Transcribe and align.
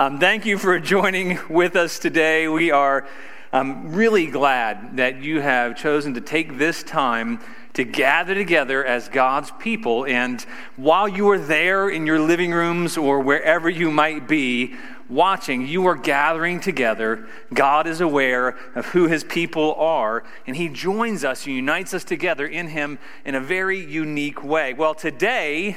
Um, 0.00 0.18
thank 0.18 0.46
you 0.46 0.56
for 0.56 0.78
joining 0.78 1.38
with 1.50 1.76
us 1.76 1.98
today. 1.98 2.48
We 2.48 2.70
are 2.70 3.06
um, 3.52 3.92
really 3.92 4.28
glad 4.28 4.96
that 4.96 5.22
you 5.22 5.42
have 5.42 5.76
chosen 5.76 6.14
to 6.14 6.22
take 6.22 6.56
this 6.56 6.82
time 6.82 7.38
to 7.74 7.84
gather 7.84 8.34
together 8.34 8.82
as 8.82 9.10
God's 9.10 9.50
people. 9.58 10.06
And 10.06 10.40
while 10.76 11.06
you 11.06 11.28
are 11.28 11.38
there 11.38 11.90
in 11.90 12.06
your 12.06 12.18
living 12.18 12.50
rooms 12.52 12.96
or 12.96 13.20
wherever 13.20 13.68
you 13.68 13.90
might 13.90 14.26
be, 14.26 14.74
watching, 15.10 15.66
you 15.66 15.86
are 15.86 15.96
gathering 15.96 16.60
together. 16.60 17.28
God 17.52 17.86
is 17.86 18.00
aware 18.00 18.56
of 18.74 18.86
who 18.86 19.06
his 19.06 19.22
people 19.22 19.74
are, 19.74 20.24
and 20.46 20.56
he 20.56 20.70
joins 20.70 21.24
us, 21.24 21.44
and 21.44 21.54
unites 21.54 21.92
us 21.92 22.04
together 22.04 22.46
in 22.46 22.68
him 22.68 22.98
in 23.26 23.34
a 23.34 23.40
very 23.40 23.78
unique 23.78 24.42
way. 24.42 24.72
Well, 24.72 24.94
today, 24.94 25.76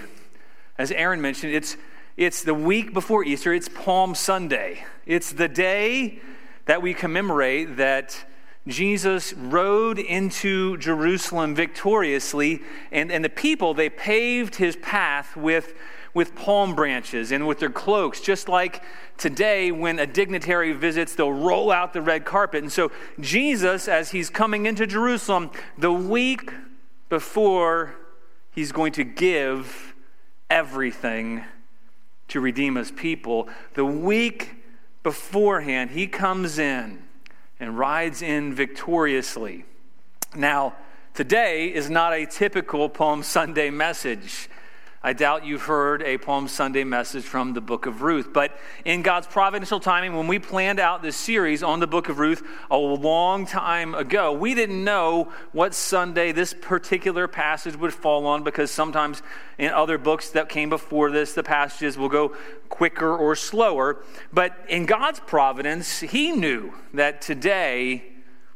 as 0.78 0.94
Aaron 0.94 1.20
mentioned, 1.20 1.54
it's, 1.54 1.76
it's 2.16 2.44
the 2.44 2.54
week 2.54 2.94
before 2.94 3.24
Easter, 3.24 3.54
it's 3.54 3.70
Palm 3.70 4.14
Sunday. 4.14 4.86
It's 5.06 5.32
the 5.32 5.48
day 5.48 6.20
that 6.66 6.82
we 6.82 6.94
commemorate 6.94 7.78
that 7.78 8.26
Jesus 8.68 9.34
rode 9.34 10.00
into 10.00 10.78
Jerusalem 10.78 11.56
victoriously, 11.56 12.62
and, 12.92 13.12
and 13.12 13.26
the 13.26 13.30
people, 13.30 13.74
they 13.74 13.90
paved 13.90 14.56
his 14.56 14.76
path 14.78 15.36
with 15.36 15.74
with 16.14 16.36
palm 16.36 16.76
branches 16.76 17.32
and 17.32 17.48
with 17.48 17.58
their 17.58 17.72
cloaks, 17.72 18.22
just 18.22 18.48
like 18.48 18.84
today 19.18 19.72
when 19.72 19.98
a 19.98 20.06
dignitary 20.06 20.72
visits, 20.72 21.16
they'll 21.16 21.34
roll 21.34 21.72
out 21.72 21.92
the 21.94 22.02
red 22.02 22.24
carpet. 22.24 22.62
And 22.62 22.72
so, 22.72 22.92
Jesus, 23.20 23.88
as 23.88 24.12
he's 24.12 24.30
coming 24.30 24.68
into 24.68 24.86
Jerusalem, 24.86 25.50
the 25.78 25.92
week 25.92 26.52
before 27.10 27.96
he's 28.52 28.72
going 28.72 28.94
to 28.94 29.04
give 29.04 29.96
everything 30.52 31.44
to 32.30 32.40
redeem 32.40 32.76
his 32.76 32.92
people, 32.92 33.48
the 33.74 33.86
week 33.86 34.56
beforehand, 35.04 35.92
he 35.92 36.08
comes 36.08 36.58
in 36.58 37.04
and 37.60 37.78
rides 37.78 38.22
in 38.22 38.54
victoriously. 38.54 39.66
Now, 40.36 40.76
today 41.14 41.68
is 41.68 41.90
not 41.90 42.14
a 42.14 42.26
typical 42.26 42.90
Palm 42.90 43.24
Sunday 43.24 43.70
message. 43.70 44.50
I 45.06 45.12
doubt 45.12 45.46
you've 45.46 45.64
heard 45.64 46.02
a 46.02 46.18
Palm 46.18 46.48
Sunday 46.48 46.86
message 46.86 47.26
from 47.26 47.52
the 47.52 47.60
book 47.60 47.86
of 47.86 48.04
Ruth. 48.04 48.32
But 48.32 48.58
in 48.86 49.02
God's 49.02 49.28
providential 49.28 49.82
timing, 49.82 50.16
when 50.16 50.28
we 50.28 50.40
planned 50.40 50.80
out 50.80 51.02
this 51.02 51.18
series 51.18 51.62
on 51.62 51.82
the 51.82 51.88
book 51.88 52.08
of 52.08 52.20
Ruth 52.20 52.42
a 52.72 52.78
long 52.78 53.46
time 53.46 53.96
ago, 53.96 54.32
we 54.32 54.56
didn't 54.56 54.82
know 54.82 55.30
what 55.52 55.74
Sunday 55.74 56.32
this 56.32 56.54
particular 56.54 57.28
passage 57.28 57.76
would 57.76 57.94
fall 57.94 58.26
on 58.26 58.44
because 58.44 58.72
sometimes 58.72 59.22
in 59.58 59.74
other 59.74 59.98
books 59.98 60.30
that 60.30 60.48
came 60.48 60.70
before 60.70 61.12
this, 61.12 61.34
the 61.34 61.44
passages 61.44 61.98
will 61.98 62.08
go 62.08 62.34
quicker 62.70 63.14
or 63.14 63.36
slower. 63.36 64.06
But 64.32 64.56
in 64.70 64.86
God's 64.86 65.20
providence, 65.20 66.00
He 66.00 66.32
knew 66.32 66.76
that 66.94 67.22
today 67.22 68.13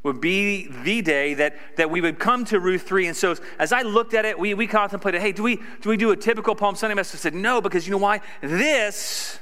would 0.07 0.19
be 0.19 0.67
the 0.67 1.01
day 1.01 1.35
that, 1.35 1.55
that 1.75 1.91
we 1.91 2.01
would 2.01 2.17
come 2.17 2.45
to 2.45 2.59
Ruth 2.59 2.81
3. 2.81 3.07
And 3.07 3.15
so 3.15 3.35
as 3.59 3.71
I 3.71 3.83
looked 3.83 4.13
at 4.13 4.25
it, 4.25 4.39
we, 4.39 4.53
we 4.53 4.65
contemplated, 4.65 5.21
hey, 5.21 5.31
do 5.31 5.43
we, 5.43 5.57
do 5.81 5.89
we 5.89 5.97
do 5.97 6.11
a 6.11 6.15
typical 6.15 6.55
Palm 6.55 6.75
Sunday 6.75 6.95
message? 6.95 7.19
I 7.19 7.21
said, 7.21 7.35
no, 7.35 7.61
because 7.61 7.85
you 7.85 7.91
know 7.91 7.97
why? 7.97 8.21
This 8.41 9.39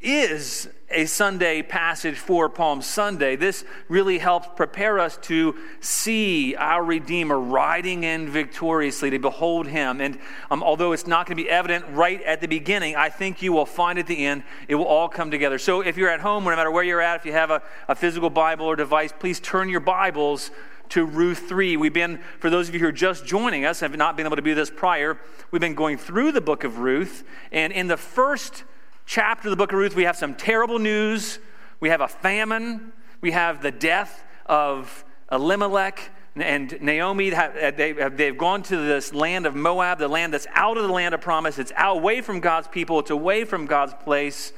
is 0.00 0.68
a 0.90 1.04
Sunday 1.06 1.60
passage 1.60 2.16
for 2.16 2.48
Palm 2.48 2.80
Sunday. 2.80 3.34
This 3.34 3.64
really 3.88 4.18
helps 4.18 4.48
prepare 4.54 5.00
us 5.00 5.16
to 5.22 5.56
see 5.80 6.54
our 6.54 6.84
Redeemer 6.84 7.38
riding 7.38 8.04
in 8.04 8.28
victoriously, 8.28 9.10
to 9.10 9.18
behold 9.18 9.66
him. 9.66 10.00
And 10.00 10.18
um, 10.50 10.62
although 10.62 10.92
it's 10.92 11.06
not 11.06 11.26
going 11.26 11.36
to 11.36 11.42
be 11.42 11.50
evident 11.50 11.84
right 11.90 12.22
at 12.22 12.40
the 12.40 12.46
beginning, 12.46 12.94
I 12.94 13.08
think 13.08 13.42
you 13.42 13.52
will 13.52 13.66
find 13.66 13.98
at 13.98 14.06
the 14.06 14.24
end 14.24 14.44
it 14.68 14.76
will 14.76 14.86
all 14.86 15.08
come 15.08 15.30
together. 15.30 15.58
So 15.58 15.80
if 15.80 15.96
you're 15.96 16.10
at 16.10 16.20
home, 16.20 16.44
no 16.44 16.50
matter 16.50 16.70
where 16.70 16.84
you're 16.84 17.02
at, 17.02 17.20
if 17.20 17.26
you 17.26 17.32
have 17.32 17.50
a, 17.50 17.60
a 17.88 17.94
physical 17.94 18.30
Bible 18.30 18.66
or 18.66 18.76
device, 18.76 19.12
please 19.18 19.40
turn 19.40 19.68
your 19.68 19.80
Bibles 19.80 20.52
to 20.90 21.04
Ruth 21.04 21.48
3. 21.48 21.76
We've 21.76 21.92
been, 21.92 22.20
for 22.38 22.48
those 22.48 22.68
of 22.68 22.74
you 22.74 22.80
who 22.80 22.86
are 22.86 22.92
just 22.92 23.26
joining 23.26 23.64
us, 23.64 23.82
and 23.82 23.90
have 23.90 23.98
not 23.98 24.16
been 24.16 24.26
able 24.26 24.36
to 24.36 24.42
do 24.42 24.54
this 24.54 24.70
prior, 24.70 25.18
we've 25.50 25.60
been 25.60 25.74
going 25.74 25.98
through 25.98 26.32
the 26.32 26.40
book 26.40 26.62
of 26.62 26.78
Ruth. 26.78 27.24
And 27.52 27.72
in 27.72 27.88
the 27.88 27.98
first 27.98 28.64
chapter 29.08 29.48
of 29.48 29.50
the 29.50 29.56
book 29.56 29.72
of 29.72 29.78
Ruth, 29.78 29.96
we 29.96 30.04
have 30.04 30.16
some 30.16 30.34
terrible 30.34 30.78
news. 30.78 31.38
We 31.80 31.88
have 31.88 32.02
a 32.02 32.08
famine. 32.08 32.92
We 33.22 33.30
have 33.30 33.62
the 33.62 33.70
death 33.70 34.22
of 34.44 35.02
Elimelech 35.32 36.10
and 36.36 36.78
Naomi. 36.82 37.30
They've 37.30 38.36
gone 38.36 38.62
to 38.64 38.76
this 38.76 39.14
land 39.14 39.46
of 39.46 39.56
Moab, 39.56 39.98
the 39.98 40.08
land 40.08 40.34
that's 40.34 40.46
out 40.52 40.76
of 40.76 40.86
the 40.86 40.92
land 40.92 41.14
of 41.14 41.22
promise. 41.22 41.58
It's 41.58 41.72
away 41.78 42.20
from 42.20 42.40
God's 42.40 42.68
people, 42.68 42.98
it's 43.00 43.10
away 43.10 43.44
from 43.44 43.64
God's 43.64 43.94
place. 43.94 44.52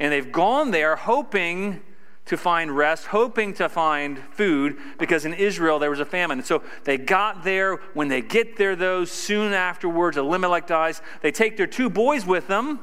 And 0.00 0.12
they've 0.12 0.32
gone 0.32 0.72
there 0.72 0.96
hoping 0.96 1.80
to 2.24 2.36
find 2.36 2.76
rest, 2.76 3.06
hoping 3.06 3.54
to 3.54 3.68
find 3.68 4.18
food, 4.32 4.78
because 4.98 5.24
in 5.24 5.34
Israel 5.34 5.78
there 5.78 5.90
was 5.90 6.00
a 6.00 6.04
famine. 6.04 6.40
And 6.40 6.46
so 6.46 6.64
they 6.82 6.98
got 6.98 7.44
there. 7.44 7.76
When 7.94 8.08
they 8.08 8.20
get 8.20 8.56
there, 8.56 8.74
though, 8.74 9.04
soon 9.04 9.52
afterwards, 9.52 10.16
Elimelech 10.16 10.66
dies. 10.66 11.02
They 11.20 11.30
take 11.30 11.56
their 11.56 11.68
two 11.68 11.88
boys 11.88 12.26
with 12.26 12.48
them 12.48 12.80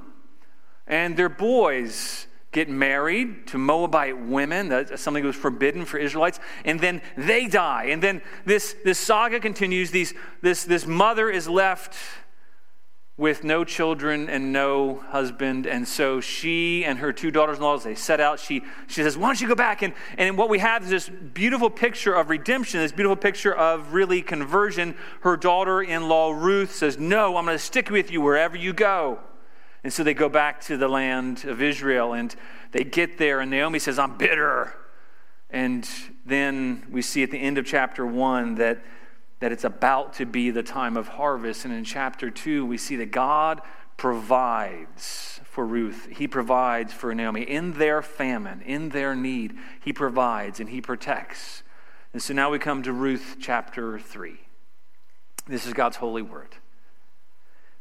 and 0.89 1.15
their 1.15 1.29
boys 1.29 2.27
get 2.51 2.67
married 2.67 3.47
to 3.47 3.57
Moabite 3.57 4.19
women. 4.19 4.69
That's 4.69 5.01
something 5.01 5.23
that 5.23 5.27
was 5.27 5.35
forbidden 5.35 5.85
for 5.85 5.97
Israelites. 5.97 6.39
And 6.65 6.79
then 6.79 7.01
they 7.15 7.47
die. 7.47 7.85
And 7.85 8.01
then 8.01 8.21
this, 8.45 8.75
this 8.83 8.97
saga 8.97 9.39
continues. 9.39 9.91
These, 9.91 10.15
this, 10.41 10.63
this 10.63 10.87
mother 10.87 11.29
is 11.29 11.47
left 11.47 11.95
with 13.17 13.43
no 13.43 13.65
children 13.65 14.29
and 14.29 14.51
no 14.51 14.95
husband. 15.09 15.67
And 15.67 15.87
so 15.87 16.21
she 16.21 16.85
and 16.85 16.97
her 16.99 17.13
two 17.13 17.29
daughters 17.29 17.57
in 17.57 17.63
law, 17.63 17.77
they 17.77 17.93
set 17.93 18.19
out. 18.19 18.39
She, 18.39 18.63
she 18.87 19.03
says, 19.03 19.15
Why 19.15 19.27
don't 19.27 19.41
you 19.41 19.47
go 19.47 19.55
back? 19.55 19.83
And, 19.83 19.93
and 20.17 20.37
what 20.37 20.49
we 20.49 20.57
have 20.59 20.83
is 20.83 20.89
this 20.89 21.09
beautiful 21.09 21.69
picture 21.69 22.13
of 22.13 22.29
redemption, 22.29 22.79
this 22.79 22.93
beautiful 22.93 23.17
picture 23.17 23.53
of 23.53 23.93
really 23.93 24.21
conversion. 24.21 24.95
Her 25.21 25.37
daughter 25.37 25.81
in 25.81 26.07
law, 26.07 26.31
Ruth, 26.31 26.73
says, 26.73 26.97
No, 26.97 27.37
I'm 27.37 27.45
going 27.45 27.57
to 27.57 27.63
stick 27.63 27.91
with 27.91 28.09
you 28.09 28.21
wherever 28.21 28.57
you 28.57 28.73
go. 28.73 29.19
And 29.83 29.93
so 29.93 30.03
they 30.03 30.13
go 30.13 30.29
back 30.29 30.61
to 30.61 30.77
the 30.77 30.87
land 30.87 31.45
of 31.45 31.61
Israel 31.61 32.13
and 32.13 32.35
they 32.71 32.83
get 32.83 33.17
there, 33.17 33.39
and 33.39 33.49
Naomi 33.49 33.79
says, 33.79 33.97
I'm 33.97 34.17
bitter. 34.17 34.73
And 35.49 35.89
then 36.25 36.85
we 36.91 37.01
see 37.01 37.23
at 37.23 37.31
the 37.31 37.37
end 37.37 37.57
of 37.57 37.65
chapter 37.65 38.05
one 38.05 38.55
that, 38.55 38.83
that 39.39 39.51
it's 39.51 39.63
about 39.63 40.13
to 40.15 40.25
be 40.25 40.51
the 40.51 40.61
time 40.61 40.95
of 40.95 41.07
harvest. 41.07 41.65
And 41.65 41.73
in 41.73 41.83
chapter 41.83 42.29
two, 42.29 42.65
we 42.65 42.77
see 42.77 42.97
that 42.97 43.11
God 43.11 43.61
provides 43.97 45.39
for 45.43 45.65
Ruth. 45.65 46.07
He 46.11 46.27
provides 46.27 46.93
for 46.93 47.13
Naomi. 47.15 47.41
In 47.41 47.73
their 47.73 48.01
famine, 48.01 48.61
in 48.61 48.89
their 48.89 49.15
need, 49.15 49.55
He 49.83 49.91
provides 49.91 50.59
and 50.59 50.69
He 50.69 50.81
protects. 50.81 51.63
And 52.13 52.21
so 52.21 52.33
now 52.33 52.49
we 52.51 52.59
come 52.59 52.83
to 52.83 52.93
Ruth 52.93 53.37
chapter 53.39 53.99
3. 53.99 54.39
This 55.47 55.65
is 55.65 55.73
God's 55.73 55.97
holy 55.97 56.21
word. 56.21 56.55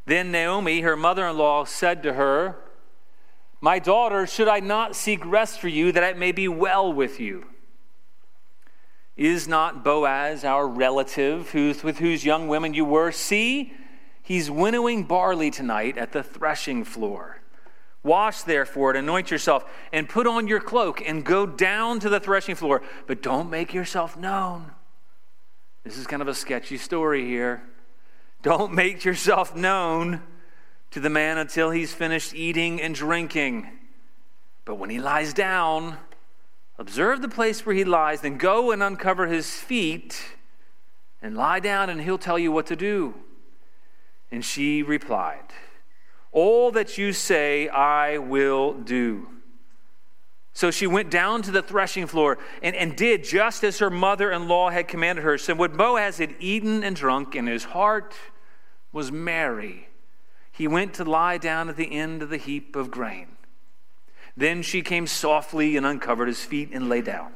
Then 0.08 0.32
Naomi, 0.32 0.80
her 0.80 0.96
mother 0.96 1.26
in 1.26 1.36
law, 1.36 1.64
said 1.64 2.02
to 2.04 2.14
her, 2.14 2.56
My 3.60 3.78
daughter, 3.78 4.26
should 4.26 4.48
I 4.48 4.58
not 4.58 4.96
seek 4.96 5.22
rest 5.26 5.60
for 5.60 5.68
you 5.68 5.92
that 5.92 6.02
it 6.02 6.16
may 6.16 6.32
be 6.32 6.48
well 6.48 6.90
with 6.90 7.20
you? 7.20 7.44
Is 9.18 9.46
not 9.46 9.84
Boaz 9.84 10.44
our 10.44 10.66
relative, 10.66 11.50
who's, 11.50 11.84
with 11.84 11.98
whose 11.98 12.24
young 12.24 12.48
women 12.48 12.72
you 12.72 12.86
were? 12.86 13.12
See, 13.12 13.74
he's 14.22 14.50
winnowing 14.50 15.04
barley 15.04 15.50
tonight 15.50 15.98
at 15.98 16.12
the 16.12 16.22
threshing 16.22 16.84
floor. 16.84 17.42
Wash 18.02 18.44
therefore 18.44 18.92
and 18.92 19.00
anoint 19.00 19.30
yourself, 19.30 19.66
and 19.92 20.08
put 20.08 20.26
on 20.26 20.48
your 20.48 20.60
cloak, 20.60 21.02
and 21.06 21.22
go 21.22 21.44
down 21.44 22.00
to 22.00 22.08
the 22.08 22.18
threshing 22.18 22.54
floor, 22.54 22.80
but 23.06 23.20
don't 23.20 23.50
make 23.50 23.74
yourself 23.74 24.16
known. 24.16 24.70
This 25.84 25.98
is 25.98 26.06
kind 26.06 26.22
of 26.22 26.28
a 26.28 26.34
sketchy 26.34 26.78
story 26.78 27.26
here. 27.26 27.62
Don't 28.42 28.72
make 28.72 29.04
yourself 29.04 29.56
known 29.56 30.22
to 30.90 31.00
the 31.00 31.10
man 31.10 31.38
until 31.38 31.70
he's 31.70 31.92
finished 31.92 32.34
eating 32.34 32.80
and 32.80 32.94
drinking. 32.94 33.68
But 34.64 34.76
when 34.76 34.90
he 34.90 34.98
lies 34.98 35.32
down, 35.32 35.98
observe 36.78 37.20
the 37.20 37.28
place 37.28 37.66
where 37.66 37.74
he 37.74 37.84
lies, 37.84 38.20
then 38.20 38.38
go 38.38 38.70
and 38.70 38.82
uncover 38.82 39.26
his 39.26 39.50
feet 39.56 40.36
and 41.20 41.36
lie 41.36 41.58
down, 41.58 41.90
and 41.90 42.00
he'll 42.00 42.18
tell 42.18 42.38
you 42.38 42.52
what 42.52 42.66
to 42.66 42.76
do. 42.76 43.14
And 44.30 44.44
she 44.44 44.82
replied, 44.82 45.52
All 46.30 46.70
that 46.72 46.96
you 46.96 47.12
say, 47.12 47.68
I 47.68 48.18
will 48.18 48.74
do. 48.74 49.28
So 50.58 50.72
she 50.72 50.88
went 50.88 51.08
down 51.08 51.42
to 51.42 51.52
the 51.52 51.62
threshing 51.62 52.08
floor 52.08 52.36
and, 52.64 52.74
and 52.74 52.96
did 52.96 53.22
just 53.22 53.62
as 53.62 53.78
her 53.78 53.90
mother 53.90 54.32
in 54.32 54.48
law 54.48 54.70
had 54.70 54.88
commanded 54.88 55.22
her. 55.22 55.38
So 55.38 55.54
when 55.54 55.76
Boaz 55.76 56.18
had 56.18 56.34
eaten 56.40 56.82
and 56.82 56.96
drunk, 56.96 57.36
and 57.36 57.46
his 57.46 57.62
heart 57.62 58.12
was 58.90 59.12
merry, 59.12 59.88
he 60.50 60.66
went 60.66 60.94
to 60.94 61.04
lie 61.04 61.38
down 61.38 61.68
at 61.68 61.76
the 61.76 61.92
end 61.92 62.24
of 62.24 62.28
the 62.28 62.38
heap 62.38 62.74
of 62.74 62.90
grain. 62.90 63.28
Then 64.36 64.62
she 64.62 64.82
came 64.82 65.06
softly 65.06 65.76
and 65.76 65.86
uncovered 65.86 66.26
his 66.26 66.44
feet 66.44 66.70
and 66.72 66.88
lay 66.88 67.02
down. 67.02 67.34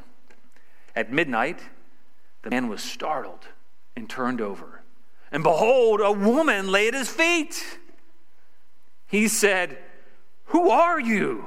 At 0.97 1.13
midnight, 1.13 1.61
the 2.43 2.51
man 2.51 2.67
was 2.67 2.83
startled 2.83 3.47
and 3.95 4.11
turned 4.11 4.41
over. 4.41 4.83
And 5.31 5.45
behold, 5.45 6.01
a 6.01 6.11
woman 6.11 6.73
lay 6.73 6.89
at 6.89 6.95
his 6.95 7.09
feet. 7.09 7.79
He 9.07 9.29
said, 9.29 9.79
Who 10.47 10.71
are 10.71 10.99
you? 10.99 11.47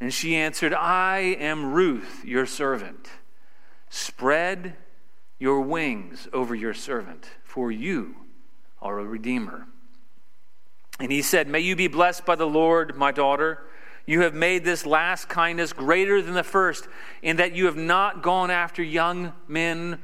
And 0.00 0.12
she 0.12 0.36
answered, 0.36 0.74
I 0.74 1.18
am 1.38 1.72
Ruth, 1.72 2.24
your 2.24 2.46
servant. 2.46 3.08
Spread 3.88 4.76
your 5.38 5.60
wings 5.60 6.28
over 6.32 6.54
your 6.54 6.74
servant, 6.74 7.28
for 7.44 7.70
you 7.70 8.16
are 8.80 8.98
a 8.98 9.04
redeemer. 9.04 9.66
And 11.00 11.12
he 11.12 11.22
said, 11.22 11.48
May 11.48 11.60
you 11.60 11.76
be 11.76 11.88
blessed 11.88 12.24
by 12.24 12.36
the 12.36 12.46
Lord, 12.46 12.96
my 12.96 13.12
daughter. 13.12 13.64
You 14.06 14.20
have 14.22 14.34
made 14.34 14.64
this 14.64 14.86
last 14.86 15.28
kindness 15.28 15.72
greater 15.72 16.22
than 16.22 16.34
the 16.34 16.44
first, 16.44 16.88
in 17.22 17.36
that 17.36 17.54
you 17.54 17.66
have 17.66 17.76
not 17.76 18.22
gone 18.22 18.50
after 18.50 18.82
young 18.82 19.32
men, 19.48 19.98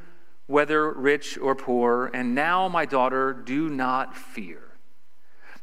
whether 0.47 0.91
rich 0.93 1.39
or 1.39 1.55
poor. 1.55 2.11
And 2.13 2.35
now, 2.35 2.69
my 2.69 2.85
daughter, 2.85 3.33
do 3.33 3.69
not 3.69 4.17
fear. 4.17 4.72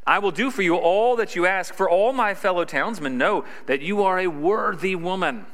I 0.10 0.18
will 0.18 0.32
do 0.32 0.50
for 0.50 0.64
you 0.64 0.76
all 0.76 1.18
that 1.18 1.36
you 1.36 1.46
ask, 1.46 1.72
for 1.72 1.88
all 1.88 2.14
my 2.14 2.34
fellow 2.34 2.66
townsmen 2.66 3.20
know 3.20 3.46
that 3.68 3.84
you 3.84 4.02
are 4.02 4.18
a 4.18 4.26
worthy 4.26 4.96
woman. 4.96 5.46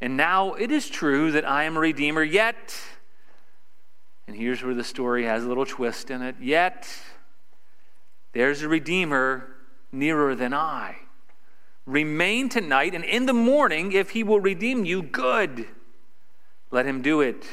And 0.00 0.16
now 0.16 0.54
it 0.54 0.70
is 0.70 0.88
true 0.88 1.32
that 1.32 1.46
I 1.46 1.64
am 1.64 1.76
a 1.76 1.80
redeemer, 1.80 2.22
yet, 2.22 2.80
and 4.26 4.34
here's 4.34 4.62
where 4.62 4.74
the 4.74 4.84
story 4.84 5.24
has 5.24 5.44
a 5.44 5.48
little 5.48 5.66
twist 5.66 6.10
in 6.10 6.22
it, 6.22 6.36
yet 6.40 6.88
there's 8.32 8.62
a 8.62 8.68
redeemer 8.70 9.46
nearer 9.92 10.34
than 10.34 10.54
I. 10.54 10.96
Remain 11.84 12.48
tonight, 12.48 12.94
and 12.94 13.04
in 13.04 13.26
the 13.26 13.34
morning, 13.34 13.92
if 13.92 14.12
he 14.12 14.22
will 14.22 14.40
redeem 14.40 14.86
you, 14.86 15.02
good. 15.02 15.66
Let 16.70 16.86
him 16.86 17.02
do 17.02 17.20
it. 17.20 17.44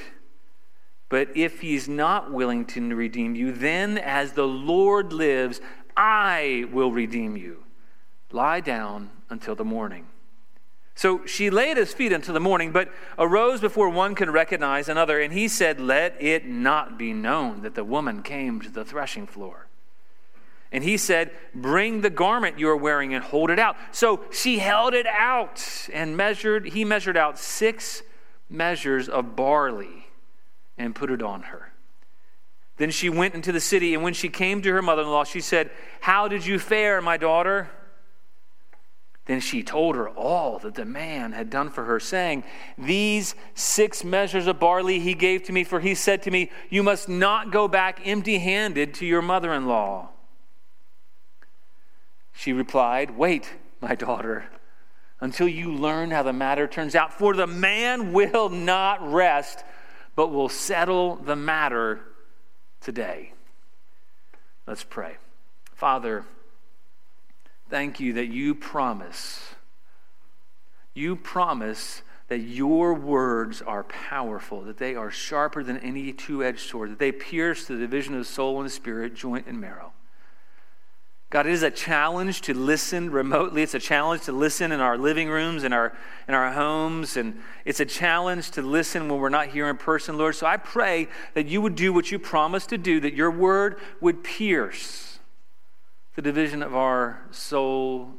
But 1.10 1.36
if 1.36 1.62
he's 1.62 1.88
not 1.88 2.34
willing 2.34 2.66
to 2.68 2.96
redeem 2.96 3.36
you, 3.36 3.54
then 3.54 3.98
as 3.98 4.34
the 4.34 4.48
Lord 4.48 5.14
lives, 5.14 5.62
I 5.98 6.66
will 6.72 6.92
redeem 6.92 7.36
you. 7.36 7.64
Lie 8.32 8.62
down 8.62 9.10
until 9.30 9.56
the 9.56 9.66
morning. 9.66 10.08
So 10.94 11.26
she 11.26 11.50
lay 11.50 11.72
at 11.72 11.78
his 11.78 11.94
feet 11.94 12.12
until 12.12 12.34
the 12.34 12.40
morning, 12.40 12.72
but 12.72 12.90
arose 13.20 13.62
before 13.62 13.90
one 13.90 14.16
could 14.16 14.30
recognize 14.30 14.90
another. 14.90 15.20
And 15.20 15.34
he 15.34 15.48
said, 15.48 15.80
Let 15.80 16.22
it 16.22 16.46
not 16.46 16.98
be 16.98 17.14
known 17.14 17.62
that 17.62 17.76
the 17.76 17.84
woman 17.84 18.24
came 18.24 18.62
to 18.62 18.70
the 18.70 18.86
threshing 18.86 19.28
floor. 19.28 19.68
And 20.72 20.84
he 20.84 20.98
said, 20.98 21.32
Bring 21.54 22.02
the 22.02 22.10
garment 22.10 22.60
you 22.60 22.68
are 22.70 22.78
wearing 22.78 23.14
and 23.14 23.24
hold 23.24 23.50
it 23.50 23.60
out. 23.60 23.78
So 23.92 24.22
she 24.32 24.60
held 24.60 24.94
it 24.94 25.06
out 25.08 25.88
and 25.94 26.18
measured, 26.18 26.70
he 26.70 26.84
measured 26.84 27.18
out 27.18 27.38
six 27.40 28.02
measures 28.50 29.08
of 29.08 29.36
barley 29.36 30.08
and 30.78 30.96
put 30.96 31.12
it 31.12 31.22
on 31.22 31.44
her. 31.44 31.74
Then 32.78 32.92
she 32.92 33.10
went 33.10 33.34
into 33.34 33.52
the 33.52 33.60
city, 33.60 33.94
and 33.94 34.04
when 34.04 34.14
she 34.14 34.30
came 34.30 34.62
to 34.62 34.72
her 34.72 34.82
mother 34.82 35.02
in 35.02 35.10
law, 35.10 35.24
she 35.24 35.42
said, 35.42 35.72
How 36.00 36.28
did 36.28 36.46
you 36.46 36.60
fare, 36.60 37.02
my 37.02 37.18
daughter? 37.18 37.70
Then 39.26 39.42
she 39.42 39.62
told 39.62 39.96
her 39.96 40.08
all 40.10 40.60
that 40.60 40.76
the 40.76 40.86
man 40.86 41.34
had 41.34 41.50
done 41.50 41.70
for 41.70 41.84
her, 41.84 42.00
saying, 42.00 42.44
These 42.78 43.36
six 43.56 44.04
measures 44.04 44.48
of 44.48 44.60
barley 44.60 45.00
he 45.00 45.16
gave 45.16 45.44
to 45.44 45.52
me, 45.52 45.64
for 45.64 45.80
he 45.80 45.96
said 45.96 46.24
to 46.24 46.32
me, 46.32 46.52
You 46.70 46.82
must 46.84 47.10
not 47.10 47.52
go 47.52 47.68
back 47.68 48.00
empty 48.06 48.38
handed 48.38 48.94
to 48.96 49.06
your 49.06 49.22
mother 49.22 49.52
in 49.52 49.66
law. 49.66 50.10
She 52.32 52.54
replied, 52.54 53.18
Wait, 53.18 53.56
my 53.82 53.96
daughter, 53.96 54.46
until 55.20 55.48
you 55.48 55.74
learn 55.74 56.12
how 56.12 56.22
the 56.22 56.32
matter 56.32 56.68
turns 56.68 56.96
out, 56.96 57.12
for 57.12 57.34
the 57.34 57.48
man 57.48 58.14
will 58.14 58.50
not 58.50 59.12
rest, 59.12 59.66
but 60.16 60.28
will 60.28 60.48
settle 60.48 61.16
the 61.16 61.36
matter 61.36 62.02
today. 62.82 63.34
Let's 64.66 64.84
pray. 64.84 65.18
Father, 65.74 66.26
thank 67.70 68.00
you 68.00 68.14
that 68.14 68.28
you 68.28 68.56
promise, 68.56 69.56
you 70.94 71.16
promise 71.16 72.02
that 72.28 72.40
your 72.40 72.94
words 72.94 73.62
are 73.62 73.84
powerful, 73.84 74.62
that 74.64 74.78
they 74.78 74.96
are 74.96 75.10
sharper 75.10 75.64
than 75.64 75.78
any 75.78 76.12
two 76.12 76.44
edged 76.44 76.60
sword, 76.60 76.92
that 76.92 77.00
they 77.00 77.12
pierce 77.12 77.66
the 77.66 77.78
division 77.78 78.16
of 78.16 78.28
soul 78.28 78.60
and 78.60 78.72
spirit, 78.72 79.16
joint 79.16 79.48
and 79.48 79.62
marrow. 79.62 79.94
God, 81.30 81.46
it 81.46 81.52
is 81.52 81.64
a 81.64 81.72
challenge 81.72 82.42
to 82.42 82.54
listen 82.54 83.12
remotely. 83.12 83.62
It's 83.62 83.74
a 83.74 83.80
challenge 83.80 84.24
to 84.24 84.32
listen 84.32 84.72
in 84.72 84.80
our 84.80 84.98
living 84.98 85.28
rooms, 85.28 85.66
in 85.66 85.74
our, 85.74 85.94
in 86.26 86.34
our 86.34 86.54
homes, 86.54 87.18
and 87.18 87.42
it's 87.66 87.82
a 87.82 87.86
challenge 87.86 88.52
to 88.52 88.62
listen 88.62 89.10
when 89.10 89.20
we're 89.20 89.28
not 89.28 89.50
here 89.50 89.68
in 89.68 89.76
person, 89.76 90.18
Lord. 90.18 90.36
So 90.36 90.48
I 90.48 90.56
pray 90.56 91.10
that 91.34 91.48
you 91.48 91.62
would 91.62 91.76
do 91.76 91.92
what 91.92 92.12
you 92.12 92.20
promised 92.20 92.70
to 92.70 92.78
do, 92.78 93.02
that 93.02 93.14
your 93.14 93.30
word 93.30 93.78
would 94.00 94.24
pierce 94.24 95.20
the 96.16 96.22
division 96.22 96.64
of 96.64 96.74
our 96.74 97.22
soul 97.32 98.14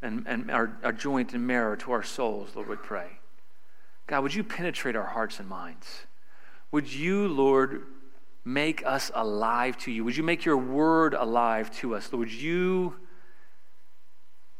and, 0.00 0.24
and 0.26 0.50
our, 0.50 0.78
our 0.82 0.92
joint 0.92 1.34
and 1.34 1.46
marrow 1.46 1.76
to 1.76 1.92
our 1.92 2.02
souls, 2.02 2.56
Lord, 2.56 2.68
we 2.68 2.76
pray. 2.76 3.18
God, 4.06 4.22
would 4.22 4.34
you 4.34 4.42
penetrate 4.42 4.96
our 4.96 5.06
hearts 5.06 5.38
and 5.38 5.48
minds? 5.48 6.06
Would 6.72 6.90
you, 6.90 7.28
Lord, 7.28 7.82
make 8.52 8.84
us 8.84 9.10
alive 9.14 9.76
to 9.78 9.90
you? 9.90 10.04
Would 10.04 10.16
you 10.16 10.22
make 10.22 10.44
your 10.44 10.56
word 10.56 11.14
alive 11.14 11.70
to 11.78 11.94
us? 11.94 12.12
Lord, 12.12 12.30
you 12.30 12.96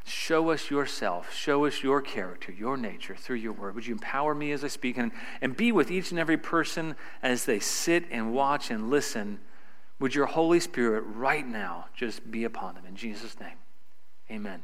show 0.04 0.50
us 0.50 0.70
yourself, 0.70 1.34
show 1.34 1.66
us 1.66 1.82
your 1.82 2.00
character, 2.00 2.52
your 2.52 2.76
nature 2.76 3.14
through 3.14 3.36
your 3.36 3.52
word? 3.52 3.74
Would 3.74 3.86
you 3.86 3.94
empower 3.94 4.34
me 4.34 4.52
as 4.52 4.64
I 4.64 4.68
speak 4.68 4.96
and, 4.96 5.12
and 5.40 5.56
be 5.56 5.72
with 5.72 5.90
each 5.90 6.10
and 6.10 6.18
every 6.18 6.38
person 6.38 6.96
as 7.22 7.44
they 7.44 7.58
sit 7.58 8.04
and 8.10 8.32
watch 8.32 8.70
and 8.70 8.90
listen? 8.90 9.40
Would 9.98 10.14
your 10.14 10.26
Holy 10.26 10.60
Spirit 10.60 11.04
right 11.06 11.46
now 11.46 11.86
just 11.94 12.30
be 12.30 12.44
upon 12.44 12.74
them? 12.74 12.86
In 12.86 12.96
Jesus' 12.96 13.38
name, 13.38 13.58
amen. 14.30 14.62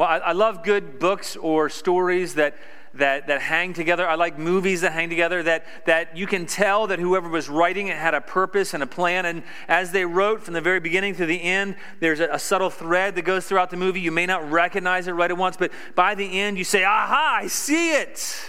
Well, 0.00 0.08
I, 0.08 0.16
I 0.16 0.32
love 0.32 0.62
good 0.62 0.98
books 0.98 1.36
or 1.36 1.68
stories 1.68 2.36
that 2.36 2.56
that, 2.94 3.26
that 3.26 3.42
hang 3.42 3.74
together. 3.74 4.08
I 4.08 4.14
like 4.14 4.38
movies 4.38 4.80
that 4.80 4.92
hang 4.92 5.10
together, 5.10 5.42
that, 5.42 5.66
that 5.84 6.16
you 6.16 6.26
can 6.26 6.46
tell 6.46 6.86
that 6.86 6.98
whoever 6.98 7.28
was 7.28 7.50
writing 7.50 7.88
it 7.88 7.98
had 7.98 8.14
a 8.14 8.20
purpose 8.22 8.72
and 8.72 8.82
a 8.82 8.86
plan. 8.86 9.26
And 9.26 9.42
as 9.68 9.92
they 9.92 10.06
wrote 10.06 10.42
from 10.42 10.54
the 10.54 10.60
very 10.62 10.80
beginning 10.80 11.16
to 11.16 11.26
the 11.26 11.40
end, 11.40 11.76
there's 12.00 12.18
a, 12.18 12.30
a 12.32 12.38
subtle 12.38 12.70
thread 12.70 13.14
that 13.16 13.22
goes 13.22 13.46
throughout 13.46 13.68
the 13.68 13.76
movie. 13.76 14.00
You 14.00 14.10
may 14.10 14.24
not 14.24 14.50
recognize 14.50 15.06
it 15.06 15.12
right 15.12 15.30
at 15.30 15.36
once, 15.36 15.58
but 15.58 15.70
by 15.94 16.14
the 16.14 16.40
end, 16.40 16.56
you 16.56 16.64
say, 16.64 16.82
Aha, 16.82 17.40
I 17.42 17.46
see 17.48 17.92
it. 17.92 18.40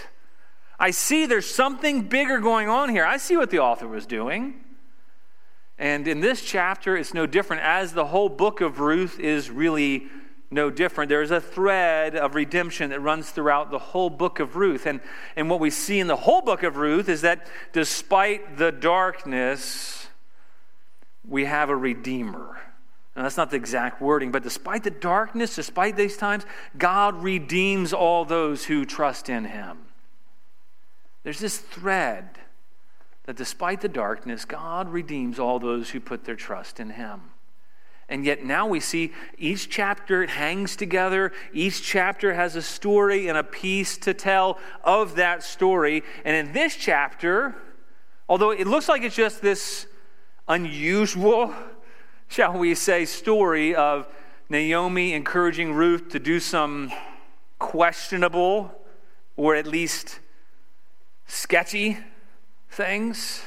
I 0.80 0.90
see 0.90 1.26
there's 1.26 1.46
something 1.46 2.08
bigger 2.08 2.40
going 2.40 2.70
on 2.70 2.88
here. 2.88 3.04
I 3.04 3.18
see 3.18 3.36
what 3.36 3.50
the 3.50 3.58
author 3.58 3.86
was 3.86 4.06
doing. 4.06 4.54
And 5.78 6.08
in 6.08 6.20
this 6.20 6.40
chapter, 6.40 6.96
it's 6.96 7.12
no 7.12 7.26
different, 7.26 7.62
as 7.62 7.92
the 7.92 8.06
whole 8.06 8.30
book 8.30 8.62
of 8.62 8.80
Ruth 8.80 9.20
is 9.20 9.50
really 9.50 10.08
no 10.52 10.70
different. 10.70 11.08
There's 11.08 11.30
a 11.30 11.40
thread 11.40 12.14
of 12.14 12.34
redemption 12.34 12.90
that 12.90 13.00
runs 13.00 13.30
throughout 13.30 13.70
the 13.70 13.78
whole 13.78 14.10
book 14.10 14.38
of 14.38 14.56
Ruth. 14.56 14.86
And, 14.86 15.00
and 15.34 15.48
what 15.48 15.60
we 15.60 15.70
see 15.70 15.98
in 15.98 16.06
the 16.06 16.16
whole 16.16 16.42
book 16.42 16.62
of 16.62 16.76
Ruth 16.76 17.08
is 17.08 17.22
that 17.22 17.46
despite 17.72 18.58
the 18.58 18.70
darkness, 18.70 20.08
we 21.26 21.46
have 21.46 21.70
a 21.70 21.76
redeemer. 21.76 22.60
Now, 23.16 23.22
that's 23.22 23.36
not 23.36 23.50
the 23.50 23.56
exact 23.56 24.00
wording, 24.00 24.30
but 24.30 24.42
despite 24.42 24.84
the 24.84 24.90
darkness, 24.90 25.56
despite 25.56 25.96
these 25.96 26.16
times, 26.16 26.44
God 26.78 27.22
redeems 27.22 27.92
all 27.92 28.24
those 28.24 28.64
who 28.64 28.84
trust 28.84 29.28
in 29.28 29.44
him. 29.44 29.78
There's 31.22 31.38
this 31.38 31.58
thread 31.58 32.38
that 33.24 33.36
despite 33.36 33.80
the 33.80 33.88
darkness, 33.88 34.44
God 34.44 34.88
redeems 34.88 35.38
all 35.38 35.58
those 35.58 35.90
who 35.90 36.00
put 36.00 36.24
their 36.24 36.36
trust 36.36 36.80
in 36.80 36.90
him. 36.90 37.31
And 38.08 38.24
yet 38.24 38.44
now 38.44 38.66
we 38.66 38.80
see 38.80 39.12
each 39.38 39.70
chapter 39.70 40.26
hangs 40.26 40.76
together. 40.76 41.32
Each 41.52 41.82
chapter 41.82 42.34
has 42.34 42.56
a 42.56 42.62
story 42.62 43.28
and 43.28 43.38
a 43.38 43.44
piece 43.44 43.96
to 43.98 44.12
tell 44.12 44.58
of 44.84 45.16
that 45.16 45.42
story. 45.42 46.02
And 46.24 46.36
in 46.36 46.52
this 46.52 46.76
chapter, 46.76 47.54
although 48.28 48.50
it 48.50 48.66
looks 48.66 48.88
like 48.88 49.02
it's 49.02 49.16
just 49.16 49.40
this 49.40 49.86
unusual, 50.48 51.54
shall 52.28 52.58
we 52.58 52.74
say, 52.74 53.04
story 53.04 53.74
of 53.74 54.06
Naomi 54.48 55.14
encouraging 55.14 55.72
Ruth 55.72 56.10
to 56.10 56.18
do 56.18 56.38
some 56.38 56.92
questionable 57.58 58.72
or 59.36 59.54
at 59.54 59.66
least 59.66 60.20
sketchy 61.26 61.96
things. 62.68 63.42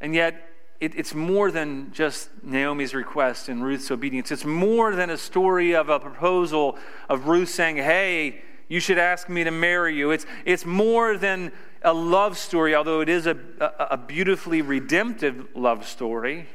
And 0.00 0.14
yet, 0.14 0.47
it, 0.80 0.94
it's 0.96 1.14
more 1.14 1.50
than 1.50 1.90
just 1.92 2.30
Naomi's 2.42 2.94
request 2.94 3.48
and 3.48 3.64
Ruth's 3.64 3.90
obedience. 3.90 4.30
It's 4.30 4.44
more 4.44 4.94
than 4.94 5.10
a 5.10 5.16
story 5.16 5.74
of 5.74 5.88
a 5.88 5.98
proposal 5.98 6.78
of 7.08 7.26
Ruth 7.26 7.48
saying, 7.48 7.76
Hey, 7.76 8.42
you 8.68 8.80
should 8.80 8.98
ask 8.98 9.28
me 9.28 9.44
to 9.44 9.50
marry 9.50 9.96
you. 9.96 10.10
It's, 10.10 10.26
it's 10.44 10.64
more 10.64 11.16
than 11.16 11.52
a 11.82 11.92
love 11.92 12.36
story, 12.36 12.74
although 12.74 13.00
it 13.00 13.08
is 13.08 13.26
a, 13.26 13.36
a, 13.60 13.86
a 13.92 13.96
beautifully 13.96 14.62
redemptive 14.62 15.48
love 15.54 15.86
story. 15.86 16.46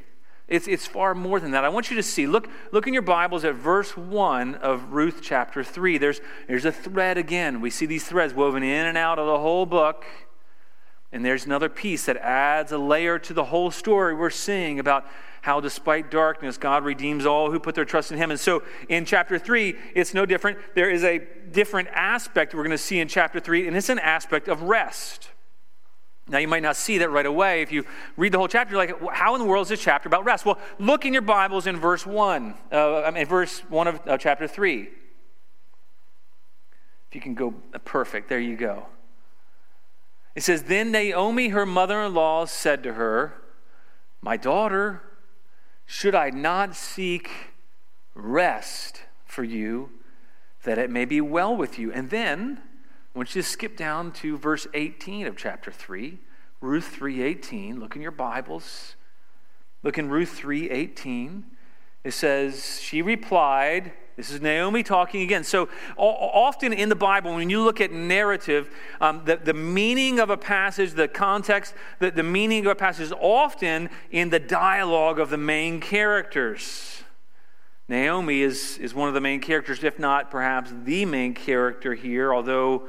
It's, 0.48 0.68
it's 0.68 0.86
far 0.86 1.16
more 1.16 1.40
than 1.40 1.52
that. 1.52 1.64
I 1.64 1.70
want 1.70 1.90
you 1.90 1.96
to 1.96 2.04
see, 2.04 2.28
look, 2.28 2.50
look 2.72 2.86
in 2.86 2.94
your 2.94 3.02
Bibles 3.02 3.44
at 3.44 3.56
verse 3.56 3.98
1 3.98 4.56
of 4.56 4.94
Ruth 4.94 5.20
chapter 5.22 5.64
3. 5.64 5.98
There's, 5.98 6.22
there's 6.48 6.66
a 6.66 6.72
thread 6.72 7.18
again. 7.18 7.62
We 7.62 7.70
see 7.70 7.86
these 7.86 8.04
threads 8.04 8.34
woven 8.34 8.62
in 8.62 8.86
and 8.86 8.98
out 8.98 9.20
of 9.20 9.26
the 9.26 9.40
whole 9.40 9.66
book. 9.66 10.06
And 11.14 11.24
there's 11.24 11.46
another 11.46 11.70
piece 11.70 12.08
that 12.08 12.18
adds 12.18 12.72
a 12.72 12.78
layer 12.80 13.20
to 13.20 13.34
the 13.36 13.46
whole 13.46 13.70
story 13.70 14.16
we're 14.16 14.32
seeing 14.32 14.80
about 14.80 15.06
how, 15.42 15.60
despite 15.60 16.10
darkness, 16.10 16.58
God 16.58 16.84
redeems 16.84 17.28
all 17.28 17.52
who 17.52 17.60
put 17.60 17.76
their 17.76 17.86
trust 17.86 18.12
in 18.12 18.18
Him. 18.18 18.32
And 18.32 18.40
so 18.40 18.64
in 18.90 19.06
chapter 19.06 19.38
3, 19.38 19.76
it's 19.94 20.16
no 20.16 20.26
different. 20.26 20.58
There 20.74 20.90
is 20.90 21.04
a 21.04 21.20
different 21.52 21.90
aspect 21.92 22.56
we're 22.56 22.64
going 22.64 22.72
to 22.72 22.78
see 22.80 23.00
in 23.00 23.08
chapter 23.08 23.40
3, 23.40 23.68
and 23.68 23.78
it's 23.78 23.90
an 23.90 24.00
aspect 24.00 24.48
of 24.48 24.64
rest. 24.64 25.30
Now, 26.28 26.40
you 26.40 26.48
might 26.48 26.64
not 26.64 26.78
see 26.78 26.98
that 26.98 27.12
right 27.12 27.26
away. 27.26 27.62
If 27.62 27.72
you 27.72 27.86
read 28.18 28.32
the 28.32 28.40
whole 28.40 28.48
chapter, 28.48 28.74
you're 28.74 28.84
like, 28.84 29.14
how 29.14 29.36
in 29.36 29.42
the 29.42 29.48
world 29.48 29.66
is 29.66 29.70
this 29.70 29.82
chapter 29.82 30.08
about 30.08 30.26
rest? 30.26 30.46
Well, 30.46 30.58
look 30.80 31.06
in 31.06 31.14
your 31.14 31.22
Bibles 31.22 31.68
in 31.68 31.78
verse 31.78 32.08
1, 32.08 32.56
uh, 32.72 33.02
I 33.04 33.12
mean, 33.12 33.28
verse 33.28 33.60
1 33.70 33.88
of, 33.88 34.00
of 34.08 34.20
chapter 34.20 34.48
3. 34.48 34.90
If 37.10 37.16
you 37.16 37.22
can 37.22 37.36
go 37.36 37.54
uh, 37.72 37.78
perfect, 37.80 38.30
there 38.30 38.40
you 38.40 38.56
go. 38.56 38.88
It 40.36 40.44
says, 40.44 40.64
Then 40.64 40.92
Naomi, 40.92 41.50
her 41.50 41.66
mother 41.66 42.02
in 42.02 42.14
law, 42.14 42.46
said 42.46 42.84
to 42.84 42.94
her, 42.94 43.42
My 44.22 44.38
daughter, 44.38 45.02
should 45.86 46.16
I 46.16 46.30
not 46.30 46.76
seek 46.76 47.30
rest 48.16 49.02
for 49.26 49.44
you 49.44 49.90
that 50.64 50.78
it 50.78 50.90
may 50.90 51.06
be 51.06 51.22
well 51.22 51.56
with 51.56 51.78
you? 51.78 51.92
And 51.92 52.10
then, 52.10 52.62
I 53.14 53.20
want 53.20 53.36
you 53.36 53.42
to 53.42 53.48
skip 53.48 53.78
down 53.78 54.12
to 54.14 54.38
verse 54.38 54.66
18 54.74 55.28
of 55.28 55.38
chapter 55.38 55.72
3. 55.72 56.20
Ruth 56.64 56.96
3:18. 56.98 57.78
Look 57.78 57.98
in 57.98 58.02
your 58.02 58.12
Bibles. 58.12 58.96
Look 59.84 59.98
in 59.98 60.10
Ruth 60.10 60.40
3:18. 60.42 61.44
It 62.06 62.14
says, 62.14 62.80
She 62.80 63.02
replied, 63.02 63.92
this 64.16 64.30
is 64.30 64.42
Naomi 64.42 64.84
talking 64.84 65.22
again. 65.22 65.44
So, 65.44 65.70
often 65.98 66.72
in 66.72 66.90
the 66.90 66.96
Bible, 66.96 67.34
when 67.34 67.50
you 67.50 67.64
look 67.64 67.82
at 67.82 67.92
narrative, 67.92 68.70
um, 69.02 69.24
the, 69.26 69.38
the 69.38 69.54
meaning 69.54 70.20
of 70.20 70.30
a 70.30 70.38
passage, 70.38 70.92
the 70.92 71.08
context, 71.08 71.74
the, 72.00 72.12
the 72.12 72.24
meaning 72.24 72.66
of 72.66 72.72
a 72.72 72.76
passage 72.76 73.08
is 73.08 73.14
often 73.20 73.90
in 74.12 74.30
the 74.30 74.40
dialogue 74.40 75.20
of 75.20 75.30
the 75.30 75.38
main 75.38 75.80
characters. 75.80 77.04
Naomi 77.90 78.42
is, 78.42 78.78
is 78.78 78.94
one 78.94 79.08
of 79.08 79.14
the 79.14 79.22
main 79.22 79.42
characters, 79.42 79.84
if 79.84 79.98
not 79.98 80.32
perhaps 80.32 80.72
the 80.84 81.06
main 81.06 81.34
character 81.34 81.96
here, 81.96 82.34
although 82.34 82.88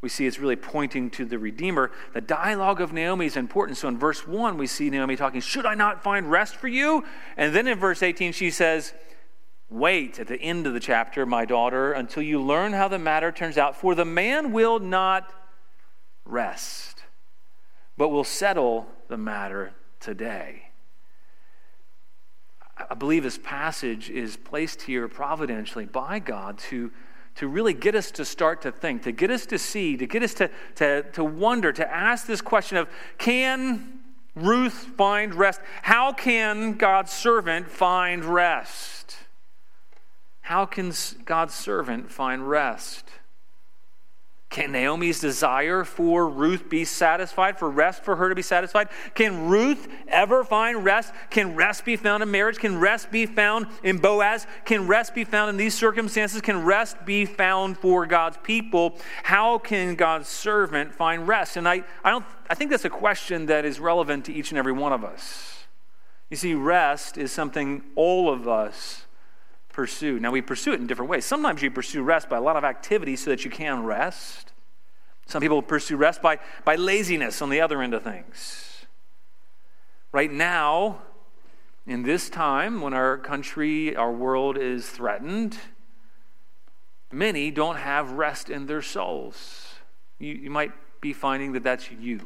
we 0.00 0.08
see 0.08 0.26
it's 0.26 0.38
really 0.38 0.56
pointing 0.56 1.10
to 1.10 1.24
the 1.24 1.38
Redeemer. 1.38 1.90
The 2.12 2.20
dialogue 2.20 2.80
of 2.80 2.92
Naomi 2.92 3.26
is 3.26 3.36
important. 3.36 3.78
So 3.78 3.88
in 3.88 3.98
verse 3.98 4.26
1, 4.26 4.58
we 4.58 4.66
see 4.66 4.90
Naomi 4.90 5.16
talking, 5.16 5.40
Should 5.40 5.66
I 5.66 5.74
not 5.74 6.02
find 6.02 6.30
rest 6.30 6.56
for 6.56 6.68
you? 6.68 7.04
And 7.36 7.54
then 7.54 7.66
in 7.66 7.78
verse 7.78 8.02
18, 8.02 8.32
she 8.32 8.50
says, 8.50 8.92
Wait 9.70 10.18
at 10.20 10.26
the 10.26 10.40
end 10.40 10.66
of 10.66 10.72
the 10.72 10.80
chapter, 10.80 11.24
my 11.26 11.44
daughter, 11.44 11.92
until 11.92 12.22
you 12.22 12.40
learn 12.40 12.72
how 12.72 12.88
the 12.88 12.98
matter 12.98 13.32
turns 13.32 13.58
out. 13.58 13.76
For 13.76 13.94
the 13.94 14.04
man 14.04 14.52
will 14.52 14.78
not 14.78 15.32
rest, 16.24 17.02
but 17.96 18.08
will 18.08 18.24
settle 18.24 18.86
the 19.08 19.16
matter 19.16 19.72
today. 20.00 20.70
I 22.90 22.94
believe 22.94 23.22
this 23.22 23.38
passage 23.38 24.10
is 24.10 24.36
placed 24.36 24.82
here 24.82 25.08
providentially 25.08 25.86
by 25.86 26.18
God 26.18 26.58
to, 26.58 26.90
to 27.36 27.48
really 27.48 27.72
get 27.72 27.94
us 27.94 28.10
to 28.12 28.24
start 28.24 28.62
to 28.62 28.72
think, 28.72 29.02
to 29.02 29.12
get 29.12 29.30
us 29.30 29.46
to 29.46 29.58
see, 29.58 29.96
to 29.96 30.06
get 30.06 30.22
us 30.22 30.34
to, 30.34 30.50
to, 30.76 31.02
to 31.12 31.24
wonder, 31.24 31.72
to 31.72 31.90
ask 31.90 32.26
this 32.26 32.40
question 32.40 32.76
of 32.76 32.88
can 33.16 34.00
Ruth 34.34 34.72
find 34.96 35.34
rest? 35.34 35.60
How 35.82 36.12
can 36.12 36.72
God's 36.72 37.12
servant 37.12 37.70
find 37.70 38.24
rest? 38.24 39.03
How 40.44 40.66
can 40.66 40.92
God's 41.24 41.54
servant 41.54 42.10
find 42.10 42.46
rest? 42.46 43.08
Can 44.50 44.72
Naomi's 44.72 45.18
desire 45.18 45.84
for 45.84 46.28
Ruth 46.28 46.68
be 46.68 46.84
satisfied, 46.84 47.58
for 47.58 47.70
rest 47.70 48.04
for 48.04 48.16
her 48.16 48.28
to 48.28 48.34
be 48.34 48.42
satisfied? 48.42 48.88
Can 49.14 49.48
Ruth 49.48 49.88
ever 50.06 50.44
find 50.44 50.84
rest? 50.84 51.14
Can 51.30 51.56
rest 51.56 51.86
be 51.86 51.96
found 51.96 52.22
in 52.22 52.30
marriage? 52.30 52.58
Can 52.58 52.78
rest 52.78 53.10
be 53.10 53.24
found 53.24 53.68
in 53.82 53.96
Boaz? 53.96 54.46
Can 54.66 54.86
rest 54.86 55.14
be 55.14 55.24
found 55.24 55.48
in 55.48 55.56
these 55.56 55.74
circumstances? 55.74 56.42
Can 56.42 56.62
rest 56.62 57.06
be 57.06 57.24
found 57.24 57.78
for 57.78 58.04
God's 58.04 58.36
people? 58.42 58.98
How 59.22 59.56
can 59.56 59.94
God's 59.94 60.28
servant 60.28 60.94
find 60.94 61.26
rest? 61.26 61.56
And 61.56 61.66
I, 61.66 61.84
I, 62.04 62.10
don't, 62.10 62.26
I 62.50 62.54
think 62.54 62.70
that's 62.70 62.84
a 62.84 62.90
question 62.90 63.46
that 63.46 63.64
is 63.64 63.80
relevant 63.80 64.26
to 64.26 64.32
each 64.34 64.50
and 64.50 64.58
every 64.58 64.72
one 64.72 64.92
of 64.92 65.04
us. 65.04 65.64
You 66.28 66.36
see, 66.36 66.52
rest 66.52 67.16
is 67.16 67.32
something 67.32 67.82
all 67.96 68.30
of 68.30 68.46
us 68.46 69.03
pursue. 69.74 70.20
Now, 70.20 70.30
we 70.30 70.40
pursue 70.40 70.72
it 70.72 70.80
in 70.80 70.86
different 70.86 71.10
ways. 71.10 71.24
Sometimes 71.24 71.60
you 71.60 71.70
pursue 71.70 72.02
rest 72.02 72.28
by 72.28 72.36
a 72.36 72.40
lot 72.40 72.56
of 72.56 72.64
activity 72.64 73.16
so 73.16 73.30
that 73.30 73.44
you 73.44 73.50
can 73.50 73.82
rest. 73.82 74.52
Some 75.26 75.42
people 75.42 75.60
pursue 75.62 75.96
rest 75.96 76.22
by, 76.22 76.38
by 76.64 76.76
laziness 76.76 77.42
on 77.42 77.50
the 77.50 77.60
other 77.60 77.82
end 77.82 77.92
of 77.92 78.02
things. 78.02 78.86
Right 80.12 80.30
now, 80.30 81.02
in 81.86 82.04
this 82.04 82.30
time 82.30 82.80
when 82.80 82.94
our 82.94 83.18
country, 83.18 83.96
our 83.96 84.12
world 84.12 84.56
is 84.56 84.88
threatened, 84.88 85.58
many 87.10 87.50
don't 87.50 87.76
have 87.76 88.12
rest 88.12 88.48
in 88.48 88.66
their 88.66 88.82
souls. 88.82 89.74
You, 90.20 90.34
you 90.34 90.50
might 90.50 90.72
be 91.00 91.12
finding 91.12 91.52
that 91.52 91.64
that's 91.64 91.90
you. 91.90 92.20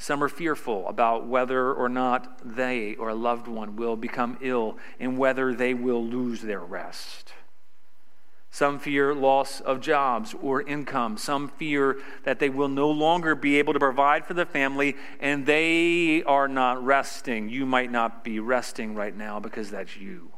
Some 0.00 0.24
are 0.24 0.30
fearful 0.30 0.88
about 0.88 1.26
whether 1.26 1.74
or 1.74 1.90
not 1.90 2.40
they 2.42 2.94
or 2.94 3.10
a 3.10 3.14
loved 3.14 3.46
one 3.46 3.76
will 3.76 3.96
become 3.96 4.38
ill 4.40 4.78
and 4.98 5.18
whether 5.18 5.52
they 5.52 5.74
will 5.74 6.02
lose 6.02 6.40
their 6.40 6.60
rest. 6.60 7.34
Some 8.50 8.78
fear 8.78 9.14
loss 9.14 9.60
of 9.60 9.82
jobs 9.82 10.34
or 10.40 10.62
income. 10.62 11.18
Some 11.18 11.48
fear 11.48 11.98
that 12.24 12.38
they 12.38 12.48
will 12.48 12.68
no 12.68 12.90
longer 12.90 13.34
be 13.34 13.58
able 13.58 13.74
to 13.74 13.78
provide 13.78 14.24
for 14.24 14.32
the 14.32 14.46
family 14.46 14.96
and 15.20 15.44
they 15.44 16.22
are 16.22 16.48
not 16.48 16.82
resting. 16.82 17.50
You 17.50 17.66
might 17.66 17.92
not 17.92 18.24
be 18.24 18.40
resting 18.40 18.94
right 18.94 19.14
now 19.14 19.38
because 19.38 19.70
that's 19.70 19.98
you. 19.98 20.32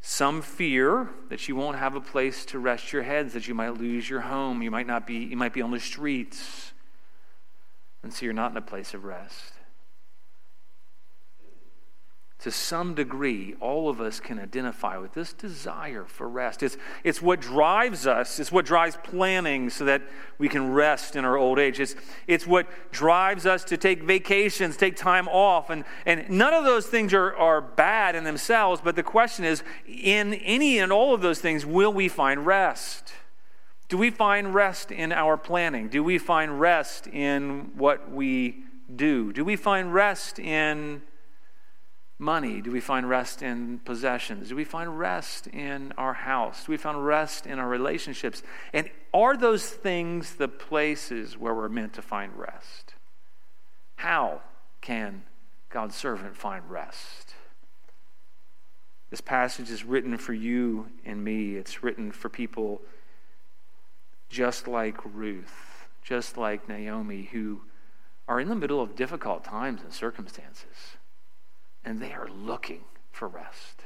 Some 0.00 0.40
fear 0.40 1.10
that 1.28 1.48
you 1.48 1.54
won't 1.54 1.76
have 1.76 1.96
a 1.96 2.00
place 2.00 2.46
to 2.46 2.58
rest 2.58 2.94
your 2.94 3.02
heads, 3.02 3.34
that 3.34 3.46
you 3.46 3.54
might 3.54 3.74
lose 3.74 4.08
your 4.08 4.20
home, 4.20 4.62
you 4.62 4.70
might 4.70 4.86
not 4.86 5.06
be 5.06 5.16
you 5.16 5.36
might 5.36 5.52
be 5.52 5.60
on 5.60 5.70
the 5.70 5.78
streets. 5.78 6.72
And 8.02 8.12
so 8.12 8.24
you're 8.24 8.32
not 8.32 8.50
in 8.50 8.56
a 8.56 8.62
place 8.62 8.94
of 8.94 9.04
rest. 9.04 9.54
To 12.40 12.50
some 12.50 12.94
degree, 12.94 13.54
all 13.60 13.90
of 13.90 14.00
us 14.00 14.18
can 14.18 14.38
identify 14.38 14.96
with 14.96 15.12
this 15.12 15.34
desire 15.34 16.06
for 16.06 16.26
rest. 16.26 16.62
It's, 16.62 16.78
it's 17.04 17.20
what 17.20 17.42
drives 17.42 18.06
us, 18.06 18.40
it's 18.40 18.50
what 18.50 18.64
drives 18.64 18.96
planning 19.04 19.68
so 19.68 19.84
that 19.84 20.00
we 20.38 20.48
can 20.48 20.72
rest 20.72 21.16
in 21.16 21.26
our 21.26 21.36
old 21.36 21.58
age. 21.58 21.78
It's, 21.78 21.94
it's 22.26 22.46
what 22.46 22.66
drives 22.92 23.44
us 23.44 23.62
to 23.64 23.76
take 23.76 24.02
vacations, 24.04 24.78
take 24.78 24.96
time 24.96 25.28
off. 25.28 25.68
And, 25.68 25.84
and 26.06 26.30
none 26.30 26.54
of 26.54 26.64
those 26.64 26.86
things 26.86 27.12
are, 27.12 27.36
are 27.36 27.60
bad 27.60 28.16
in 28.16 28.24
themselves, 28.24 28.80
but 28.82 28.96
the 28.96 29.02
question 29.02 29.44
is 29.44 29.62
in 29.86 30.32
any 30.32 30.78
and 30.78 30.90
all 30.90 31.12
of 31.12 31.20
those 31.20 31.40
things, 31.40 31.66
will 31.66 31.92
we 31.92 32.08
find 32.08 32.46
rest? 32.46 33.12
Do 33.90 33.98
we 33.98 34.10
find 34.10 34.54
rest 34.54 34.92
in 34.92 35.10
our 35.10 35.36
planning? 35.36 35.88
Do 35.88 36.04
we 36.04 36.18
find 36.18 36.60
rest 36.60 37.08
in 37.08 37.72
what 37.74 38.08
we 38.08 38.62
do? 38.94 39.32
Do 39.32 39.44
we 39.44 39.56
find 39.56 39.92
rest 39.92 40.38
in 40.38 41.02
money? 42.16 42.60
Do 42.60 42.70
we 42.70 42.78
find 42.78 43.08
rest 43.08 43.42
in 43.42 43.80
possessions? 43.80 44.50
Do 44.50 44.54
we 44.54 44.62
find 44.62 44.96
rest 44.96 45.48
in 45.48 45.92
our 45.98 46.12
house? 46.12 46.66
Do 46.66 46.72
we 46.72 46.76
find 46.76 47.04
rest 47.04 47.46
in 47.46 47.58
our 47.58 47.66
relationships? 47.66 48.44
And 48.72 48.88
are 49.12 49.36
those 49.36 49.68
things 49.68 50.36
the 50.36 50.46
places 50.46 51.36
where 51.36 51.52
we're 51.52 51.68
meant 51.68 51.94
to 51.94 52.02
find 52.02 52.36
rest? 52.36 52.94
How 53.96 54.42
can 54.80 55.24
God's 55.68 55.96
servant 55.96 56.36
find 56.36 56.62
rest? 56.70 57.34
This 59.10 59.20
passage 59.20 59.68
is 59.68 59.84
written 59.84 60.16
for 60.16 60.32
you 60.32 60.86
and 61.04 61.24
me. 61.24 61.56
It's 61.56 61.82
written 61.82 62.12
for 62.12 62.28
people 62.28 62.82
just 64.30 64.66
like 64.66 64.96
Ruth, 65.04 65.88
just 66.02 66.38
like 66.38 66.68
Naomi, 66.68 67.28
who 67.32 67.62
are 68.28 68.40
in 68.40 68.48
the 68.48 68.54
middle 68.54 68.80
of 68.80 68.94
difficult 68.94 69.44
times 69.44 69.82
and 69.82 69.92
circumstances, 69.92 70.96
and 71.84 72.00
they 72.00 72.12
are 72.12 72.28
looking 72.28 72.84
for 73.10 73.26
rest. 73.26 73.82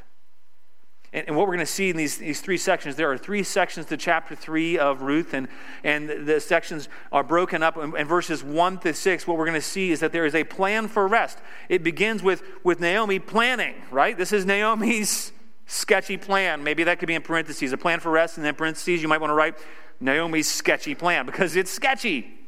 And, 1.15 1.29
and 1.29 1.37
what 1.37 1.47
we're 1.47 1.55
going 1.55 1.67
to 1.67 1.73
see 1.73 1.89
in 1.89 1.97
these, 1.97 2.19
these 2.19 2.43
three 2.43 2.59
sections, 2.59 2.97
there 2.97 3.11
are 3.11 3.17
three 3.17 3.43
sections 3.43 3.87
to 3.87 3.97
chapter 3.97 4.35
3 4.35 4.79
of 4.79 5.01
Ruth, 5.01 5.33
and, 5.33 5.49
and 5.83 6.27
the 6.27 6.41
sections 6.41 6.91
are 7.11 7.23
broken 7.23 7.63
up. 7.63 7.79
In, 7.79 8.07
verses 8.07 8.45
1 8.45 8.79
to 8.81 8.93
6, 8.93 9.27
what 9.27 9.39
we're 9.39 9.47
going 9.47 9.55
to 9.55 9.63
see 9.63 9.93
is 9.93 10.01
that 10.01 10.13
there 10.13 10.27
is 10.27 10.35
a 10.35 10.45
plan 10.45 10.89
for 10.89 11.09
rest. 11.09 11.39
It 11.71 11.83
begins 11.83 12.23
with, 12.23 12.43
with 12.63 12.81
Naomi 12.81 13.19
planning, 13.19 13.77
right? 13.91 14.19
This 14.19 14.33
is 14.33 14.45
Naomi's 14.45 15.33
sketchy 15.66 16.16
plan. 16.16 16.62
Maybe 16.62 16.85
that 16.85 16.99
could 16.99 17.09
be 17.09 17.14
in 17.14 17.23
parentheses, 17.23 17.73
a 17.73 17.76
plan 17.76 18.00
for 18.00 18.11
rest, 18.11 18.37
and 18.37 18.44
then 18.44 18.54
parentheses, 18.54 19.02
you 19.02 19.09
might 19.09 19.21
want 19.21 19.30
to 19.30 19.35
write 19.35 19.56
Naomi's 20.00 20.50
sketchy 20.50 20.94
plan 20.94 21.26
because 21.26 21.56
it's 21.56 21.71
sketchy. 21.71 22.38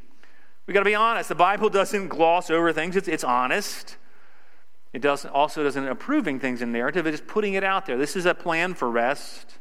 We 0.67 0.75
got 0.75 0.81
to 0.81 0.85
be 0.85 0.95
honest. 0.95 1.29
The 1.29 1.35
Bible 1.35 1.71
doesn't 1.71 2.09
gloss 2.09 2.51
over 2.51 2.73
things, 2.73 2.97
it's, 2.97 3.09
it's 3.09 3.25
honest. 3.25 3.97
It 4.93 5.03
doesn't, 5.03 5.31
also 5.31 5.63
doesn't 5.63 5.87
approving 5.87 6.41
things 6.41 6.63
in 6.63 6.73
narrative, 6.73 7.07
it 7.07 7.15
is 7.15 7.21
putting 7.21 7.55
it 7.55 7.65
out 7.65 7.87
there. 7.87 7.99
This 7.99 8.17
is 8.17 8.27
a 8.27 8.35
plan 8.35 8.75
for 8.75 8.91
rest 8.91 9.59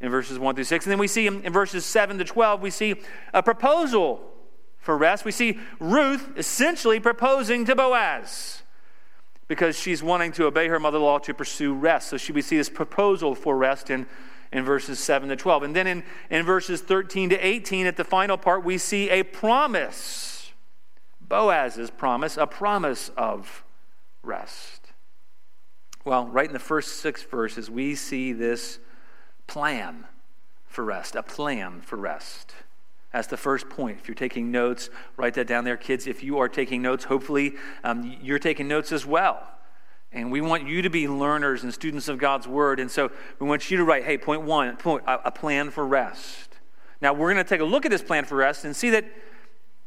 in 0.00 0.10
verses 0.10 0.38
1 0.38 0.54
through 0.54 0.64
6. 0.64 0.84
And 0.84 0.92
then 0.92 0.98
we 0.98 1.08
see 1.08 1.26
in, 1.26 1.42
in 1.42 1.52
verses 1.52 1.84
7 1.84 2.18
to 2.18 2.24
12, 2.24 2.60
we 2.60 2.70
see 2.70 2.96
a 3.32 3.42
proposal 3.42 4.20
for 4.78 4.96
rest. 4.96 5.24
We 5.24 5.32
see 5.32 5.58
Ruth 5.80 6.30
essentially 6.36 7.00
proposing 7.00 7.64
to 7.64 7.74
Boaz 7.74 8.63
because 9.48 9.78
she's 9.78 10.02
wanting 10.02 10.32
to 10.32 10.46
obey 10.46 10.68
her 10.68 10.80
mother 10.80 10.98
in 10.98 11.04
law 11.04 11.18
to 11.18 11.34
pursue 11.34 11.74
rest. 11.74 12.08
So 12.08 12.16
she, 12.16 12.32
we 12.32 12.42
see 12.42 12.56
this 12.56 12.68
proposal 12.68 13.34
for 13.34 13.56
rest 13.56 13.90
in, 13.90 14.06
in 14.52 14.64
verses 14.64 14.98
7 14.98 15.28
to 15.28 15.36
12. 15.36 15.62
And 15.64 15.76
then 15.76 15.86
in, 15.86 16.04
in 16.30 16.44
verses 16.44 16.80
13 16.80 17.30
to 17.30 17.36
18, 17.36 17.86
at 17.86 17.96
the 17.96 18.04
final 18.04 18.38
part, 18.38 18.64
we 18.64 18.78
see 18.78 19.10
a 19.10 19.22
promise 19.22 20.34
Boaz's 21.28 21.90
promise, 21.90 22.36
a 22.36 22.46
promise 22.46 23.10
of 23.16 23.64
rest. 24.22 24.92
Well, 26.04 26.26
right 26.26 26.46
in 26.46 26.52
the 26.52 26.58
first 26.58 26.98
six 26.98 27.22
verses, 27.22 27.70
we 27.70 27.94
see 27.94 28.32
this 28.32 28.78
plan 29.46 30.06
for 30.66 30.84
rest, 30.84 31.14
a 31.14 31.22
plan 31.22 31.80
for 31.80 31.96
rest. 31.96 32.54
That's 33.14 33.28
the 33.28 33.36
first 33.36 33.68
point. 33.68 34.00
If 34.00 34.08
you're 34.08 34.16
taking 34.16 34.50
notes, 34.50 34.90
write 35.16 35.34
that 35.34 35.46
down 35.46 35.62
there. 35.62 35.76
Kids, 35.76 36.08
if 36.08 36.24
you 36.24 36.38
are 36.38 36.48
taking 36.48 36.82
notes, 36.82 37.04
hopefully 37.04 37.54
um, 37.84 38.18
you're 38.20 38.40
taking 38.40 38.66
notes 38.66 38.90
as 38.90 39.06
well. 39.06 39.40
And 40.10 40.32
we 40.32 40.40
want 40.40 40.66
you 40.66 40.82
to 40.82 40.90
be 40.90 41.06
learners 41.06 41.62
and 41.62 41.72
students 41.72 42.08
of 42.08 42.18
God's 42.18 42.48
Word. 42.48 42.80
And 42.80 42.90
so 42.90 43.12
we 43.38 43.46
want 43.46 43.70
you 43.70 43.76
to 43.76 43.84
write, 43.84 44.02
hey, 44.02 44.18
point 44.18 44.42
one, 44.42 44.76
point, 44.78 45.04
a 45.06 45.30
plan 45.30 45.70
for 45.70 45.86
rest. 45.86 46.56
Now, 47.00 47.12
we're 47.12 47.32
going 47.32 47.44
to 47.44 47.48
take 47.48 47.60
a 47.60 47.64
look 47.64 47.84
at 47.84 47.92
this 47.92 48.02
plan 48.02 48.24
for 48.24 48.34
rest 48.34 48.64
and 48.64 48.74
see 48.74 48.90
that 48.90 49.04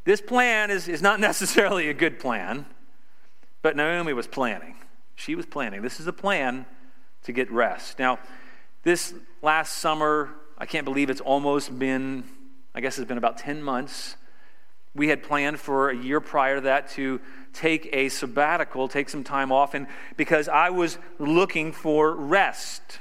this 0.05 0.21
plan 0.21 0.71
is, 0.71 0.87
is 0.87 1.01
not 1.01 1.19
necessarily 1.29 1.89
a 1.89 1.93
good 1.93 2.19
plan, 2.19 2.65
but 3.61 3.75
Naomi 3.75 4.13
was 4.13 4.25
planning. 4.25 4.75
She 5.15 5.35
was 5.35 5.45
planning. 5.45 5.81
This 5.81 5.99
is 5.99 6.07
a 6.07 6.13
plan 6.13 6.65
to 7.23 7.33
get 7.33 7.51
rest. 7.51 7.99
Now, 7.99 8.19
this 8.83 9.13
last 9.41 9.79
summer, 9.79 10.29
I 10.57 10.65
can't 10.65 10.85
believe 10.85 11.09
it's 11.09 11.19
almost 11.19 11.77
been, 11.77 12.23
I 12.77 12.79
guess 12.79 12.99
it's 12.99 13.07
been 13.07 13.17
about 13.17 13.39
10 13.39 13.63
months. 13.63 14.17
We 14.93 15.07
had 15.07 15.23
planned 15.23 15.59
for 15.59 15.89
a 15.89 15.97
year 15.97 16.21
prior 16.21 16.57
to 16.57 16.61
that 16.61 16.91
to 16.91 17.19
take 17.51 17.89
a 17.91 18.07
sabbatical, 18.09 18.87
take 18.87 19.09
some 19.09 19.23
time 19.23 19.51
off, 19.51 19.73
and 19.73 19.87
because 20.15 20.47
I 20.47 20.69
was 20.69 20.99
looking 21.17 21.71
for 21.71 22.13
rest. 22.13 22.99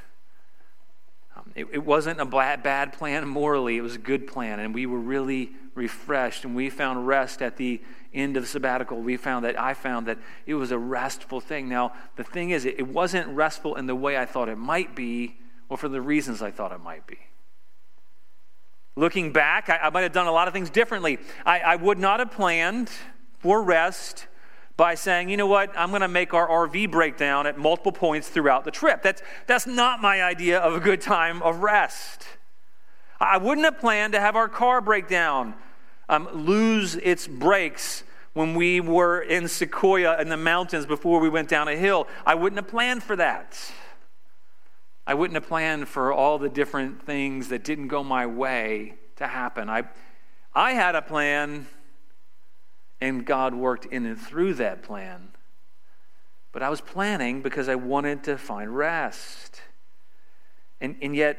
Um, 1.37 1.52
it, 1.54 1.66
it 1.75 1.85
wasn't 1.85 2.21
a 2.23 2.25
bad, 2.25 2.62
bad 2.62 2.95
plan 2.95 3.28
morally, 3.28 3.76
it 3.76 3.83
was 3.83 3.97
a 3.97 3.99
good 3.99 4.26
plan, 4.26 4.61
and 4.61 4.75
we 4.75 4.87
were 4.87 4.99
really 4.99 5.50
refreshed, 5.75 6.47
and 6.47 6.56
we 6.56 6.71
found 6.71 7.06
rest 7.06 7.42
at 7.42 7.59
the 7.59 7.83
end 8.14 8.38
of 8.38 8.45
the 8.45 8.49
sabbatical. 8.49 9.02
We 9.02 9.18
found 9.18 9.45
that 9.45 9.61
I 9.61 9.75
found 9.75 10.06
that 10.06 10.16
it 10.47 10.54
was 10.54 10.71
a 10.71 10.78
restful 10.78 11.42
thing. 11.42 11.68
Now, 11.68 11.92
the 12.16 12.25
thing 12.25 12.49
is, 12.49 12.64
it, 12.64 12.76
it 12.78 12.88
wasn't 12.88 13.28
restful 13.28 13.75
in 13.75 13.85
the 13.85 13.95
way 13.95 14.16
I 14.16 14.25
thought 14.25 14.49
it 14.49 14.56
might 14.56 14.97
be, 14.97 15.37
or 15.68 15.76
for 15.76 15.88
the 15.88 16.00
reasons 16.00 16.40
I 16.40 16.50
thought 16.50 16.73
it 16.73 16.80
might 16.80 17.06
be. 17.06 17.18
Looking 18.96 19.30
back, 19.30 19.68
I, 19.68 19.76
I 19.76 19.90
might 19.90 20.02
have 20.02 20.12
done 20.12 20.26
a 20.26 20.32
lot 20.32 20.48
of 20.48 20.54
things 20.54 20.70
differently. 20.70 21.18
I, 21.44 21.60
I 21.60 21.76
would 21.76 21.98
not 21.98 22.18
have 22.18 22.30
planned 22.30 22.90
for 23.38 23.62
rest 23.62 24.26
by 24.76 24.94
saying, 24.94 25.28
you 25.28 25.36
know 25.36 25.46
what, 25.46 25.70
I'm 25.76 25.90
going 25.90 26.02
to 26.02 26.08
make 26.08 26.34
our 26.34 26.48
RV 26.48 26.90
breakdown 26.90 27.46
at 27.46 27.58
multiple 27.58 27.92
points 27.92 28.28
throughout 28.28 28.64
the 28.64 28.70
trip. 28.70 29.02
That's, 29.02 29.22
that's 29.46 29.66
not 29.66 30.00
my 30.00 30.22
idea 30.22 30.58
of 30.58 30.74
a 30.74 30.80
good 30.80 31.00
time 31.00 31.42
of 31.42 31.58
rest. 31.58 32.26
I 33.20 33.38
wouldn't 33.38 33.64
have 33.64 33.78
planned 33.78 34.12
to 34.12 34.20
have 34.20 34.36
our 34.36 34.48
car 34.48 34.80
break 34.80 35.08
down, 35.08 35.54
um, 36.08 36.28
lose 36.32 36.96
its 36.96 37.26
brakes 37.26 38.02
when 38.34 38.54
we 38.54 38.80
were 38.80 39.20
in 39.20 39.48
Sequoia 39.48 40.20
in 40.20 40.28
the 40.28 40.36
mountains 40.36 40.84
before 40.84 41.20
we 41.20 41.30
went 41.30 41.48
down 41.48 41.68
a 41.68 41.76
hill. 41.76 42.06
I 42.26 42.34
wouldn't 42.34 42.58
have 42.58 42.68
planned 42.68 43.02
for 43.02 43.16
that. 43.16 43.58
I 45.06 45.14
wouldn't 45.14 45.34
have 45.36 45.46
planned 45.46 45.88
for 45.88 46.12
all 46.12 46.38
the 46.38 46.48
different 46.48 47.04
things 47.04 47.48
that 47.48 47.62
didn't 47.62 47.88
go 47.88 48.02
my 48.02 48.26
way 48.26 48.94
to 49.16 49.26
happen. 49.26 49.70
I, 49.70 49.84
I 50.54 50.72
had 50.72 50.94
a 50.94 51.02
plan 51.02 51.66
and 53.00 53.25
God 53.25 53.54
worked 53.54 53.86
in 53.86 54.06
and 54.06 54.18
through 54.18 54.54
that 54.54 54.82
plan. 54.82 55.28
But 56.52 56.62
I 56.62 56.70
was 56.70 56.80
planning 56.80 57.42
because 57.42 57.68
I 57.68 57.75
wanted 57.75 58.25
to 58.25 58.38
find 58.38 58.75
rest. 58.75 59.60
And, 60.80 60.96
and 61.02 61.14
yet, 61.14 61.38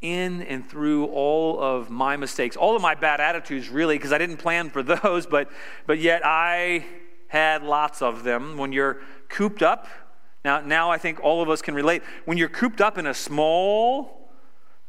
in 0.00 0.42
and 0.42 0.68
through 0.68 1.06
all 1.06 1.60
of 1.60 1.90
my 1.90 2.16
mistakes, 2.16 2.56
all 2.56 2.74
of 2.74 2.82
my 2.82 2.94
bad 2.94 3.20
attitudes, 3.20 3.68
really, 3.68 3.96
because 3.96 4.12
I 4.12 4.18
didn't 4.18 4.38
plan 4.38 4.70
for 4.70 4.82
those, 5.02 5.26
but, 5.26 5.50
but 5.86 5.98
yet 5.98 6.22
I 6.24 6.84
had 7.28 7.62
lots 7.62 8.02
of 8.02 8.24
them. 8.24 8.58
When 8.58 8.72
you're 8.72 9.00
cooped 9.28 9.62
up, 9.62 9.86
now, 10.44 10.60
now 10.60 10.90
I 10.90 10.98
think 10.98 11.20
all 11.20 11.42
of 11.42 11.50
us 11.50 11.62
can 11.62 11.74
relate. 11.74 12.02
When 12.24 12.38
you're 12.38 12.48
cooped 12.48 12.80
up 12.80 12.98
in 12.98 13.06
a 13.06 13.14
small 13.14 14.20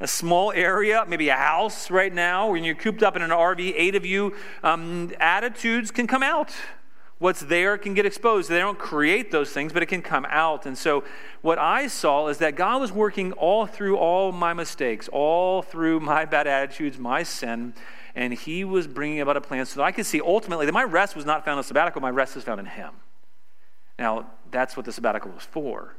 a 0.01 0.07
small 0.07 0.51
area, 0.51 1.05
maybe 1.07 1.29
a 1.29 1.35
house 1.35 1.91
right 1.91 2.11
now, 2.11 2.49
when 2.49 2.63
you're 2.63 2.73
cooped 2.73 3.03
up 3.03 3.15
in 3.15 3.21
an 3.21 3.29
RV, 3.29 3.73
eight 3.75 3.93
of 3.93 4.03
you, 4.03 4.35
um, 4.63 5.11
attitudes 5.19 5.91
can 5.91 6.07
come 6.07 6.23
out. 6.23 6.51
What's 7.19 7.41
there 7.41 7.77
can 7.77 7.93
get 7.93 8.07
exposed. 8.07 8.49
They 8.49 8.57
don't 8.57 8.79
create 8.79 9.29
those 9.29 9.51
things, 9.51 9.71
but 9.71 9.83
it 9.83 9.85
can 9.85 10.01
come 10.01 10.25
out. 10.27 10.65
And 10.65 10.75
so, 10.75 11.03
what 11.43 11.59
I 11.59 11.85
saw 11.85 12.29
is 12.29 12.39
that 12.39 12.55
God 12.55 12.81
was 12.81 12.91
working 12.91 13.31
all 13.33 13.67
through 13.67 13.95
all 13.97 14.31
my 14.31 14.53
mistakes, 14.53 15.07
all 15.07 15.61
through 15.61 15.99
my 15.99 16.25
bad 16.25 16.47
attitudes, 16.47 16.97
my 16.97 17.21
sin, 17.21 17.75
and 18.15 18.33
He 18.33 18.63
was 18.63 18.87
bringing 18.87 19.21
about 19.21 19.37
a 19.37 19.41
plan 19.41 19.67
so 19.67 19.81
that 19.81 19.83
I 19.83 19.91
could 19.91 20.07
see 20.07 20.19
ultimately 20.19 20.65
that 20.65 20.71
my 20.71 20.83
rest 20.83 21.15
was 21.15 21.25
not 21.25 21.45
found 21.45 21.59
in 21.59 21.63
sabbatical, 21.63 22.01
my 22.01 22.09
rest 22.09 22.35
is 22.35 22.43
found 22.43 22.59
in 22.59 22.65
Him. 22.65 22.89
Now, 23.99 24.27
that's 24.51 24.75
what 24.75 24.85
the 24.85 24.91
sabbatical 24.91 25.31
was 25.31 25.43
for. 25.43 25.95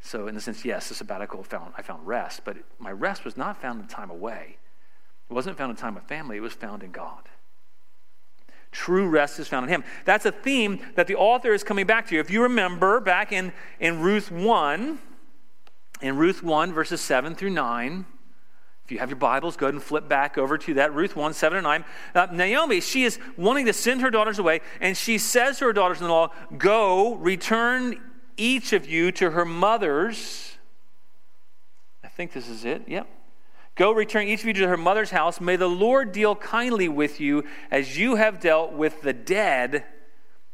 So, 0.00 0.26
in 0.26 0.34
the 0.34 0.40
sense, 0.40 0.64
yes, 0.64 0.88
the 0.88 0.94
sabbatical 0.94 1.42
found 1.42 1.72
I 1.76 1.82
found 1.82 2.06
rest, 2.06 2.42
but 2.44 2.58
my 2.78 2.92
rest 2.92 3.24
was 3.24 3.36
not 3.36 3.60
found 3.60 3.80
in 3.80 3.88
time 3.88 4.10
away. 4.10 4.58
It 5.30 5.32
wasn't 5.32 5.56
found 5.56 5.70
in 5.70 5.76
time 5.76 5.96
of 5.96 6.02
family. 6.04 6.36
It 6.36 6.40
was 6.40 6.52
found 6.52 6.82
in 6.82 6.90
God. 6.90 7.28
True 8.70 9.08
rest 9.08 9.38
is 9.38 9.48
found 9.48 9.64
in 9.64 9.70
Him. 9.70 9.84
That's 10.04 10.26
a 10.26 10.32
theme 10.32 10.80
that 10.96 11.06
the 11.06 11.14
author 11.14 11.54
is 11.54 11.64
coming 11.64 11.86
back 11.86 12.08
to. 12.08 12.18
If 12.18 12.30
you 12.30 12.42
remember 12.42 13.00
back 13.00 13.32
in, 13.32 13.52
in 13.80 14.00
Ruth 14.00 14.30
1, 14.30 14.98
in 16.02 16.16
Ruth 16.16 16.42
1, 16.42 16.72
verses 16.72 17.00
7 17.00 17.34
through 17.34 17.50
9, 17.50 18.04
if 18.84 18.92
you 18.92 18.98
have 18.98 19.08
your 19.08 19.16
Bibles, 19.16 19.56
go 19.56 19.66
ahead 19.66 19.74
and 19.74 19.82
flip 19.82 20.08
back 20.08 20.36
over 20.36 20.58
to 20.58 20.74
that 20.74 20.92
Ruth 20.92 21.16
1, 21.16 21.32
7 21.32 21.56
and 21.56 21.64
9. 21.64 21.84
Uh, 22.14 22.26
Naomi, 22.30 22.82
she 22.82 23.04
is 23.04 23.18
wanting 23.38 23.64
to 23.64 23.72
send 23.72 24.02
her 24.02 24.10
daughters 24.10 24.38
away, 24.38 24.60
and 24.78 24.94
she 24.94 25.16
says 25.16 25.58
to 25.58 25.66
her 25.66 25.72
daughters 25.72 26.02
in 26.02 26.08
law, 26.08 26.30
Go, 26.58 27.14
return 27.14 27.98
each 28.36 28.74
of 28.74 28.86
you 28.86 29.10
to 29.12 29.30
her 29.30 29.46
mother's. 29.46 30.58
I 32.04 32.08
think 32.08 32.34
this 32.34 32.46
is 32.46 32.66
it. 32.66 32.82
Yep. 32.86 33.08
Go 33.74 33.90
return 33.90 34.28
each 34.28 34.40
of 34.40 34.46
you 34.48 34.52
to 34.52 34.68
her 34.68 34.76
mother's 34.76 35.10
house. 35.10 35.40
May 35.40 35.56
the 35.56 35.68
Lord 35.68 36.12
deal 36.12 36.36
kindly 36.36 36.88
with 36.88 37.20
you 37.20 37.44
as 37.70 37.98
you 37.98 38.16
have 38.16 38.38
dealt 38.38 38.72
with 38.72 39.00
the 39.00 39.14
dead 39.14 39.84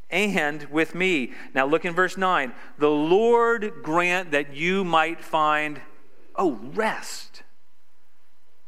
and 0.09 0.63
with 0.71 0.95
me. 0.95 1.33
Now 1.53 1.67
look 1.67 1.85
in 1.85 1.95
verse 1.95 2.17
9. 2.17 2.53
The 2.79 2.91
Lord 2.91 3.73
grant 3.83 4.31
that 4.31 4.55
you 4.55 4.85
might 4.85 5.21
find, 5.21 5.81
oh, 6.37 6.61
rest. 6.75 7.43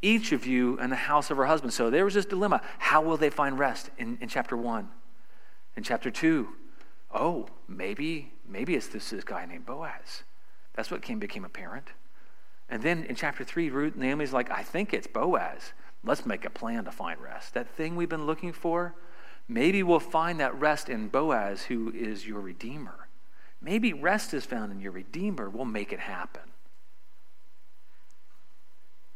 Each 0.03 0.33
of 0.33 0.47
you 0.47 0.79
in 0.81 0.91
the 0.91 0.97
house 0.97 1.31
of 1.31 1.37
her 1.37 1.47
husband. 1.47 1.73
So 1.73 1.89
there 1.89 2.05
was 2.05 2.15
this 2.15 2.27
dilemma. 2.27 2.61
How 2.79 3.01
will 3.01 3.17
they 3.17 3.31
find 3.31 3.59
rest 3.59 3.91
in, 3.97 4.19
in 4.21 4.29
chapter 4.29 4.57
1? 4.57 4.89
In 5.77 5.83
chapter 5.83 6.11
2, 6.11 6.49
oh, 7.15 7.47
maybe 7.69 8.33
maybe 8.53 8.75
it's 8.75 8.89
this, 8.89 9.11
this 9.11 9.25
guy 9.25 9.47
named 9.47 9.67
Boaz. 9.67 10.23
That's 10.75 10.91
what 10.91 11.03
came, 11.03 11.19
became 11.19 11.45
apparent. 11.45 11.89
And 12.69 12.83
then 12.83 13.05
in 13.05 13.17
chapter 13.17 13.45
3, 13.45 13.71
Ruth, 13.71 13.97
Naomi's 13.97 14.33
like, 14.33 14.51
I 14.51 14.63
think 14.63 14.93
it's 14.93 15.07
Boaz. 15.07 15.73
Let's 16.05 16.27
make 16.27 16.45
a 16.45 16.51
plan 16.51 16.85
to 16.85 16.91
find 16.91 17.21
rest. 17.21 17.55
That 17.55 17.69
thing 17.69 17.97
we've 17.97 18.09
been 18.09 18.27
looking 18.27 18.53
for, 18.53 18.95
maybe 19.49 19.83
we'll 19.83 20.01
find 20.01 20.41
that 20.41 20.59
rest 20.59 20.89
in 20.89 21.09
Boaz, 21.09 21.65
who 21.65 21.93
is 21.95 22.27
your 22.27 22.41
Redeemer. 22.41 23.09
Maybe 23.61 23.93
rest 23.93 24.35
is 24.35 24.45
found 24.45 24.73
in 24.73 24.81
your 24.81 24.93
Redeemer. 24.93 25.49
We'll 25.49 25.65
make 25.65 25.93
it 25.93 26.01
happen. 26.01 26.43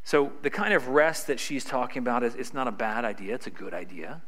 So, 0.06 0.30
the 0.42 0.50
kind 0.50 0.72
of 0.72 0.86
rest 0.86 1.26
that 1.26 1.40
she's 1.40 1.64
talking 1.64 1.98
about 1.98 2.22
is 2.22 2.36
it's 2.36 2.54
not 2.54 2.68
a 2.68 2.70
bad 2.70 3.04
idea, 3.04 3.34
it's 3.34 3.48
a 3.48 3.50
good 3.50 3.74
idea. 3.74 4.22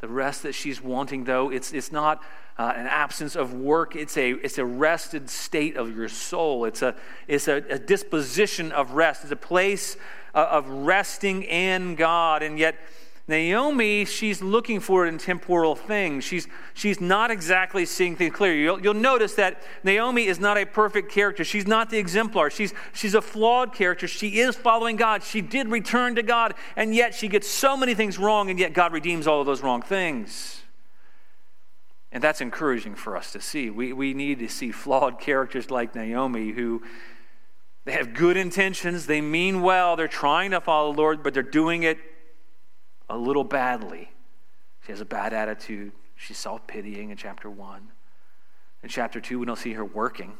The 0.00 0.08
rest 0.08 0.42
that 0.42 0.54
she's 0.54 0.82
wanting, 0.82 1.24
though, 1.24 1.50
it's, 1.50 1.72
it's 1.72 1.90
not 1.90 2.22
uh, 2.58 2.74
an 2.76 2.86
absence 2.86 3.34
of 3.34 3.54
work. 3.54 3.96
It's 3.96 4.18
a, 4.18 4.32
it's 4.32 4.58
a 4.58 4.64
rested 4.66 5.30
state 5.30 5.78
of 5.78 5.96
your 5.96 6.10
soul. 6.10 6.66
It's, 6.66 6.82
a, 6.82 6.94
it's 7.26 7.48
a, 7.48 7.64
a 7.70 7.78
disposition 7.78 8.72
of 8.72 8.90
rest. 8.90 9.22
It's 9.22 9.32
a 9.32 9.36
place 9.36 9.96
uh, 10.34 10.46
of 10.50 10.68
resting 10.68 11.44
in 11.44 11.94
God. 11.94 12.42
And 12.42 12.58
yet, 12.58 12.76
Naomi, 13.30 14.04
she's 14.04 14.42
looking 14.42 14.80
for 14.80 15.06
it 15.06 15.08
in 15.08 15.16
temporal 15.16 15.76
things. 15.76 16.24
She's, 16.24 16.48
she's 16.74 17.00
not 17.00 17.30
exactly 17.30 17.86
seeing 17.86 18.16
things 18.16 18.34
clearly. 18.34 18.60
You'll, 18.60 18.80
you'll 18.80 18.92
notice 18.92 19.34
that 19.36 19.62
Naomi 19.84 20.26
is 20.26 20.40
not 20.40 20.58
a 20.58 20.66
perfect 20.66 21.12
character. 21.12 21.44
She's 21.44 21.64
not 21.64 21.90
the 21.90 21.98
exemplar. 21.98 22.50
She's, 22.50 22.74
she's 22.92 23.14
a 23.14 23.22
flawed 23.22 23.72
character. 23.72 24.08
She 24.08 24.40
is 24.40 24.56
following 24.56 24.96
God. 24.96 25.22
She 25.22 25.40
did 25.40 25.68
return 25.68 26.16
to 26.16 26.24
God, 26.24 26.54
and 26.74 26.92
yet 26.92 27.14
she 27.14 27.28
gets 27.28 27.48
so 27.48 27.76
many 27.76 27.94
things 27.94 28.18
wrong, 28.18 28.50
and 28.50 28.58
yet 28.58 28.72
God 28.72 28.92
redeems 28.92 29.28
all 29.28 29.38
of 29.38 29.46
those 29.46 29.62
wrong 29.62 29.80
things. 29.80 30.62
And 32.10 32.20
that's 32.20 32.40
encouraging 32.40 32.96
for 32.96 33.16
us 33.16 33.30
to 33.32 33.40
see. 33.40 33.70
We, 33.70 33.92
we 33.92 34.12
need 34.12 34.40
to 34.40 34.48
see 34.48 34.72
flawed 34.72 35.20
characters 35.20 35.70
like 35.70 35.94
Naomi 35.94 36.50
who 36.50 36.82
they 37.84 37.92
have 37.92 38.12
good 38.12 38.36
intentions, 38.36 39.06
they 39.06 39.20
mean 39.20 39.62
well, 39.62 39.94
they're 39.94 40.08
trying 40.08 40.50
to 40.50 40.60
follow 40.60 40.92
the 40.92 40.98
Lord, 40.98 41.22
but 41.22 41.32
they're 41.32 41.42
doing 41.44 41.84
it 41.84 41.98
a 43.10 43.16
little 43.16 43.44
badly. 43.44 44.10
She 44.86 44.92
has 44.92 45.00
a 45.00 45.04
bad 45.04 45.34
attitude. 45.34 45.92
She's 46.16 46.38
self 46.38 46.66
pitying 46.66 47.10
in 47.10 47.16
chapter 47.16 47.50
one. 47.50 47.88
In 48.82 48.88
chapter 48.88 49.20
two, 49.20 49.38
we 49.38 49.46
don't 49.46 49.58
see 49.58 49.74
her 49.74 49.84
working. 49.84 50.38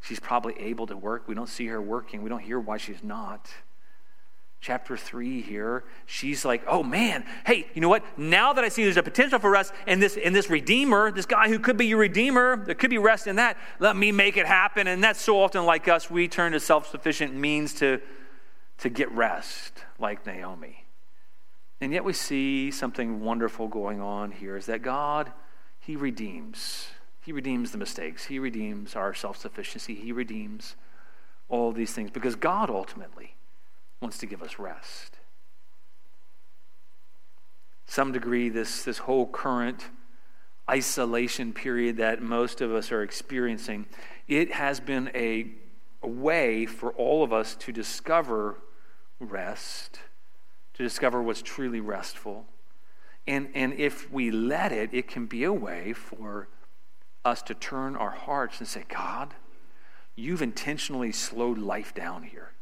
She's 0.00 0.20
probably 0.20 0.54
able 0.58 0.86
to 0.88 0.96
work. 0.96 1.28
We 1.28 1.34
don't 1.34 1.48
see 1.48 1.66
her 1.68 1.80
working. 1.80 2.22
We 2.22 2.28
don't 2.28 2.40
hear 2.40 2.58
why 2.58 2.76
she's 2.76 3.02
not. 3.02 3.48
Chapter 4.60 4.96
three 4.96 5.40
here, 5.42 5.84
she's 6.06 6.44
like, 6.44 6.62
oh 6.68 6.84
man, 6.84 7.24
hey, 7.46 7.66
you 7.74 7.80
know 7.80 7.88
what? 7.88 8.04
Now 8.16 8.52
that 8.52 8.62
I 8.62 8.68
see 8.68 8.84
there's 8.84 8.96
a 8.96 9.02
potential 9.02 9.40
for 9.40 9.50
rest 9.50 9.72
and 9.88 10.00
this 10.00 10.16
and 10.16 10.34
this 10.34 10.48
redeemer, 10.48 11.10
this 11.10 11.26
guy 11.26 11.48
who 11.48 11.58
could 11.58 11.76
be 11.76 11.86
your 11.86 11.98
redeemer, 11.98 12.64
there 12.64 12.76
could 12.76 12.90
be 12.90 12.98
rest 12.98 13.26
in 13.26 13.36
that, 13.36 13.56
let 13.80 13.96
me 13.96 14.12
make 14.12 14.36
it 14.36 14.46
happen. 14.46 14.86
And 14.86 15.02
that's 15.02 15.20
so 15.20 15.42
often 15.42 15.64
like 15.66 15.88
us, 15.88 16.10
we 16.10 16.28
turn 16.28 16.52
to 16.52 16.60
self-sufficient 16.60 17.34
means 17.34 17.74
to, 17.74 18.00
to 18.78 18.88
get 18.88 19.10
rest, 19.10 19.84
like 19.98 20.24
Naomi. 20.26 20.81
And 21.82 21.92
yet 21.92 22.04
we 22.04 22.12
see 22.12 22.70
something 22.70 23.22
wonderful 23.22 23.66
going 23.66 24.00
on 24.00 24.30
here 24.30 24.56
is 24.56 24.66
that 24.66 24.82
God, 24.82 25.32
He 25.80 25.96
redeems. 25.96 26.86
He 27.22 27.32
redeems 27.32 27.72
the 27.72 27.78
mistakes. 27.78 28.26
He 28.26 28.38
redeems 28.38 28.94
our 28.94 29.12
self 29.14 29.36
sufficiency. 29.36 29.96
He 29.96 30.12
redeems 30.12 30.76
all 31.48 31.72
these 31.72 31.92
things 31.92 32.12
because 32.12 32.36
God 32.36 32.70
ultimately 32.70 33.34
wants 34.00 34.16
to 34.18 34.26
give 34.26 34.44
us 34.44 34.60
rest. 34.60 35.18
Some 37.84 38.12
degree, 38.12 38.48
this, 38.48 38.84
this 38.84 38.98
whole 38.98 39.26
current 39.26 39.86
isolation 40.70 41.52
period 41.52 41.96
that 41.96 42.22
most 42.22 42.60
of 42.60 42.72
us 42.72 42.92
are 42.92 43.02
experiencing, 43.02 43.86
it 44.28 44.52
has 44.52 44.78
been 44.78 45.10
a, 45.16 45.50
a 46.00 46.08
way 46.08 46.64
for 46.64 46.92
all 46.92 47.24
of 47.24 47.32
us 47.32 47.56
to 47.56 47.72
discover 47.72 48.60
rest 49.18 49.98
to 50.74 50.82
discover 50.82 51.22
what's 51.22 51.42
truly 51.42 51.80
restful. 51.80 52.46
And, 53.26 53.48
and 53.54 53.74
if 53.74 54.10
we 54.10 54.30
let 54.30 54.72
it, 54.72 54.90
it 54.92 55.06
can 55.06 55.26
be 55.26 55.44
a 55.44 55.52
way 55.52 55.92
for 55.92 56.48
us 57.24 57.42
to 57.42 57.54
turn 57.54 57.94
our 57.96 58.10
hearts 58.10 58.58
and 58.58 58.68
say, 58.68 58.84
God, 58.88 59.34
you've 60.16 60.42
intentionally 60.42 61.12
slowed 61.12 61.58
life 61.58 61.94
down 61.94 62.24
here. 62.24 62.52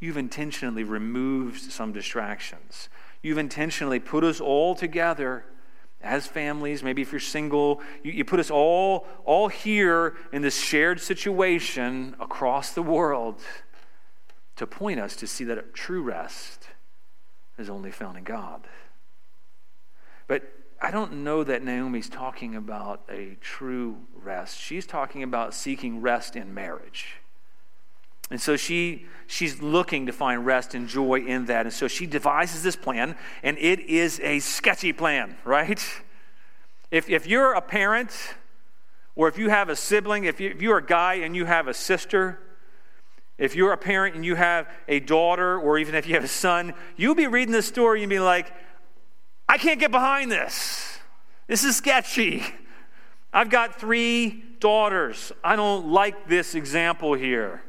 You've 0.00 0.16
intentionally 0.16 0.84
removed 0.84 1.60
some 1.60 1.92
distractions. 1.92 2.88
You've 3.22 3.38
intentionally 3.38 4.00
put 4.00 4.24
us 4.24 4.40
all 4.40 4.74
together 4.74 5.44
as 6.02 6.26
families. 6.26 6.82
Maybe 6.82 7.00
if 7.02 7.12
you're 7.12 7.20
single, 7.20 7.80
you, 8.02 8.12
you 8.12 8.24
put 8.24 8.40
us 8.40 8.50
all, 8.50 9.06
all 9.24 9.48
here 9.48 10.16
in 10.32 10.42
this 10.42 10.60
shared 10.60 11.00
situation 11.00 12.16
across 12.20 12.72
the 12.72 12.82
world 12.82 13.40
to 14.56 14.66
point 14.66 15.00
us 15.00 15.16
to 15.16 15.26
see 15.26 15.44
that 15.44 15.72
true 15.72 16.02
rest 16.02 16.63
is 17.58 17.70
only 17.70 17.90
found 17.90 18.18
in 18.18 18.24
God. 18.24 18.66
But 20.26 20.42
I 20.80 20.90
don't 20.90 21.24
know 21.24 21.44
that 21.44 21.62
Naomi's 21.62 22.08
talking 22.08 22.54
about 22.56 23.02
a 23.08 23.36
true 23.40 23.96
rest. 24.14 24.58
She's 24.58 24.86
talking 24.86 25.22
about 25.22 25.54
seeking 25.54 26.00
rest 26.00 26.36
in 26.36 26.52
marriage. 26.52 27.16
And 28.30 28.40
so 28.40 28.56
she, 28.56 29.06
she's 29.26 29.62
looking 29.62 30.06
to 30.06 30.12
find 30.12 30.46
rest 30.46 30.74
and 30.74 30.88
joy 30.88 31.20
in 31.20 31.44
that. 31.46 31.66
And 31.66 31.72
so 31.72 31.88
she 31.88 32.06
devises 32.06 32.62
this 32.62 32.76
plan, 32.76 33.16
and 33.42 33.58
it 33.58 33.80
is 33.80 34.18
a 34.20 34.40
sketchy 34.40 34.92
plan, 34.92 35.36
right? 35.44 35.82
If, 36.90 37.08
if 37.08 37.26
you're 37.26 37.52
a 37.52 37.60
parent, 37.60 38.34
or 39.16 39.28
if 39.28 39.38
you 39.38 39.50
have 39.50 39.68
a 39.68 39.76
sibling, 39.76 40.24
if, 40.24 40.40
you, 40.40 40.50
if 40.50 40.62
you're 40.62 40.78
a 40.78 40.84
guy 40.84 41.14
and 41.14 41.36
you 41.36 41.44
have 41.44 41.68
a 41.68 41.74
sister, 41.74 42.40
if 43.38 43.56
you're 43.56 43.72
a 43.72 43.76
parent 43.76 44.14
and 44.14 44.24
you 44.24 44.36
have 44.36 44.68
a 44.86 45.00
daughter, 45.00 45.58
or 45.58 45.78
even 45.78 45.94
if 45.94 46.06
you 46.06 46.14
have 46.14 46.24
a 46.24 46.28
son, 46.28 46.74
you'll 46.96 47.14
be 47.14 47.26
reading 47.26 47.52
this 47.52 47.66
story 47.66 48.02
and 48.02 48.10
be 48.10 48.20
like, 48.20 48.52
I 49.48 49.58
can't 49.58 49.80
get 49.80 49.90
behind 49.90 50.30
this. 50.30 50.98
This 51.46 51.64
is 51.64 51.76
sketchy. 51.76 52.42
I've 53.32 53.50
got 53.50 53.80
three 53.80 54.42
daughters. 54.60 55.32
I 55.42 55.56
don't 55.56 55.88
like 55.88 56.28
this 56.28 56.54
example 56.54 57.14
here. 57.14 57.62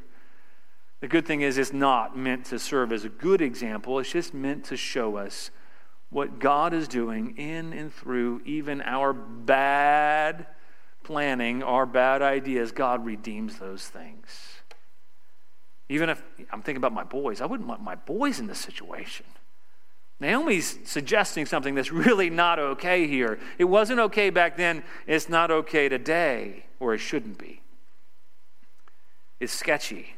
The 1.01 1.07
good 1.07 1.25
thing 1.25 1.41
is, 1.41 1.57
it's 1.57 1.73
not 1.73 2.17
meant 2.17 2.45
to 2.45 2.59
serve 2.59 2.93
as 2.93 3.03
a 3.03 3.09
good 3.09 3.41
example, 3.41 3.99
it's 3.99 4.11
just 4.11 4.33
meant 4.33 4.65
to 4.65 4.77
show 4.77 5.17
us 5.17 5.51
what 6.09 6.39
God 6.39 6.73
is 6.73 6.87
doing 6.87 7.35
in 7.37 7.73
and 7.73 7.93
through 7.93 8.41
even 8.45 8.81
our 8.81 9.11
bad 9.11 10.47
planning, 11.03 11.61
our 11.61 11.85
bad 11.85 12.21
ideas. 12.21 12.71
God 12.71 13.05
redeems 13.05 13.57
those 13.57 13.87
things. 13.87 14.54
Even 15.89 16.09
if 16.09 16.21
I'm 16.51 16.61
thinking 16.61 16.77
about 16.77 16.93
my 16.93 17.03
boys, 17.03 17.41
I 17.41 17.45
wouldn't 17.45 17.69
want 17.69 17.81
my 17.81 17.95
boys 17.95 18.39
in 18.39 18.47
this 18.47 18.59
situation. 18.59 19.25
Naomi's 20.19 20.79
suggesting 20.85 21.45
something 21.45 21.75
that's 21.75 21.91
really 21.91 22.29
not 22.29 22.57
okay 22.57 23.05
here. 23.07 23.37
It 23.57 23.65
wasn't 23.65 23.99
okay 23.99 24.29
back 24.29 24.57
then, 24.57 24.83
it's 25.05 25.29
not 25.29 25.51
okay 25.51 25.89
today, 25.89 26.65
or 26.79 26.93
it 26.93 26.99
shouldn't 26.99 27.37
be. 27.37 27.61
It's 29.39 29.53
sketchy. 29.53 30.15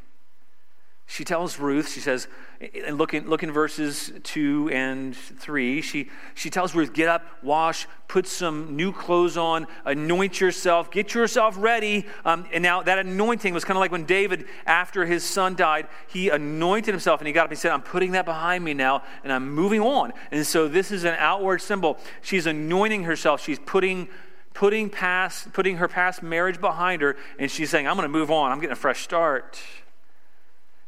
She 1.10 1.24
tells 1.24 1.58
Ruth, 1.58 1.90
she 1.90 2.02
says, 2.02 2.28
and 2.60 2.98
look 2.98 3.14
in, 3.14 3.30
look 3.30 3.42
in 3.42 3.50
verses 3.50 4.12
2 4.24 4.70
and 4.74 5.16
3. 5.16 5.82
She, 5.82 6.10
she 6.36 6.50
tells 6.50 6.76
Ruth, 6.76 6.92
get 6.92 7.08
up, 7.08 7.24
wash, 7.42 7.88
put 8.10 8.28
some 8.28 8.76
new 8.76 8.92
clothes 8.92 9.38
on, 9.38 9.68
anoint 9.86 10.42
yourself, 10.42 10.92
get 10.92 11.14
yourself 11.14 11.56
ready. 11.58 12.06
Um, 12.26 12.46
and 12.52 12.62
now 12.62 12.84
that 12.84 13.00
anointing 13.00 13.54
was 13.54 13.64
kind 13.64 13.78
of 13.78 13.80
like 13.80 13.92
when 13.92 14.04
David, 14.04 14.48
after 14.66 15.06
his 15.06 15.24
son 15.24 15.56
died, 15.56 15.88
he 16.08 16.28
anointed 16.28 16.94
himself 16.94 17.22
and 17.22 17.28
he 17.28 17.32
got 17.32 17.46
up 17.46 17.52
and 17.52 17.58
he 17.58 17.62
said, 17.62 17.72
I'm 17.72 17.84
putting 17.84 18.12
that 18.12 18.26
behind 18.26 18.66
me 18.66 18.74
now 18.74 19.02
and 19.24 19.32
I'm 19.32 19.50
moving 19.50 19.80
on. 19.80 20.12
And 20.32 20.46
so 20.46 20.68
this 20.68 20.92
is 20.92 21.06
an 21.06 21.16
outward 21.20 21.62
symbol. 21.62 21.98
She's 22.22 22.46
anointing 22.46 23.06
herself, 23.06 23.42
she's 23.42 23.60
putting 23.60 24.10
putting 24.54 24.90
past 24.90 25.54
putting 25.54 25.78
her 25.78 25.88
past 25.88 26.24
marriage 26.24 26.60
behind 26.60 27.00
her 27.00 27.16
and 27.38 27.52
she's 27.52 27.70
saying 27.70 27.88
i'm 27.88 27.96
going 27.96 28.02
to 28.02 28.10
move 28.10 28.32
on 28.32 28.52
i'm 28.52 28.60
getting 28.60 28.72
a 28.72 28.76
fresh 28.76 29.04
start 29.04 29.62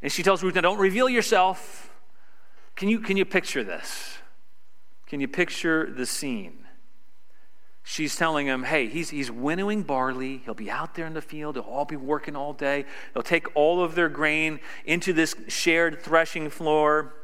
and 0.02 0.12
she 0.12 0.24
tells 0.24 0.44
Ruth, 0.44 0.56
now 0.56 0.62
don't 0.62 0.80
reveal 0.80 1.10
yourself. 1.10 1.90
Can 2.76 2.90
you, 2.90 3.00
can 3.00 3.18
you 3.18 3.26
picture 3.26 3.64
this? 3.64 4.18
Can 5.08 5.20
you 5.20 5.28
picture 5.28 5.92
the 5.92 6.06
scene? 6.06 6.66
She's 7.84 8.16
telling 8.16 8.46
him, 8.46 8.64
hey, 8.64 8.88
he's, 8.88 9.10
he's 9.10 9.32
winnowing 9.32 9.82
barley. 9.82 10.42
He'll 10.46 10.54
be 10.54 10.70
out 10.70 10.94
there 10.94 11.08
in 11.08 11.16
the 11.16 11.22
field. 11.22 11.56
They'll 11.56 11.64
all 11.64 11.86
be 11.86 11.96
working 11.96 12.36
all 12.36 12.54
day. 12.54 12.86
They'll 13.14 13.24
take 13.24 13.48
all 13.56 13.84
of 13.84 13.96
their 13.96 14.10
grain 14.10 14.60
into 14.86 15.12
this 15.12 15.36
shared 15.48 16.02
threshing 16.02 16.50
floor 16.50 17.16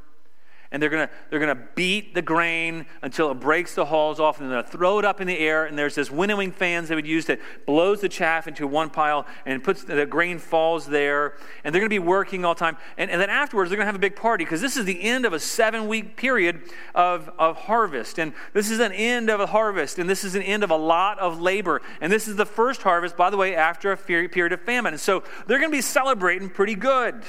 and 0.76 0.84
they're 0.84 0.90
going 0.90 1.08
to 1.08 1.14
they're 1.30 1.40
going 1.40 1.56
to 1.56 1.64
beat 1.74 2.14
the 2.14 2.22
grain 2.22 2.86
until 3.02 3.32
it 3.32 3.36
breaks 3.36 3.76
the 3.76 3.86
hulls 3.86 4.20
off 4.20 4.42
and 4.42 4.52
they're 4.52 4.58
going 4.58 4.66
to 4.66 4.78
throw 4.78 5.00
it 5.00 5.06
up 5.06 5.22
in 5.22 5.28
the 5.28 5.40
air 5.40 5.64
and 5.64 5.80
there's 5.80 5.96
this 5.96 6.12
winnowing 6.12 6.52
fans 6.52 6.90
they 6.90 6.96
would 6.96 7.08
use 7.08 7.26
that 7.28 7.40
blows 7.66 8.02
the 8.02 8.10
chaff 8.10 8.46
into 8.46 8.68
one 8.68 8.90
pile 8.90 9.26
and 9.46 9.64
puts 9.64 9.86
the 9.86 10.06
grain 10.06 10.38
falls 10.38 10.86
there 10.86 11.36
and 11.64 11.74
they're 11.74 11.80
going 11.80 11.90
to 11.90 11.90
be 11.90 11.98
working 11.98 12.44
all 12.44 12.54
time. 12.56 12.76
And, 12.98 13.10
and 13.10 13.22
then 13.22 13.30
afterwards 13.30 13.70
they're 13.70 13.78
going 13.78 13.86
to 13.86 13.88
have 13.88 13.96
a 13.96 14.00
big 14.00 14.18
party 14.18 14.44
because 14.44 14.60
this 14.60 14.76
is 14.76 14.84
the 14.84 15.02
end 15.02 15.26
of 15.26 15.32
a 15.32 15.40
seven 15.40 15.88
week 15.88 16.18
period 16.18 16.62
of, 16.94 17.32
of 17.40 17.56
harvest 17.56 18.20
and 18.20 18.34
this 18.52 18.70
is 18.70 18.82
an 18.82 18.92
end 18.92 19.30
of 19.30 19.40
a 19.40 19.46
harvest 19.46 19.98
and 19.98 20.10
this 20.10 20.26
is 20.26 20.36
an 20.36 20.42
end 20.42 20.62
of 20.62 20.72
a 20.72 20.76
lot 20.76 21.18
of 21.20 21.40
labor 21.40 21.82
and 22.02 22.12
this 22.12 22.28
is 22.28 22.36
the 22.36 22.46
first 22.46 22.82
harvest 22.82 23.16
by 23.16 23.30
the 23.30 23.38
way 23.38 23.56
after 23.56 23.94
a 23.94 23.98
period 23.98 24.52
of 24.52 24.60
famine. 24.60 24.92
And 24.92 25.00
so 25.00 25.24
they're 25.48 25.60
going 25.60 25.72
to 25.72 25.78
be 25.78 25.82
celebrating 25.82 26.50
pretty 26.50 26.76
good. 26.76 27.24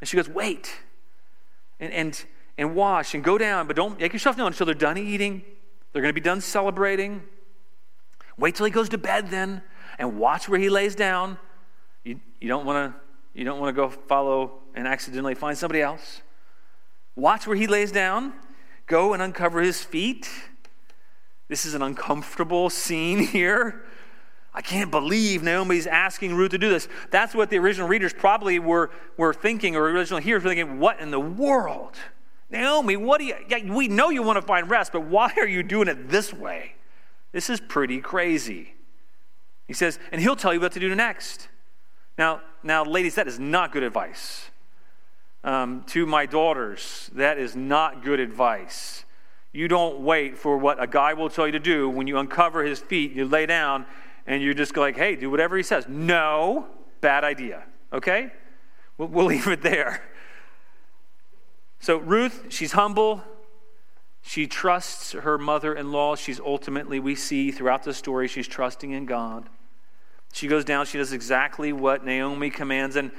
And 0.00 0.08
she 0.08 0.16
goes 0.16 0.30
wait. 0.30 0.72
And, 1.78 1.92
and 1.92 2.24
and 2.60 2.74
wash 2.74 3.14
and 3.14 3.24
go 3.24 3.38
down, 3.38 3.66
but 3.66 3.74
don't 3.74 3.98
make 3.98 4.12
yourself 4.12 4.36
known 4.36 4.48
until 4.48 4.66
they're 4.66 4.74
done 4.74 4.98
eating. 4.98 5.42
They're 5.92 6.02
going 6.02 6.10
to 6.10 6.20
be 6.20 6.20
done 6.20 6.42
celebrating. 6.42 7.22
Wait 8.36 8.54
till 8.54 8.66
he 8.66 8.70
goes 8.70 8.90
to 8.90 8.98
bed 8.98 9.30
then 9.30 9.62
and 9.98 10.18
watch 10.18 10.46
where 10.46 10.60
he 10.60 10.68
lays 10.68 10.94
down. 10.94 11.38
You, 12.04 12.20
you 12.38 12.48
don't 12.48 12.66
want 12.66 12.92
to 12.92 13.00
you 13.32 13.44
don't 13.44 13.60
want 13.60 13.74
to 13.74 13.80
go 13.80 13.88
follow 13.88 14.58
and 14.74 14.86
accidentally 14.86 15.34
find 15.34 15.56
somebody 15.56 15.80
else. 15.80 16.20
Watch 17.16 17.46
where 17.46 17.56
he 17.56 17.66
lays 17.66 17.92
down. 17.92 18.34
Go 18.86 19.14
and 19.14 19.22
uncover 19.22 19.62
his 19.62 19.82
feet. 19.82 20.28
This 21.48 21.64
is 21.64 21.72
an 21.72 21.80
uncomfortable 21.80 22.68
scene 22.68 23.18
here. 23.26 23.84
I 24.52 24.60
can't 24.60 24.90
believe 24.90 25.42
Naomi's 25.42 25.86
asking 25.86 26.34
Ruth 26.34 26.50
to 26.50 26.58
do 26.58 26.68
this. 26.68 26.88
That's 27.10 27.34
what 27.34 27.48
the 27.48 27.58
original 27.58 27.88
readers 27.88 28.12
probably 28.12 28.58
were, 28.58 28.90
were 29.16 29.32
thinking, 29.32 29.76
or 29.76 29.84
original 29.84 30.20
hearers 30.20 30.42
were 30.42 30.50
thinking, 30.50 30.78
what 30.78 31.00
in 31.00 31.10
the 31.10 31.20
world? 31.20 31.96
Naomi, 32.50 32.96
what 32.96 33.18
do 33.20 33.24
you, 33.24 33.36
yeah, 33.48 33.72
we 33.72 33.88
know 33.88 34.10
you 34.10 34.22
want 34.22 34.36
to 34.36 34.42
find 34.42 34.68
rest, 34.68 34.92
but 34.92 35.02
why 35.02 35.32
are 35.36 35.46
you 35.46 35.62
doing 35.62 35.88
it 35.88 36.08
this 36.08 36.32
way? 36.32 36.74
This 37.32 37.48
is 37.48 37.60
pretty 37.60 38.00
crazy. 38.00 38.74
He 39.68 39.72
says, 39.72 40.00
and 40.10 40.20
he'll 40.20 40.36
tell 40.36 40.52
you 40.52 40.60
what 40.60 40.72
to 40.72 40.80
do 40.80 40.92
next. 40.94 41.48
Now, 42.18 42.42
now, 42.62 42.84
ladies, 42.84 43.14
that 43.14 43.28
is 43.28 43.38
not 43.38 43.72
good 43.72 43.84
advice. 43.84 44.50
Um, 45.44 45.84
to 45.88 46.06
my 46.06 46.26
daughters, 46.26 47.08
that 47.14 47.38
is 47.38 47.54
not 47.54 48.02
good 48.02 48.20
advice. 48.20 49.04
You 49.52 49.68
don't 49.68 50.00
wait 50.00 50.36
for 50.36 50.58
what 50.58 50.82
a 50.82 50.86
guy 50.86 51.14
will 51.14 51.30
tell 51.30 51.46
you 51.46 51.52
to 51.52 51.60
do 51.60 51.88
when 51.88 52.06
you 52.06 52.18
uncover 52.18 52.62
his 52.62 52.80
feet, 52.80 53.12
you 53.12 53.24
lay 53.24 53.46
down, 53.46 53.86
and 54.26 54.42
you 54.42 54.54
just 54.54 54.74
go 54.74 54.80
like, 54.80 54.96
hey, 54.96 55.16
do 55.16 55.30
whatever 55.30 55.56
he 55.56 55.62
says. 55.62 55.86
No, 55.88 56.66
bad 57.00 57.24
idea. 57.24 57.64
Okay? 57.92 58.32
We'll, 58.98 59.08
we'll 59.08 59.26
leave 59.34 59.46
it 59.46 59.62
there. 59.62 60.02
So 61.80 61.96
Ruth, 61.96 62.46
she's 62.50 62.72
humble. 62.72 63.22
She 64.22 64.46
trusts 64.46 65.12
her 65.12 65.38
mother 65.38 65.74
in 65.74 65.92
law. 65.92 66.14
She's 66.14 66.38
ultimately, 66.38 67.00
we 67.00 67.14
see 67.14 67.50
throughout 67.50 67.82
the 67.82 67.94
story, 67.94 68.28
she's 68.28 68.46
trusting 68.46 68.90
in 68.90 69.06
God. 69.06 69.48
She 70.32 70.46
goes 70.46 70.64
down, 70.64 70.86
she 70.86 70.98
does 70.98 71.12
exactly 71.12 71.72
what 71.72 72.04
Naomi 72.04 72.50
commands. 72.50 72.96
And 72.96 73.10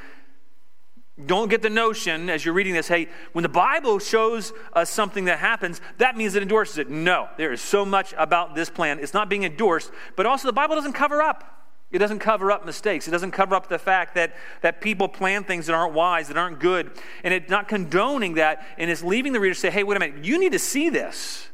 don't 1.26 1.50
get 1.50 1.62
the 1.62 1.70
notion 1.70 2.30
as 2.30 2.46
you're 2.46 2.54
reading 2.54 2.74
this 2.74 2.88
hey, 2.88 3.10
when 3.34 3.44
the 3.44 3.50
Bible 3.50 4.00
shows 4.00 4.54
us 4.74 4.90
something 4.90 5.26
that 5.26 5.40
happens, 5.40 5.82
that 5.98 6.16
means 6.16 6.36
it 6.36 6.44
endorses 6.44 6.78
it. 6.78 6.90
No, 6.90 7.30
there 7.38 7.52
is 7.52 7.62
so 7.62 7.84
much 7.84 8.14
about 8.18 8.56
this 8.56 8.70
plan. 8.70 9.00
It's 9.00 9.14
not 9.14 9.28
being 9.28 9.44
endorsed, 9.44 9.92
but 10.16 10.26
also 10.26 10.48
the 10.48 10.54
Bible 10.54 10.76
doesn't 10.76 10.94
cover 10.94 11.22
up. 11.22 11.61
It 11.92 12.00
doesn't 12.00 12.20
cover 12.20 12.52
up 12.52 12.66
mistakes. 12.66 13.08
It 13.08 13.12
doesn't 13.12 13.32
cover 13.32 13.54
up 13.54 13.68
the 13.68 13.80
fact 13.80 14.16
that, 14.16 14.34
that 14.62 14.80
people 14.80 15.10
plan 15.10 15.44
things 15.44 15.66
that 15.66 15.74
aren't 15.74 15.94
wise, 15.94 16.30
that 16.30 16.38
aren't 16.38 16.60
good. 16.60 16.92
And 17.24 17.34
it's 17.34 17.50
not 17.50 17.68
condoning 17.68 18.36
that, 18.36 18.66
and 18.78 18.90
it's 18.90 19.04
leaving 19.04 19.34
the 19.34 19.40
reader 19.40 19.54
to 19.54 19.60
say, 19.60 19.70
hey, 19.70 19.84
wait 19.84 19.98
a 19.98 20.00
minute, 20.00 20.24
you 20.24 20.40
need 20.40 20.54
to 20.54 20.60
see 20.60 20.90
this. 20.90 21.50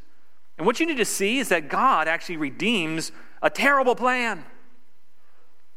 And 0.56 0.66
what 0.66 0.78
you 0.78 0.86
need 0.86 0.96
to 0.98 1.04
see 1.04 1.38
is 1.38 1.48
that 1.48 1.68
God 1.68 2.06
actually 2.06 2.36
redeems 2.36 3.10
a 3.42 3.50
terrible 3.50 3.94
plan. 3.94 4.44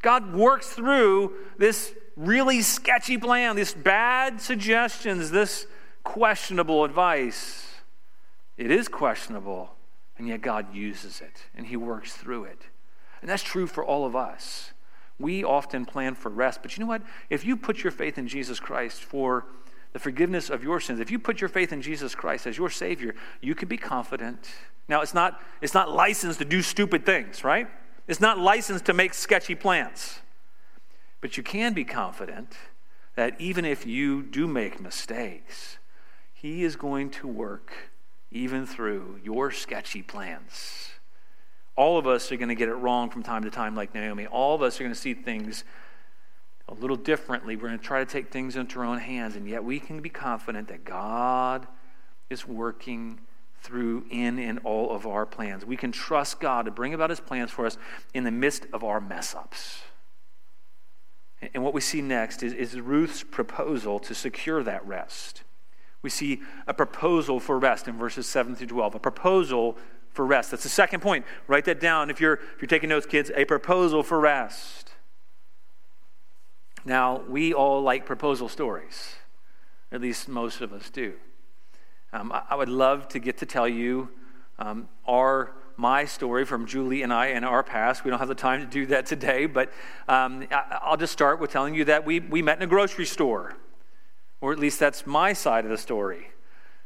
God 0.01 0.33
works 0.33 0.69
through 0.69 1.33
this 1.57 1.93
really 2.15 2.61
sketchy 2.61 3.17
plan, 3.17 3.55
these 3.55 3.73
bad 3.73 4.41
suggestions, 4.41 5.31
this 5.31 5.67
questionable 6.03 6.83
advice. 6.83 7.67
It 8.57 8.71
is 8.71 8.87
questionable, 8.87 9.75
and 10.17 10.27
yet 10.27 10.41
God 10.41 10.73
uses 10.73 11.21
it 11.21 11.45
and 11.55 11.67
He 11.67 11.77
works 11.77 12.13
through 12.13 12.45
it. 12.45 12.61
And 13.21 13.29
that's 13.29 13.43
true 13.43 13.67
for 13.67 13.85
all 13.85 14.05
of 14.05 14.15
us. 14.15 14.73
We 15.19 15.43
often 15.43 15.85
plan 15.85 16.15
for 16.15 16.29
rest, 16.29 16.61
but 16.61 16.75
you 16.75 16.81
know 16.81 16.87
what? 16.87 17.03
If 17.29 17.45
you 17.45 17.55
put 17.55 17.83
your 17.83 17.91
faith 17.91 18.17
in 18.17 18.27
Jesus 18.27 18.59
Christ 18.59 19.03
for 19.03 19.45
the 19.93 19.99
forgiveness 19.99 20.49
of 20.49 20.63
your 20.63 20.79
sins, 20.79 20.99
if 20.99 21.11
you 21.11 21.19
put 21.19 21.41
your 21.41 21.49
faith 21.49 21.71
in 21.71 21.81
Jesus 21.81 22.15
Christ 22.15 22.47
as 22.47 22.57
your 22.57 22.69
Savior, 22.69 23.13
you 23.39 23.53
can 23.53 23.67
be 23.67 23.77
confident. 23.77 24.49
Now, 24.87 25.01
it's 25.01 25.13
not, 25.13 25.41
it's 25.61 25.73
not 25.73 25.91
licensed 25.91 26.39
to 26.39 26.45
do 26.45 26.61
stupid 26.61 27.05
things, 27.05 27.43
right? 27.43 27.67
It's 28.07 28.19
not 28.19 28.39
licensed 28.39 28.85
to 28.85 28.93
make 28.93 29.13
sketchy 29.13 29.53
plans. 29.53 30.19
But 31.19 31.37
you 31.37 31.43
can 31.43 31.73
be 31.73 31.83
confident 31.83 32.55
that 33.15 33.39
even 33.39 33.63
if 33.63 33.85
you 33.85 34.23
do 34.23 34.47
make 34.47 34.81
mistakes, 34.81 35.77
He 36.33 36.63
is 36.63 36.75
going 36.75 37.11
to 37.11 37.27
work 37.27 37.73
even 38.31 38.65
through 38.65 39.19
your 39.23 39.51
sketchy 39.51 40.01
plans. 40.01 40.90
All 41.81 41.97
of 41.97 42.05
us 42.05 42.31
are 42.31 42.37
going 42.37 42.49
to 42.49 42.53
get 42.53 42.69
it 42.69 42.75
wrong 42.75 43.09
from 43.09 43.23
time 43.23 43.43
to 43.43 43.49
time, 43.49 43.75
like 43.75 43.95
Naomi. 43.95 44.27
All 44.27 44.53
of 44.53 44.61
us 44.61 44.79
are 44.79 44.83
going 44.83 44.93
to 44.93 44.99
see 44.99 45.15
things 45.15 45.63
a 46.69 46.75
little 46.75 46.95
differently. 46.95 47.55
We're 47.55 47.69
going 47.69 47.79
to 47.79 47.83
try 47.83 48.03
to 48.03 48.05
take 48.05 48.31
things 48.31 48.55
into 48.55 48.79
our 48.81 48.85
own 48.85 48.99
hands, 48.99 49.35
and 49.35 49.49
yet 49.49 49.63
we 49.63 49.79
can 49.79 49.99
be 49.99 50.07
confident 50.07 50.67
that 50.67 50.85
God 50.85 51.65
is 52.29 52.47
working 52.47 53.21
through 53.63 54.05
in 54.11 54.37
and 54.37 54.59
all 54.63 54.91
of 54.91 55.07
our 55.07 55.25
plans. 55.25 55.65
We 55.65 55.75
can 55.75 55.91
trust 55.91 56.39
God 56.39 56.65
to 56.65 56.71
bring 56.71 56.93
about 56.93 57.09
his 57.09 57.19
plans 57.19 57.49
for 57.49 57.65
us 57.65 57.79
in 58.13 58.25
the 58.25 58.31
midst 58.31 58.67
of 58.73 58.83
our 58.83 59.01
mess 59.01 59.33
ups. 59.33 59.81
And 61.41 61.63
what 61.63 61.73
we 61.73 61.81
see 61.81 62.03
next 62.03 62.43
is, 62.43 62.53
is 62.53 62.79
Ruth's 62.79 63.23
proposal 63.23 63.97
to 64.01 64.13
secure 64.13 64.61
that 64.61 64.85
rest. 64.85 65.41
We 66.03 66.11
see 66.11 66.43
a 66.67 66.75
proposal 66.75 67.39
for 67.39 67.57
rest 67.57 67.87
in 67.87 67.97
verses 67.97 68.27
7 68.27 68.55
through 68.55 68.67
12, 68.67 68.93
a 68.93 68.99
proposal 68.99 69.79
for 70.13 70.25
rest. 70.25 70.51
That's 70.51 70.63
the 70.63 70.69
second 70.69 71.01
point. 71.01 71.25
Write 71.47 71.65
that 71.65 71.79
down 71.79 72.09
if 72.09 72.19
you're, 72.19 72.35
if 72.35 72.61
you're 72.61 72.67
taking 72.67 72.89
notes, 72.89 73.05
kids. 73.05 73.31
A 73.35 73.45
proposal 73.45 74.03
for 74.03 74.19
rest. 74.19 74.91
Now, 76.83 77.21
we 77.27 77.53
all 77.53 77.81
like 77.81 78.05
proposal 78.05 78.49
stories, 78.49 79.15
at 79.91 80.01
least 80.01 80.27
most 80.27 80.61
of 80.61 80.73
us 80.73 80.89
do. 80.89 81.13
Um, 82.11 82.31
I, 82.31 82.43
I, 82.49 82.55
would 82.55 82.69
love 82.69 83.07
to 83.09 83.19
get 83.19 83.37
to 83.37 83.45
tell 83.45 83.67
you 83.67 84.09
um, 84.57 84.89
our 85.07 85.53
my 85.77 86.05
story 86.05 86.45
from 86.45 86.65
Julie 86.65 87.01
and 87.01 87.13
I 87.13 87.27
and 87.27 87.45
our 87.45 87.63
past. 87.63 88.03
We 88.03 88.09
don't 88.09 88.19
have 88.19 88.27
the 88.27 88.35
time 88.35 88.61
to 88.61 88.67
do 88.67 88.85
that 88.87 89.05
today, 89.05 89.45
but 89.45 89.71
um, 90.07 90.45
I, 90.51 90.89
will 90.89 90.97
just 90.97 91.13
start 91.13 91.39
with 91.39 91.51
telling 91.51 91.73
you 91.73 91.85
that 91.85 92.05
we, 92.05 92.19
we 92.19 92.41
met 92.41 92.57
in 92.57 92.63
a 92.63 92.67
grocery 92.67 93.05
store, 93.05 93.55
or 94.41 94.51
at 94.51 94.59
least 94.59 94.79
that's 94.79 95.07
my 95.07 95.33
side 95.33 95.65
of 95.65 95.71
the 95.71 95.77
story. 95.77 96.27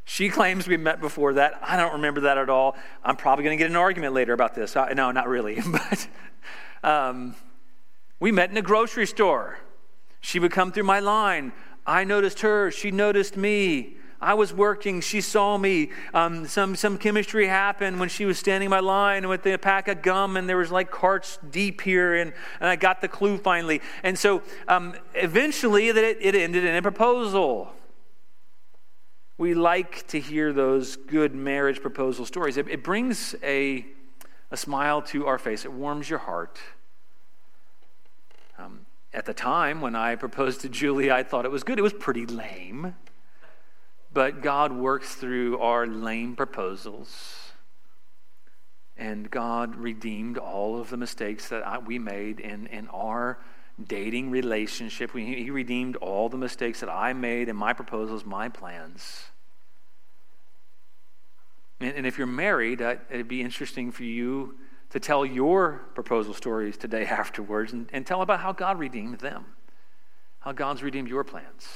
She 0.06 0.30
claims 0.30 0.68
we 0.68 0.78
met 0.78 1.02
before 1.02 1.34
that. 1.34 1.60
I 1.64 1.76
don't 1.76 1.94
remember 1.94 2.22
that 2.22 2.38
at 2.38 2.50
all. 2.50 2.76
I'm 3.04 3.16
probably 3.16 3.44
going 3.44 3.58
to 3.58 3.62
get 3.62 3.70
an 3.70 3.76
argument 3.76 4.14
later 4.14 4.34
about 4.34 4.54
this. 4.54 4.76
I, 4.76 4.94
no, 4.94 5.12
not 5.12 5.28
really. 5.28 5.60
but 5.68 6.08
um, 6.84 7.36
we 8.20 8.32
met 8.32 8.52
in 8.52 8.58
a 8.58 8.62
grocery 8.62 9.08
store. 9.08 9.60
She 10.22 10.40
would 10.40 10.52
come 10.52 10.72
through 10.72 10.84
my 10.84 11.00
line. 11.00 11.54
I 11.88 12.04
noticed 12.04 12.42
her. 12.42 12.72
She 12.72 12.92
noticed 12.92 13.36
me. 13.36 13.98
I 14.22 14.36
was 14.36 14.54
working. 14.54 15.02
She 15.02 15.22
saw 15.22 15.58
me. 15.58 15.92
Um, 16.14 16.48
some, 16.48 16.76
some 16.76 16.98
chemistry 16.98 17.48
happened 17.48 18.00
when 18.00 18.10
she 18.10 18.26
was 18.26 18.38
standing 18.38 18.68
in 18.68 18.72
my 18.72 18.80
line 18.80 19.28
with 19.28 19.46
a 19.48 19.58
pack 19.58 19.88
of 19.88 20.02
gum, 20.04 20.38
and 20.38 20.48
there 20.48 20.58
was 20.58 20.72
like 20.72 20.92
carts 20.92 21.40
deep 21.50 21.82
here, 21.82 22.16
and, 22.16 22.32
and 22.60 22.70
I 22.70 22.76
got 22.76 23.02
the 23.02 23.08
clue 23.08 23.38
finally. 23.38 23.82
And 24.04 24.18
so 24.18 24.44
um, 24.68 24.96
eventually 25.16 25.90
it, 25.90 25.98
it 25.98 26.36
ended 26.36 26.64
in 26.64 26.76
a 26.76 26.82
proposal. 26.82 27.72
We 29.38 29.54
like 29.54 30.08
to 30.08 30.20
hear 30.20 30.54
those 30.54 30.96
good 30.96 31.36
marriage 31.36 31.82
proposal 31.82 32.26
stories. 32.26 32.56
It, 32.56 32.70
it 32.70 32.84
brings 32.84 33.36
a, 33.44 33.86
a 34.50 34.58
smile 34.58 35.02
to 35.04 35.28
our 35.28 35.38
face, 35.38 35.66
it 35.66 35.74
warms 35.74 36.10
your 36.10 36.20
heart. 36.20 36.60
Um, 38.58 38.86
at 39.14 39.26
the 39.26 39.34
time 39.34 39.82
when 39.82 39.96
I 39.96 40.16
proposed 40.16 40.62
to 40.62 40.70
Julie, 40.70 41.12
I 41.12 41.24
thought 41.24 41.46
it 41.46 41.52
was 41.52 41.64
good. 41.64 41.80
It 41.80 41.82
was 41.82 41.94
pretty 41.94 42.26
lame. 42.26 42.96
But 44.14 44.42
God 44.42 44.72
works 44.72 45.16
through 45.16 45.60
our 45.60 45.86
lame 45.86 46.38
proposals. 46.38 47.52
And 48.96 49.30
God 49.30 49.76
redeemed 49.76 50.38
all 50.38 50.80
of 50.80 50.90
the 50.90 50.96
mistakes 50.96 51.50
that 51.50 51.68
I, 51.68 51.80
we 51.80 52.00
made 52.00 52.40
in, 52.40 52.68
in 52.68 52.88
our 52.88 53.40
dating 53.84 54.32
relationship. 54.32 55.12
He 55.12 55.50
redeemed 55.50 55.96
all 55.98 56.30
the 56.30 56.38
mistakes 56.38 56.80
that 56.80 56.90
I 56.90 57.14
made 57.14 57.50
in 57.50 57.56
my 57.56 57.74
proposals, 57.74 58.26
my 58.26 58.50
plans. 58.50 59.26
And, 61.82 62.08
if 62.08 62.18
you're 62.18 62.28
married, 62.28 62.82
uh, 62.82 62.96
it'd 63.10 63.28
be 63.28 63.42
interesting 63.42 63.92
for 63.92 64.04
you 64.04 64.56
to 64.92 65.00
tell 65.00 65.26
your 65.26 65.84
proposal 65.94 66.34
stories 66.34 66.78
today 66.78 67.06
afterwards 67.06 67.74
and, 67.74 67.90
and 67.92 68.06
tell 68.08 68.22
about 68.22 68.40
how 68.40 68.54
God 68.54 68.80
redeemed 68.80 69.20
them, 69.20 69.46
how 70.40 70.54
God's 70.54 70.82
redeemed 70.82 71.10
your 71.10 71.26
plans. 71.26 71.68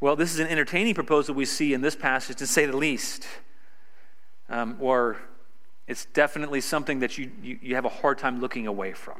Well, 0.00 0.16
this 0.16 0.32
is 0.32 0.38
an 0.38 0.46
entertaining 0.46 0.94
proposal 0.94 1.34
we 1.34 1.44
see 1.44 1.74
in 1.74 1.82
this 1.82 1.96
passage, 1.96 2.38
to 2.38 2.46
say 2.46 2.64
the 2.64 2.76
least. 2.76 3.26
Um, 4.48 4.76
or 4.80 5.18
it's 5.86 6.06
definitely 6.06 6.60
something 6.62 7.00
that 7.00 7.18
you, 7.18 7.30
you, 7.42 7.58
you 7.60 7.74
have 7.74 7.84
a 7.84 7.90
hard 7.90 8.16
time 8.16 8.40
looking 8.40 8.66
away 8.66 8.92
from. 8.92 9.18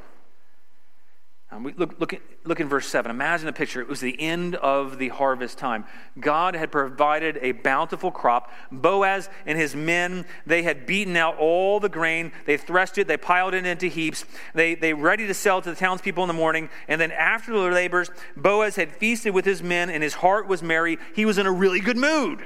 Um, 1.51 1.63
we 1.63 1.73
look, 1.73 1.99
look, 1.99 2.15
look 2.45 2.61
in 2.61 2.69
verse 2.69 2.87
7. 2.87 3.11
Imagine 3.11 3.49
a 3.49 3.55
picture. 3.55 3.81
It 3.81 3.89
was 3.89 4.01
the 4.01 4.21
end 4.21 4.55
of 4.57 4.99
the 4.99 5.09
harvest 5.09 5.57
time. 5.57 5.87
God 6.21 6.55
had 6.55 6.71
provided 6.71 7.39
a 7.41 7.53
bountiful 7.53 8.11
crop. 8.11 8.53
Boaz 8.71 9.31
and 9.47 9.57
his 9.57 9.75
men, 9.75 10.27
they 10.45 10.63
had 10.63 10.85
beaten 10.85 11.17
out 11.17 11.39
all 11.39 11.81
the 11.81 11.89
grain. 11.89 12.33
They 12.45 12.59
threshed 12.59 12.99
it. 12.99 13.09
They 13.09 13.17
piled 13.17 13.55
it 13.55 13.65
into 13.65 13.87
heaps. 13.87 14.27
They, 14.55 14.75
they 14.75 14.93
ready 14.93 15.27
to 15.27 15.33
sell 15.33 15.63
to 15.63 15.71
the 15.71 15.77
townspeople 15.77 16.23
in 16.23 16.29
the 16.29 16.35
morning. 16.35 16.69
And 16.87 17.01
then 17.01 17.13
after 17.13 17.53
the 17.53 17.71
labors, 17.71 18.11
Boaz 18.37 18.77
had 18.77 18.93
feasted 18.93 19.33
with 19.33 19.47
his 19.47 19.63
men, 19.63 19.89
and 19.89 20.03
his 20.03 20.15
heart 20.15 20.49
was 20.49 20.63
merry. 20.63 20.99
He 21.15 21.25
was 21.25 21.39
in 21.39 21.47
a 21.47 21.53
really 21.53 21.81
good 21.81 21.97
mood 21.97 22.43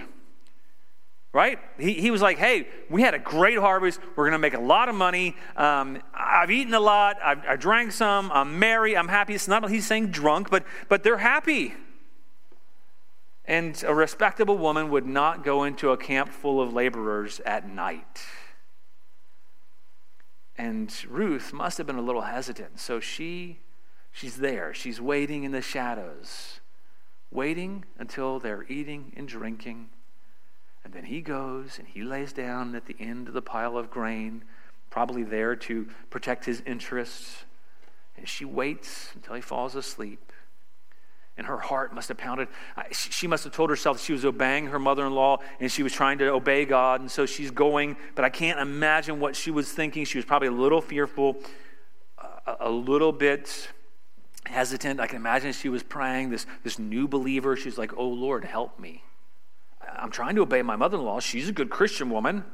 right? 1.33 1.59
He, 1.79 1.95
he 1.95 2.11
was 2.11 2.21
like, 2.21 2.39
hey, 2.39 2.69
we 2.91 3.03
had 3.03 3.15
a 3.15 3.19
great 3.19 3.59
harvest. 3.59 4.01
We're 4.17 4.25
going 4.25 4.33
to 4.33 4.39
make 4.39 4.55
a 4.55 4.61
lot 4.61 4.89
of 4.89 4.95
money. 4.95 5.35
Um, 5.57 6.03
I've 6.15 6.51
eaten 6.51 6.75
a 6.75 6.81
lot. 6.81 7.17
I've, 7.25 7.45
I 7.47 7.57
drank 7.57 7.93
some. 7.93 8.31
I'm 8.33 8.59
merry. 8.59 8.97
I'm 8.97 9.09
happy. 9.09 9.35
It's 9.35 9.49
not 9.49 9.69
he's 9.71 9.87
saying 9.87 10.09
drunk, 10.09 10.51
but, 10.51 10.65
but 10.89 11.03
they're 11.03 11.19
happy. 11.19 11.75
And 13.47 13.83
a 13.87 13.95
respectable 13.95 14.59
woman 14.59 14.91
would 14.91 15.07
not 15.07 15.43
go 15.43 15.65
into 15.65 15.91
a 15.91 15.97
camp 15.97 16.31
full 16.31 16.61
of 16.61 16.73
laborers 16.73 17.41
at 17.47 17.69
night. 17.69 18.25
And 20.57 20.95
Ruth 21.09 21.53
must 21.53 21.79
have 21.79 21.87
been 21.87 21.97
a 21.97 22.03
little 22.03 22.23
hesitant. 22.23 22.79
So 22.79 23.01
she, 23.01 23.59
she's 24.13 24.37
there. 24.37 24.75
She's 24.75 25.01
waiting 25.01 25.45
in 25.45 25.53
the 25.53 25.63
shadows, 25.63 26.61
waiting 27.31 27.87
until 27.99 28.39
they're 28.39 28.67
eating 28.69 29.13
and 29.17 29.27
drinking 29.27 29.89
and 30.85 30.93
then 30.93 31.05
he 31.05 31.21
goes 31.21 31.79
and 31.79 31.87
he 31.87 32.03
lays 32.03 32.33
down 32.33 32.75
at 32.75 32.87
the 32.87 32.97
end 32.99 33.29
of 33.29 33.35
the 33.35 33.43
pile 33.43 33.77
of 33.77 33.91
grain, 33.91 34.45
probably 34.91 35.23
there 35.23 35.55
to 35.55 35.87
protect 36.11 36.45
his 36.45 36.63
interests. 36.67 37.45
And 38.17 38.29
she 38.29 38.45
waits 38.45 39.11
until 39.15 39.35
he 39.35 39.41
falls 39.41 39.75
asleep. 39.75 40.33
And 41.37 41.47
her 41.47 41.59
heart 41.59 41.95
must 41.95 42.09
have 42.09 42.19
pounded. 42.19 42.49
She 42.91 43.27
must 43.27 43.45
have 43.45 43.55
told 43.55 43.71
herself 43.71 44.03
she 44.03 44.13
was 44.13 44.25
obeying 44.25 44.67
her 44.67 44.79
mother 44.79 45.07
in 45.07 45.15
law 45.15 45.39
and 45.61 45.73
she 45.73 45.83
was 45.83 45.93
trying 45.93 46.19
to 46.19 46.29
obey 46.29 46.67
God. 46.67 47.01
And 47.01 47.11
so 47.11 47.25
she's 47.25 47.51
going, 47.51 47.97
but 48.15 48.25
I 48.25 48.29
can't 48.29 48.61
imagine 48.61 49.19
what 49.19 49.35
she 49.35 49.51
was 49.51 49.73
thinking. 49.73 50.05
She 50.05 50.19
was 50.19 50.27
probably 50.27 50.49
a 50.49 50.53
little 50.53 50.83
fearful, 50.83 51.39
a 52.61 52.69
little 52.69 53.13
bit 53.13 53.71
hesitant. 54.45 55.01
I 55.01 55.07
can 55.07 55.17
imagine 55.17 55.53
she 55.53 55.71
was 55.71 55.83
praying, 55.83 56.31
this, 56.31 56.45
this 56.65 56.79
new 56.79 57.09
believer. 57.09 57.57
She's 57.57 57.79
like, 57.79 57.97
Oh 57.97 58.09
Lord, 58.09 58.45
help 58.45 58.79
me. 58.79 59.03
I'm 59.97 60.11
trying 60.11 60.35
to 60.37 60.43
obey 60.43 60.63
my 60.63 60.77
mother 60.77 60.99
in 60.99 61.05
law. 61.05 61.21
She's 61.21 61.49
a 61.49 61.53
good 61.53 61.71
Christian 61.71 62.11
woman. 62.11 62.45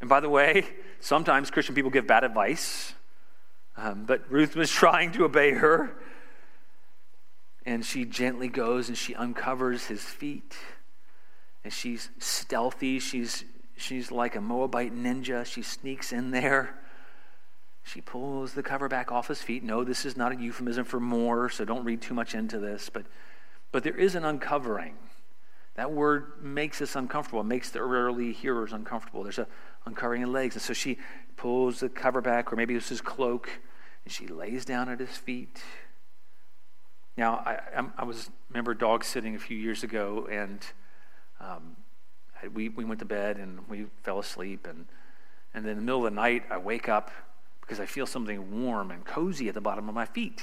And 0.00 0.08
by 0.08 0.20
the 0.20 0.28
way, 0.28 0.66
sometimes 1.00 1.50
Christian 1.50 1.74
people 1.74 1.90
give 1.90 2.06
bad 2.06 2.24
advice. 2.24 2.94
Um, 3.76 4.04
but 4.04 4.30
Ruth 4.30 4.56
was 4.56 4.70
trying 4.70 5.12
to 5.12 5.24
obey 5.24 5.52
her. 5.52 5.96
And 7.66 7.84
she 7.84 8.04
gently 8.04 8.48
goes 8.48 8.88
and 8.88 8.96
she 8.96 9.14
uncovers 9.14 9.86
his 9.86 10.02
feet. 10.02 10.56
And 11.62 11.72
she's 11.72 12.08
stealthy. 12.18 12.98
She's, 12.98 13.44
she's 13.76 14.10
like 14.10 14.34
a 14.34 14.40
Moabite 14.40 14.94
ninja. 14.94 15.44
She 15.44 15.62
sneaks 15.62 16.12
in 16.12 16.30
there. 16.30 16.76
She 17.82 18.00
pulls 18.00 18.54
the 18.54 18.62
cover 18.62 18.88
back 18.88 19.10
off 19.10 19.28
his 19.28 19.42
feet. 19.42 19.62
No, 19.62 19.84
this 19.84 20.04
is 20.04 20.16
not 20.16 20.32
a 20.32 20.36
euphemism 20.36 20.84
for 20.84 21.00
more, 21.00 21.48
so 21.48 21.64
don't 21.64 21.84
read 21.84 22.00
too 22.00 22.14
much 22.14 22.34
into 22.34 22.58
this. 22.58 22.90
But, 22.90 23.06
but 23.72 23.82
there 23.82 23.96
is 23.96 24.14
an 24.14 24.24
uncovering. 24.24 24.94
That 25.80 25.92
word 25.92 26.42
makes 26.42 26.82
us 26.82 26.94
uncomfortable. 26.94 27.40
It 27.40 27.44
makes 27.44 27.70
the 27.70 27.78
early 27.78 28.34
hearers 28.34 28.74
uncomfortable. 28.74 29.22
There's 29.22 29.38
a 29.38 29.46
uncovering 29.86 30.22
of 30.22 30.28
legs. 30.28 30.54
And 30.54 30.60
so 30.60 30.74
she 30.74 30.98
pulls 31.38 31.80
the 31.80 31.88
cover 31.88 32.20
back, 32.20 32.52
or 32.52 32.56
maybe 32.56 32.74
it's 32.74 32.90
his 32.90 33.00
cloak, 33.00 33.48
and 34.04 34.12
she 34.12 34.26
lays 34.26 34.66
down 34.66 34.90
at 34.90 35.00
his 35.00 35.16
feet. 35.16 35.62
Now, 37.16 37.36
I, 37.46 37.82
I 37.96 38.04
was 38.04 38.28
remember 38.50 38.74
dog 38.74 39.04
sitting 39.04 39.34
a 39.36 39.38
few 39.38 39.56
years 39.56 39.82
ago, 39.82 40.28
and 40.30 40.62
um, 41.40 41.76
we, 42.52 42.68
we 42.68 42.84
went 42.84 42.98
to 43.00 43.06
bed 43.06 43.38
and 43.38 43.66
we 43.66 43.86
fell 44.02 44.18
asleep. 44.18 44.66
And, 44.68 44.84
and 45.54 45.64
then 45.64 45.70
in 45.70 45.76
the 45.78 45.82
middle 45.82 46.04
of 46.04 46.12
the 46.12 46.14
night, 46.14 46.42
I 46.50 46.58
wake 46.58 46.90
up 46.90 47.10
because 47.62 47.80
I 47.80 47.86
feel 47.86 48.04
something 48.04 48.62
warm 48.62 48.90
and 48.90 49.02
cozy 49.02 49.48
at 49.48 49.54
the 49.54 49.62
bottom 49.62 49.88
of 49.88 49.94
my 49.94 50.04
feet. 50.04 50.42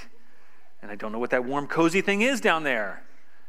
And 0.82 0.90
I 0.90 0.96
don't 0.96 1.12
know 1.12 1.20
what 1.20 1.30
that 1.30 1.46
warm, 1.46 1.68
cozy 1.68 2.02
thing 2.02 2.24
is 2.24 2.42
down 2.42 2.64
there. 2.64 3.04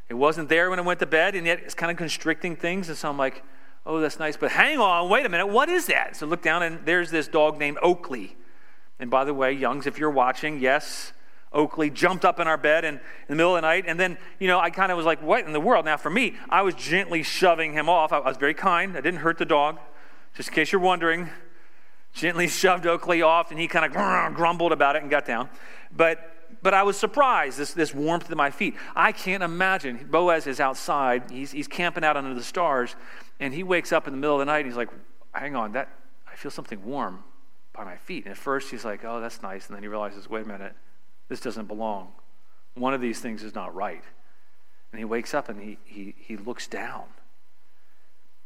It 0.09 0.14
wasn't 0.14 0.49
there 0.49 0.71
when 0.71 0.79
I 0.79 0.83
went 0.83 1.01
to 1.01 1.07
bed, 1.07 1.35
and 1.35 1.47
yet 1.47 1.61
it's 1.61 1.75
kind 1.75 1.90
of 1.90 1.99
constricting 1.99 2.57
things. 2.57 2.88
And 2.88 2.97
so 2.97 3.11
I'm 3.11 3.18
like, 3.18 3.42
oh, 3.85 4.01
that's 4.01 4.18
nice. 4.18 4.37
But 4.37 4.53
hang 4.53 4.79
on, 4.79 5.09
wait 5.11 5.27
a 5.27 5.29
minute, 5.29 5.47
what 5.47 5.68
is 5.68 5.87
that? 5.87 6.16
So 6.16 6.27
look 6.27 6.42
down, 6.42 6.62
and 6.62 6.85
there's 6.85 7.11
this 7.11 7.29
dog 7.29 7.59
named 7.59 7.79
Oakley. 7.83 8.37
And 8.99 9.11
by 9.11 9.25
the 9.25 9.35
way, 9.35 9.53
Youngs, 9.53 9.87
if 9.87 9.99
you're 9.99 10.11
watching, 10.11 10.61
yes, 10.61 11.12
Oakley 11.53 11.88
jumped 11.90 12.25
up 12.25 12.40
in 12.40 12.47
our 12.47 12.57
bed 12.57 12.85
and, 12.85 12.99
in 12.99 13.03
the 13.29 13.37
middle 13.37 13.55
of 13.55 13.62
the 13.62 13.66
night. 13.66 13.85
And 13.87 13.99
then, 13.99 14.18
you 14.38 14.49
know, 14.49 14.59
I 14.59 14.71
kind 14.71 14.90
of 14.90 14.97
was 14.97 15.07
like, 15.07 15.23
what 15.23 15.44
in 15.44 15.53
the 15.53 15.61
world? 15.61 15.85
Now, 15.85 15.97
for 15.97 16.11
me, 16.11 16.37
I 16.49 16.62
was 16.62 16.75
gently 16.75 17.23
shoving 17.23 17.73
him 17.73 17.88
off. 17.88 18.12
I, 18.12 18.18
I 18.18 18.29
was 18.29 18.37
very 18.37 18.55
kind. 18.55 18.97
I 18.97 19.01
didn't 19.01 19.21
hurt 19.21 19.38
the 19.38 19.44
dog, 19.44 19.79
just 20.35 20.49
in 20.49 20.55
case 20.55 20.73
you're 20.73 20.81
wondering. 20.81 21.31
Gently 22.12 22.49
shoved 22.49 22.87
Oakley 22.87 23.23
off, 23.23 23.51
and 23.51 23.61
he 23.61 23.68
kind 23.68 23.85
of 23.85 24.35
grumbled 24.35 24.73
about 24.73 24.97
it 24.97 25.03
and 25.03 25.11
got 25.11 25.27
down. 25.27 25.49
But 25.94 26.38
but 26.63 26.75
I 26.75 26.83
was 26.83 26.97
surprised, 26.97 27.59
this, 27.59 27.73
this 27.73 27.95
warmth 27.95 28.31
at 28.31 28.37
my 28.37 28.51
feet. 28.51 28.75
I 28.95 29.13
can't 29.13 29.43
imagine. 29.43 30.09
Boaz 30.11 30.47
is 30.47 30.61
outside, 30.61 31.31
he's, 31.31 31.53
he's 31.53 31.69
camping 31.69 32.05
out 32.05 32.17
under 32.17 32.35
the 32.35 32.43
stars, 32.43 32.97
and 33.41 33.55
he 33.55 33.63
wakes 33.63 33.93
up 33.93 34.07
in 34.07 34.13
the 34.13 34.19
middle 34.19 34.37
of 34.37 34.41
the 34.41 34.47
night 34.47 34.61
and 34.61 34.67
he's 34.67 34.77
like, 34.77 34.91
hang 35.33 35.55
on, 35.55 35.73
that 35.73 35.89
I 36.31 36.37
feel 36.37 36.51
something 36.51 36.85
warm 36.85 37.23
by 37.73 37.85
my 37.85 37.97
feet. 37.97 38.25
And 38.25 38.33
at 38.33 38.39
first 38.39 38.71
he's 38.71 38.85
like, 38.85 39.05
oh, 39.05 39.21
that's 39.21 39.43
nice. 39.43 39.69
And 39.69 39.77
then 39.77 39.83
he 39.83 39.89
realizes, 39.89 40.29
wait 40.29 40.45
a 40.45 40.49
minute, 40.49 40.75
this 41.29 41.41
doesn't 41.41 41.67
belong. 41.67 42.13
One 42.75 42.95
of 42.95 43.01
these 43.01 43.21
things 43.21 43.43
is 43.43 43.55
not 43.55 43.75
right. 43.75 44.03
And 44.93 44.99
he 44.99 45.05
wakes 45.05 45.35
up 45.35 45.49
and 45.49 45.61
he, 45.61 45.79
he, 45.85 46.15
he 46.19 46.37
looks 46.37 46.67
down. 46.67 47.05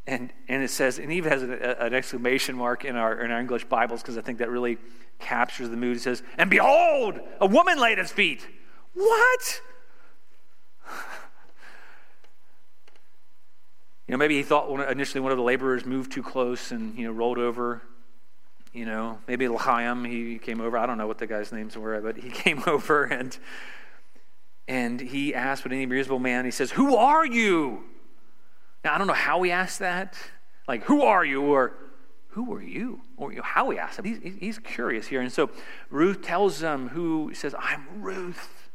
And, 0.07 0.33
and 0.49 0.63
it 0.63 0.71
says, 0.71 0.99
and 0.99 1.13
even 1.13 1.31
has 1.31 1.43
a, 1.43 1.81
an 1.81 1.95
exclamation 1.95 2.57
mark 2.57 2.85
in 2.85 2.97
our, 2.97 3.21
in 3.21 3.31
our 3.31 3.41
English 3.41 3.65
Bibles 3.67 4.03
because 4.03 4.19
I 4.19 4.21
think 4.21 4.39
that 4.39 4.51
really 4.51 4.79
captures 5.21 5.69
the 5.71 5.77
mood. 5.77 5.97
It 5.97 6.01
says, 6.01 6.23
And 6.37 6.51
behold, 6.51 7.21
a 7.41 7.47
woman 7.47 7.79
laid 7.79 7.93
at 7.93 7.99
his 7.99 8.13
feet. 8.13 8.47
What? 8.95 9.61
You 14.09 14.15
know, 14.15 14.19
maybe 14.19 14.37
he 14.37 14.43
thought 14.43 14.69
initially 14.91 15.21
one 15.21 15.31
of 15.31 15.39
the 15.39 15.45
laborers 15.45 15.87
moved 15.87 16.13
too 16.13 16.25
close 16.25 16.71
and, 16.73 16.99
you 16.99 17.07
know, 17.07 17.13
rolled 17.13 17.39
over. 17.39 17.81
You 18.73 18.85
know, 18.85 19.21
maybe 19.29 19.49
L'chaim, 19.49 20.05
he 20.05 20.39
came 20.39 20.61
over. 20.61 20.77
I 20.77 20.85
don't 20.85 20.99
know 20.99 21.07
what 21.07 21.19
the 21.19 21.27
guy's 21.27 21.53
names 21.53 21.79
were, 21.79 21.99
but 22.01 22.17
he 22.19 22.29
came 22.45 22.63
over 22.67 23.05
and 23.05 23.39
and 24.69 25.01
he 25.01 25.35
asked 25.35 25.65
what 25.65 25.73
any 25.73 25.87
reasonable 25.87 26.19
man, 26.19 26.45
he 26.45 26.51
says, 26.51 26.73
Who 26.73 26.97
are 26.97 27.25
you? 27.25 27.85
Now, 28.85 28.95
I 28.95 28.99
don't 28.99 29.07
know 29.07 29.13
how 29.13 29.43
he 29.43 29.51
asked 29.51 29.79
that. 29.79 30.17
Like, 30.67 30.85
who 30.85 31.03
are 31.03 31.25
you? 31.25 31.43
Or 31.43 31.75
who 32.29 32.53
are 32.55 32.63
you? 32.63 33.01
Or 33.17 33.31
you 33.31 33.39
know, 33.39 33.45
how 33.45 33.71
he 33.71 33.79
asked 33.79 33.99
him. 33.99 34.05
He's, 34.05 34.35
he's 34.39 34.59
curious 34.59 35.07
here. 35.07 35.21
And 35.21 35.33
so 35.33 35.51
Ruth 35.91 36.23
tells 36.23 36.63
him 36.63 36.89
who 36.89 37.33
says, 37.35 37.55
I'm 37.59 38.03
Ruth. 38.03 38.71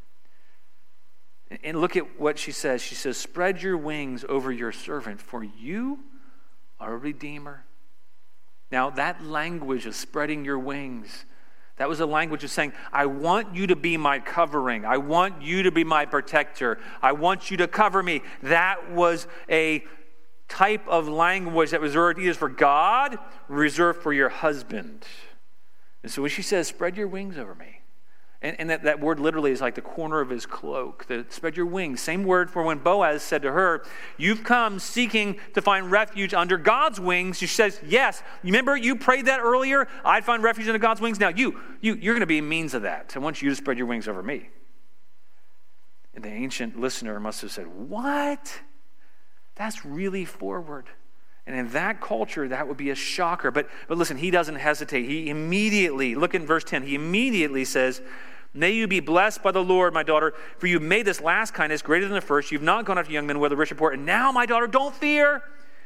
And 1.64 1.80
look 1.80 1.96
at 1.96 2.20
what 2.20 2.38
she 2.38 2.52
says. 2.52 2.82
She 2.82 2.96
says, 2.96 3.18
Spread 3.18 3.62
your 3.62 3.78
wings 3.78 4.26
over 4.28 4.52
your 4.52 4.72
servant, 4.72 5.22
for 5.22 5.44
you 5.44 6.00
are 6.80 6.94
a 6.94 6.98
redeemer. 6.98 7.64
Now, 8.72 8.90
that 8.92 9.24
language 9.24 9.86
of 9.86 9.96
spreading 9.96 10.44
your 10.44 10.60
wings, 10.60 11.26
that 11.78 11.88
was 11.88 12.00
a 12.00 12.06
language 12.06 12.44
of 12.44 12.50
saying, 12.50 12.74
I 12.92 13.06
want 13.06 13.56
you 13.56 13.68
to 13.68 13.76
be 13.76 13.98
my 13.98 14.20
covering. 14.20 14.84
I 14.84 14.98
want 14.98 15.42
you 15.42 15.64
to 15.64 15.72
be 15.72 15.84
my 15.84 16.06
protector. 16.06 16.80
I 17.02 17.14
want 17.14 17.50
you 17.50 17.58
to 17.58 17.68
cover 17.68 18.04
me. 18.04 18.22
That 18.44 18.92
was 18.92 19.28
a 19.50 19.86
type 20.48 20.88
of 20.88 21.08
language 21.08 21.72
that 21.72 21.82
was 21.82 21.90
reserved 21.96 22.20
either 22.20 22.34
for 22.34 22.50
God, 22.50 23.18
reserved 23.48 24.02
for 24.02 24.14
your 24.14 24.30
husband. 24.30 25.06
And 26.04 26.12
so 26.12 26.22
when 26.22 26.32
she 26.32 26.42
says, 26.42 26.68
spread 26.68 26.96
your 26.96 27.08
wings 27.08 27.38
over 27.38 27.56
me, 27.56 27.82
and, 28.42 28.56
and 28.60 28.70
that, 28.70 28.84
that 28.84 29.00
word 29.00 29.20
literally 29.20 29.52
is 29.52 29.62
like 29.62 29.74
the 29.74 29.82
corner 29.82 30.20
of 30.20 30.30
his 30.30 30.46
cloak, 30.46 31.08
the 31.08 31.26
spread 31.30 31.58
your 31.58 31.66
wings. 31.66 32.02
Same 32.02 32.24
word 32.24 32.52
for 32.52 32.62
when 32.62 32.78
Boaz 32.78 33.24
said 33.24 33.42
to 33.42 33.52
her, 33.52 33.84
You've 34.16 34.44
come 34.44 34.78
seeking 34.78 35.40
to 35.56 35.62
find 35.62 35.90
refuge 35.90 36.36
under 36.36 36.56
God's 36.58 37.00
wings. 37.00 37.40
She 37.40 37.48
says, 37.48 37.82
Yes. 37.88 38.22
Remember, 38.44 38.78
you 38.78 38.96
prayed 38.96 39.26
that 39.26 39.40
earlier? 39.40 39.88
I'd 40.06 40.24
find 40.24 40.44
refuge 40.44 40.68
under 40.68 40.78
God's 40.78 41.02
wings. 41.02 41.20
Now, 41.20 41.30
you, 41.30 41.60
you, 41.82 41.96
you're 41.96 42.14
going 42.14 42.20
to 42.20 42.28
be 42.28 42.38
a 42.38 42.44
means 42.44 42.76
of 42.76 42.84
that. 42.84 43.14
I 43.16 43.20
want 43.20 43.42
you 43.42 43.50
to 43.50 43.56
spread 43.56 43.80
your 43.80 43.88
wings 43.88 44.08
over 44.08 44.22
me. 44.22 44.50
And 46.14 46.24
the 46.24 46.30
ancient 46.30 46.80
listener 46.80 47.20
must 47.20 47.42
have 47.42 47.52
said, 47.52 47.66
What? 47.66 48.62
That's 49.58 49.86
really 49.86 50.26
forward. 50.26 50.86
And 51.46 51.56
in 51.56 51.70
that 51.70 52.02
culture, 52.02 52.48
that 52.48 52.68
would 52.68 52.78
be 52.78 52.90
a 52.90 52.96
shocker. 52.96 53.52
But, 53.52 53.70
but 53.88 53.98
listen, 53.98 54.18
he 54.18 54.32
doesn't 54.32 54.56
hesitate. 54.56 55.06
He 55.06 55.30
immediately, 55.30 56.16
look 56.16 56.36
in 56.36 56.46
verse 56.46 56.64
10, 56.64 56.84
he 56.84 56.96
immediately 56.96 57.66
says, 57.66 58.02
May 58.54 58.72
you 58.72 58.88
be 58.88 59.00
blessed 59.00 59.44
by 59.44 59.52
the 59.52 59.64
Lord, 59.64 59.94
my 59.94 60.04
daughter, 60.04 60.34
for 60.58 60.68
you've 60.68 60.82
made 60.82 61.06
this 61.06 61.22
last 61.22 61.54
kindness 61.54 61.82
greater 61.82 62.06
than 62.06 62.16
the 62.16 62.22
first. 62.22 62.52
You've 62.52 62.62
not 62.62 62.86
gone 62.86 62.98
after 62.98 63.12
young 63.12 63.28
men 63.28 63.38
a 63.38 63.56
rich 63.56 63.70
report. 63.70 63.94
And 63.94 64.06
now, 64.06 64.32
my 64.32 64.46
daughter, 64.46 64.68
don't 64.68 64.96
fear. 64.96 65.44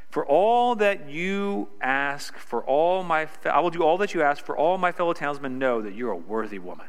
For 0.10 0.26
all 0.26 0.76
that 0.76 1.10
you 1.10 1.70
ask, 1.80 2.38
for 2.38 2.64
all 2.64 3.04
my, 3.04 3.28
I 3.46 3.62
will 3.62 3.70
do 3.70 3.82
all 3.84 3.98
that 4.00 4.14
you 4.14 4.22
ask, 4.22 4.44
for 4.44 4.58
all 4.58 4.78
my 4.78 4.92
fellow 4.92 5.14
townsmen 5.14 5.58
know 5.58 5.82
that 5.82 5.96
you're 5.96 6.12
a 6.12 6.18
worthy 6.18 6.60
woman. 6.60 6.88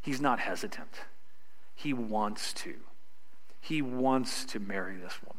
He's 0.00 0.20
not 0.20 0.38
hesitant. 0.38 1.00
He 1.74 1.92
wants 1.92 2.52
to. 2.54 2.74
He 3.60 3.82
wants 3.82 4.44
to 4.46 4.60
marry 4.60 4.96
this 4.96 5.18
woman. 5.26 5.37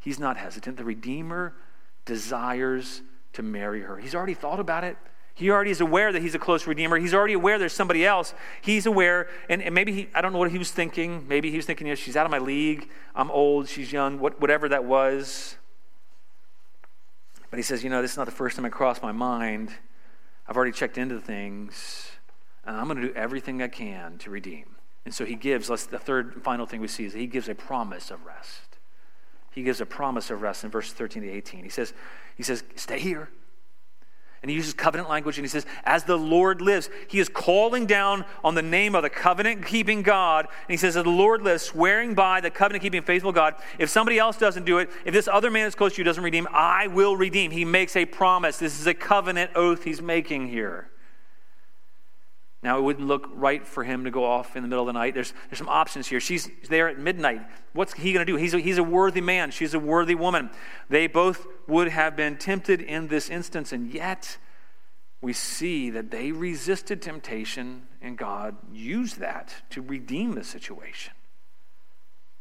He's 0.00 0.18
not 0.18 0.36
hesitant. 0.36 0.76
The 0.76 0.84
Redeemer 0.84 1.54
desires 2.04 3.02
to 3.34 3.42
marry 3.42 3.82
her. 3.82 3.98
He's 3.98 4.14
already 4.14 4.34
thought 4.34 4.60
about 4.60 4.84
it. 4.84 4.96
He 5.34 5.50
already 5.50 5.70
is 5.70 5.80
aware 5.80 6.10
that 6.12 6.20
he's 6.20 6.34
a 6.34 6.38
close 6.38 6.66
redeemer. 6.66 6.98
He's 6.98 7.14
already 7.14 7.34
aware 7.34 7.60
there's 7.60 7.72
somebody 7.72 8.04
else. 8.04 8.34
He's 8.60 8.86
aware, 8.86 9.28
and, 9.48 9.62
and 9.62 9.72
maybe 9.72 9.92
he, 9.92 10.08
I 10.12 10.20
don't 10.20 10.32
know 10.32 10.38
what 10.38 10.50
he 10.50 10.58
was 10.58 10.72
thinking. 10.72 11.28
Maybe 11.28 11.48
he 11.50 11.56
was 11.56 11.64
thinking, 11.64 11.86
you 11.86 11.92
know, 11.92 11.94
she's 11.94 12.16
out 12.16 12.26
of 12.26 12.32
my 12.32 12.38
league. 12.38 12.88
I'm 13.14 13.30
old. 13.30 13.68
She's 13.68 13.92
young. 13.92 14.18
What, 14.18 14.40
whatever 14.40 14.68
that 14.70 14.84
was. 14.84 15.56
But 17.50 17.58
he 17.58 17.62
says, 17.62 17.84
you 17.84 17.90
know, 17.90 18.02
this 18.02 18.10
is 18.12 18.16
not 18.16 18.26
the 18.26 18.32
first 18.32 18.56
time 18.56 18.64
it 18.64 18.72
crossed 18.72 19.00
my 19.00 19.12
mind. 19.12 19.70
I've 20.48 20.56
already 20.56 20.72
checked 20.72 20.98
into 20.98 21.20
things, 21.20 22.10
and 22.64 22.76
I'm 22.76 22.88
going 22.88 23.00
to 23.00 23.06
do 23.06 23.14
everything 23.14 23.62
I 23.62 23.68
can 23.68 24.18
to 24.18 24.30
redeem. 24.30 24.76
And 25.04 25.14
so 25.14 25.24
he 25.24 25.36
gives, 25.36 25.70
let's, 25.70 25.86
the 25.86 26.00
third 26.00 26.34
and 26.34 26.42
final 26.42 26.66
thing 26.66 26.80
we 26.80 26.88
see 26.88 27.04
is 27.04 27.12
he 27.12 27.28
gives 27.28 27.48
a 27.48 27.54
promise 27.54 28.10
of 28.10 28.26
rest 28.26 28.67
he 29.52 29.62
gives 29.62 29.80
a 29.80 29.86
promise 29.86 30.30
of 30.30 30.42
rest 30.42 30.64
in 30.64 30.70
verses 30.70 30.92
13 30.92 31.22
to 31.22 31.30
18. 31.30 31.64
He 31.64 31.70
says, 31.70 31.92
he 32.36 32.42
says, 32.42 32.62
stay 32.76 32.98
here. 32.98 33.28
And 34.40 34.50
he 34.50 34.56
uses 34.56 34.72
covenant 34.72 35.08
language 35.08 35.36
and 35.36 35.44
he 35.44 35.48
says, 35.48 35.66
As 35.82 36.04
the 36.04 36.16
Lord 36.16 36.60
lives, 36.60 36.88
he 37.08 37.18
is 37.18 37.28
calling 37.28 37.86
down 37.86 38.24
on 38.44 38.54
the 38.54 38.62
name 38.62 38.94
of 38.94 39.02
the 39.02 39.10
covenant 39.10 39.66
keeping 39.66 40.02
God. 40.02 40.44
And 40.46 40.70
he 40.70 40.76
says, 40.76 40.96
As 40.96 41.02
the 41.02 41.10
Lord 41.10 41.42
lives, 41.42 41.64
swearing 41.64 42.14
by 42.14 42.40
the 42.40 42.50
covenant 42.50 42.82
keeping 42.82 43.02
faithful 43.02 43.32
God, 43.32 43.56
if 43.80 43.90
somebody 43.90 44.16
else 44.16 44.36
doesn't 44.36 44.64
do 44.64 44.78
it, 44.78 44.90
if 45.04 45.12
this 45.12 45.26
other 45.26 45.50
man 45.50 45.66
is 45.66 45.74
close 45.74 45.94
to 45.94 45.98
you 45.98 46.04
doesn't 46.04 46.22
redeem, 46.22 46.46
I 46.52 46.86
will 46.86 47.16
redeem. 47.16 47.50
He 47.50 47.64
makes 47.64 47.96
a 47.96 48.04
promise. 48.04 48.58
This 48.58 48.78
is 48.78 48.86
a 48.86 48.94
covenant 48.94 49.50
oath 49.56 49.82
he's 49.82 50.00
making 50.00 50.48
here. 50.48 50.88
Now, 52.60 52.78
it 52.78 52.82
wouldn't 52.82 53.06
look 53.06 53.28
right 53.32 53.64
for 53.64 53.84
him 53.84 54.04
to 54.04 54.10
go 54.10 54.24
off 54.24 54.56
in 54.56 54.62
the 54.62 54.68
middle 54.68 54.82
of 54.82 54.92
the 54.92 54.98
night. 54.98 55.14
There's, 55.14 55.32
there's 55.48 55.58
some 55.58 55.68
options 55.68 56.08
here. 56.08 56.18
She's 56.18 56.50
there 56.68 56.88
at 56.88 56.98
midnight. 56.98 57.42
What's 57.72 57.94
he 57.94 58.12
going 58.12 58.26
to 58.26 58.32
do? 58.32 58.36
He's 58.36 58.52
a, 58.52 58.58
he's 58.58 58.78
a 58.78 58.82
worthy 58.82 59.20
man. 59.20 59.52
She's 59.52 59.74
a 59.74 59.78
worthy 59.78 60.16
woman. 60.16 60.50
They 60.88 61.06
both 61.06 61.46
would 61.68 61.88
have 61.88 62.16
been 62.16 62.36
tempted 62.36 62.80
in 62.80 63.06
this 63.06 63.30
instance, 63.30 63.72
and 63.72 63.94
yet 63.94 64.38
we 65.20 65.32
see 65.32 65.90
that 65.90 66.10
they 66.10 66.32
resisted 66.32 67.00
temptation, 67.00 67.86
and 68.02 68.18
God 68.18 68.56
used 68.72 69.20
that 69.20 69.54
to 69.70 69.80
redeem 69.80 70.34
the 70.34 70.44
situation. 70.44 71.12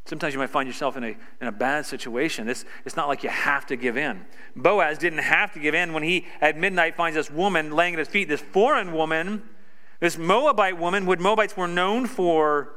Sometimes 0.05 0.33
you 0.33 0.39
might 0.39 0.49
find 0.49 0.67
yourself 0.67 0.95
in 0.95 1.03
a, 1.03 1.17
in 1.41 1.47
a 1.47 1.51
bad 1.51 1.85
situation. 1.85 2.47
It's, 2.47 2.65
it's 2.85 2.95
not 2.95 3.07
like 3.07 3.23
you 3.23 3.29
have 3.29 3.65
to 3.67 3.75
give 3.75 3.97
in. 3.97 4.25
Boaz 4.55 4.97
didn't 4.97 5.19
have 5.19 5.53
to 5.53 5.59
give 5.59 5.75
in 5.75 5.91
when 5.91 6.01
he, 6.01 6.25
at 6.39 6.57
midnight, 6.57 6.95
finds 6.95 7.15
this 7.15 7.29
woman 7.29 7.71
laying 7.71 7.93
at 7.93 7.99
his 7.99 8.07
feet, 8.07 8.29
this 8.29 8.41
foreign 8.41 8.93
woman, 8.93 9.43
this 9.99 10.17
Moabite 10.17 10.77
woman, 10.77 11.05
would 11.05 11.19
Moabites 11.19 11.57
were 11.57 11.67
known 11.67 12.05
for 12.05 12.73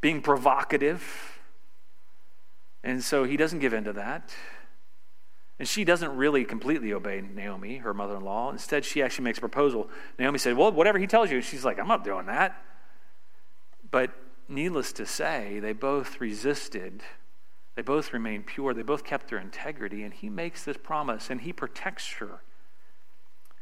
being 0.00 0.22
provocative. 0.22 1.38
And 2.84 3.02
so 3.02 3.24
he 3.24 3.36
doesn't 3.36 3.58
give 3.58 3.72
in 3.72 3.84
to 3.84 3.92
that. 3.94 4.32
And 5.58 5.66
she 5.66 5.84
doesn't 5.84 6.14
really 6.16 6.44
completely 6.44 6.92
obey 6.92 7.22
Naomi, 7.22 7.78
her 7.78 7.94
mother 7.94 8.16
in 8.16 8.22
law. 8.22 8.50
Instead, 8.50 8.84
she 8.84 9.02
actually 9.02 9.24
makes 9.24 9.38
a 9.38 9.40
proposal. 9.40 9.88
Naomi 10.18 10.38
said, 10.38 10.56
Well, 10.56 10.70
whatever 10.70 10.98
he 10.98 11.06
tells 11.06 11.30
you. 11.30 11.40
She's 11.40 11.64
like, 11.64 11.78
I'm 11.78 11.88
not 11.88 12.04
doing 12.04 12.26
that. 12.26 12.62
But 13.90 14.10
needless 14.48 14.92
to 14.92 15.06
say, 15.06 15.58
they 15.60 15.72
both 15.72 16.20
resisted. 16.20 17.02
They 17.74 17.82
both 17.82 18.12
remained 18.12 18.46
pure. 18.46 18.74
They 18.74 18.82
both 18.82 19.04
kept 19.04 19.28
their 19.28 19.38
integrity. 19.38 20.02
And 20.02 20.12
he 20.12 20.28
makes 20.28 20.62
this 20.64 20.76
promise 20.76 21.30
and 21.30 21.40
he 21.40 21.52
protects 21.52 22.12
her. 22.14 22.42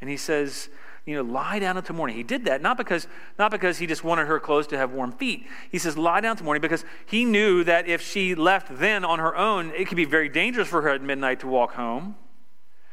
And 0.01 0.11
he 0.11 0.17
says, 0.17 0.69
you 1.07 1.15
know, 1.15 1.23
lie 1.23 1.59
down 1.59 1.77
until 1.77 1.95
morning. 1.95 2.17
He 2.17 2.23
did 2.23 2.47
that 2.47 2.63
not 2.63 2.79
because, 2.79 3.07
not 3.39 3.51
because 3.51 3.79
he 3.79 3.87
just 3.87 4.05
wanted 4.05 4.27
her 4.27 4.41
clothes 4.41 4.67
to 4.69 4.79
have 4.79 4.93
warm 4.93 5.13
feet. 5.13 5.47
He 5.71 5.79
says, 5.79 5.99
lie 5.99 6.21
down 6.21 6.33
until 6.33 6.47
morning 6.47 6.63
because 6.63 6.85
he 7.05 7.25
knew 7.25 7.63
that 7.65 7.87
if 7.87 8.01
she 8.01 8.35
left 8.35 8.79
then 8.79 9.05
on 9.05 9.19
her 9.19 9.37
own, 9.37 9.71
it 9.73 9.87
could 9.87 9.97
be 9.97 10.07
very 10.07 10.29
dangerous 10.29 10.69
for 10.69 10.83
her 10.83 10.91
at 10.91 11.03
midnight 11.03 11.41
to 11.41 11.47
walk 11.47 11.75
home. 11.75 12.17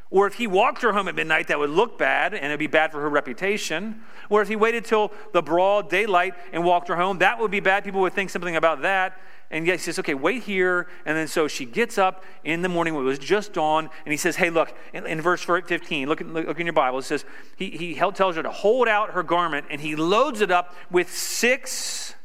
Or 0.09 0.27
if 0.27 0.33
he 0.33 0.45
walked 0.45 0.81
her 0.81 0.91
home 0.91 1.07
at 1.07 1.15
midnight, 1.15 1.47
that 1.47 1.57
would 1.57 1.69
look 1.69 1.97
bad 1.97 2.33
and 2.33 2.45
it'd 2.47 2.59
be 2.59 2.67
bad 2.67 2.91
for 2.91 2.99
her 2.99 3.09
reputation. 3.09 4.01
Or 4.29 4.41
if 4.41 4.49
he 4.49 4.57
waited 4.57 4.83
till 4.83 5.13
the 5.31 5.41
broad 5.41 5.89
daylight 5.89 6.33
and 6.51 6.65
walked 6.65 6.89
her 6.89 6.97
home, 6.97 7.19
that 7.19 7.39
would 7.39 7.49
be 7.49 7.61
bad. 7.61 7.85
People 7.85 8.01
would 8.01 8.11
think 8.11 8.29
something 8.29 8.57
about 8.57 8.81
that. 8.81 9.17
And 9.51 9.67
yet 9.67 9.73
he 9.73 9.77
says, 9.79 9.99
okay, 9.99 10.13
wait 10.13 10.43
here. 10.43 10.87
And 11.05 11.17
then 11.17 11.27
so 11.27 11.47
she 11.49 11.65
gets 11.65 11.97
up 11.97 12.23
in 12.43 12.61
the 12.61 12.69
morning 12.69 12.95
when 12.95 13.03
it 13.03 13.07
was 13.07 13.19
just 13.19 13.51
dawn. 13.51 13.89
And 14.05 14.11
he 14.11 14.17
says, 14.17 14.37
hey, 14.37 14.49
look, 14.49 14.73
in, 14.93 15.05
in 15.05 15.21
verse 15.21 15.43
15, 15.43 16.07
look, 16.07 16.21
look, 16.21 16.47
look 16.47 16.59
in 16.59 16.65
your 16.65 16.73
Bible. 16.73 16.99
It 16.99 17.03
says, 17.03 17.25
he, 17.57 17.69
he 17.71 17.93
tells 17.93 18.37
her 18.37 18.43
to 18.43 18.49
hold 18.49 18.87
out 18.87 19.11
her 19.11 19.23
garment 19.23 19.65
and 19.69 19.81
he 19.81 19.95
loads 19.97 20.39
it 20.39 20.51
up 20.51 20.73
with 20.89 21.13
six 21.13 22.15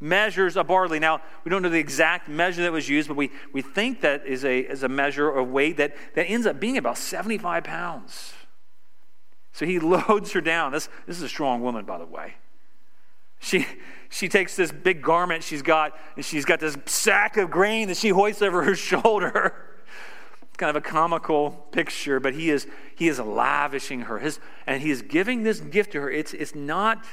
measures 0.00 0.58
of 0.58 0.66
barley. 0.66 0.98
Now, 0.98 1.22
we 1.44 1.50
don't 1.50 1.62
know 1.62 1.70
the 1.70 1.78
exact 1.78 2.28
measure 2.28 2.62
that 2.62 2.72
was 2.72 2.88
used, 2.90 3.08
but 3.08 3.16
we, 3.16 3.30
we 3.54 3.62
think 3.62 4.02
that 4.02 4.26
is 4.26 4.44
a, 4.44 4.60
is 4.60 4.82
a 4.82 4.88
measure 4.88 5.30
of 5.30 5.48
weight 5.48 5.78
that, 5.78 5.96
that 6.14 6.24
ends 6.24 6.46
up 6.46 6.60
being 6.60 6.76
about 6.76 6.98
75 6.98 7.64
pounds. 7.64 8.34
So 9.52 9.64
he 9.64 9.78
loads 9.80 10.32
her 10.32 10.42
down. 10.42 10.72
This, 10.72 10.90
this 11.06 11.16
is 11.16 11.22
a 11.22 11.28
strong 11.28 11.62
woman, 11.62 11.86
by 11.86 11.96
the 11.96 12.06
way. 12.06 12.34
She, 13.38 13.66
she 14.08 14.28
takes 14.28 14.56
this 14.56 14.72
big 14.72 15.02
garment 15.02 15.42
she's 15.42 15.62
got, 15.62 15.96
and 16.16 16.24
she's 16.24 16.44
got 16.44 16.60
this 16.60 16.76
sack 16.86 17.36
of 17.36 17.50
grain 17.50 17.88
that 17.88 17.96
she 17.96 18.08
hoists 18.08 18.42
over 18.42 18.62
her 18.62 18.74
shoulder. 18.74 19.54
Kind 20.56 20.70
of 20.70 20.76
a 20.76 20.80
comical 20.80 21.50
picture, 21.70 22.18
but 22.18 22.34
he 22.34 22.50
is, 22.50 22.66
he 22.94 23.08
is 23.08 23.18
lavishing 23.18 24.02
her. 24.02 24.18
His, 24.18 24.40
and 24.66 24.80
he 24.80 24.90
is 24.90 25.02
giving 25.02 25.42
this 25.42 25.60
gift 25.60 25.92
to 25.92 26.00
her. 26.00 26.10
It's, 26.10 26.32
it's 26.32 26.54
not 26.54 27.04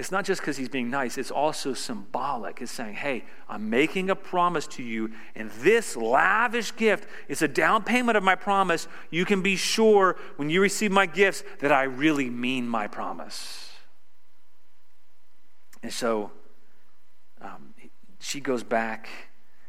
it's 0.00 0.10
not 0.10 0.24
just 0.24 0.40
because 0.40 0.56
he's 0.56 0.70
being 0.70 0.88
nice, 0.88 1.18
it's 1.18 1.30
also 1.30 1.74
symbolic. 1.74 2.62
It's 2.62 2.72
saying, 2.72 2.94
hey, 2.94 3.22
I'm 3.50 3.68
making 3.68 4.08
a 4.08 4.16
promise 4.16 4.66
to 4.68 4.82
you, 4.82 5.10
and 5.34 5.50
this 5.60 5.94
lavish 5.94 6.74
gift 6.74 7.06
is 7.28 7.42
a 7.42 7.48
down 7.48 7.82
payment 7.82 8.16
of 8.16 8.24
my 8.24 8.34
promise. 8.34 8.88
You 9.10 9.26
can 9.26 9.42
be 9.42 9.56
sure 9.56 10.16
when 10.36 10.48
you 10.48 10.62
receive 10.62 10.90
my 10.90 11.04
gifts 11.04 11.44
that 11.58 11.70
I 11.70 11.82
really 11.82 12.30
mean 12.30 12.66
my 12.66 12.86
promise. 12.86 13.69
And 15.82 15.92
so 15.92 16.30
um, 17.40 17.74
she 18.18 18.40
goes 18.40 18.62
back 18.62 19.08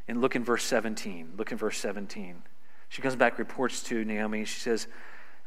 and 0.07 0.21
look 0.21 0.35
in 0.35 0.43
verse 0.43 0.63
17. 0.63 1.33
Look 1.37 1.51
in 1.51 1.57
verse 1.57 1.77
17. 1.77 2.43
She 2.89 3.01
comes 3.01 3.15
back, 3.15 3.39
reports 3.39 3.83
to 3.83 4.03
Naomi. 4.03 4.45
She 4.45 4.59
says, 4.59 4.87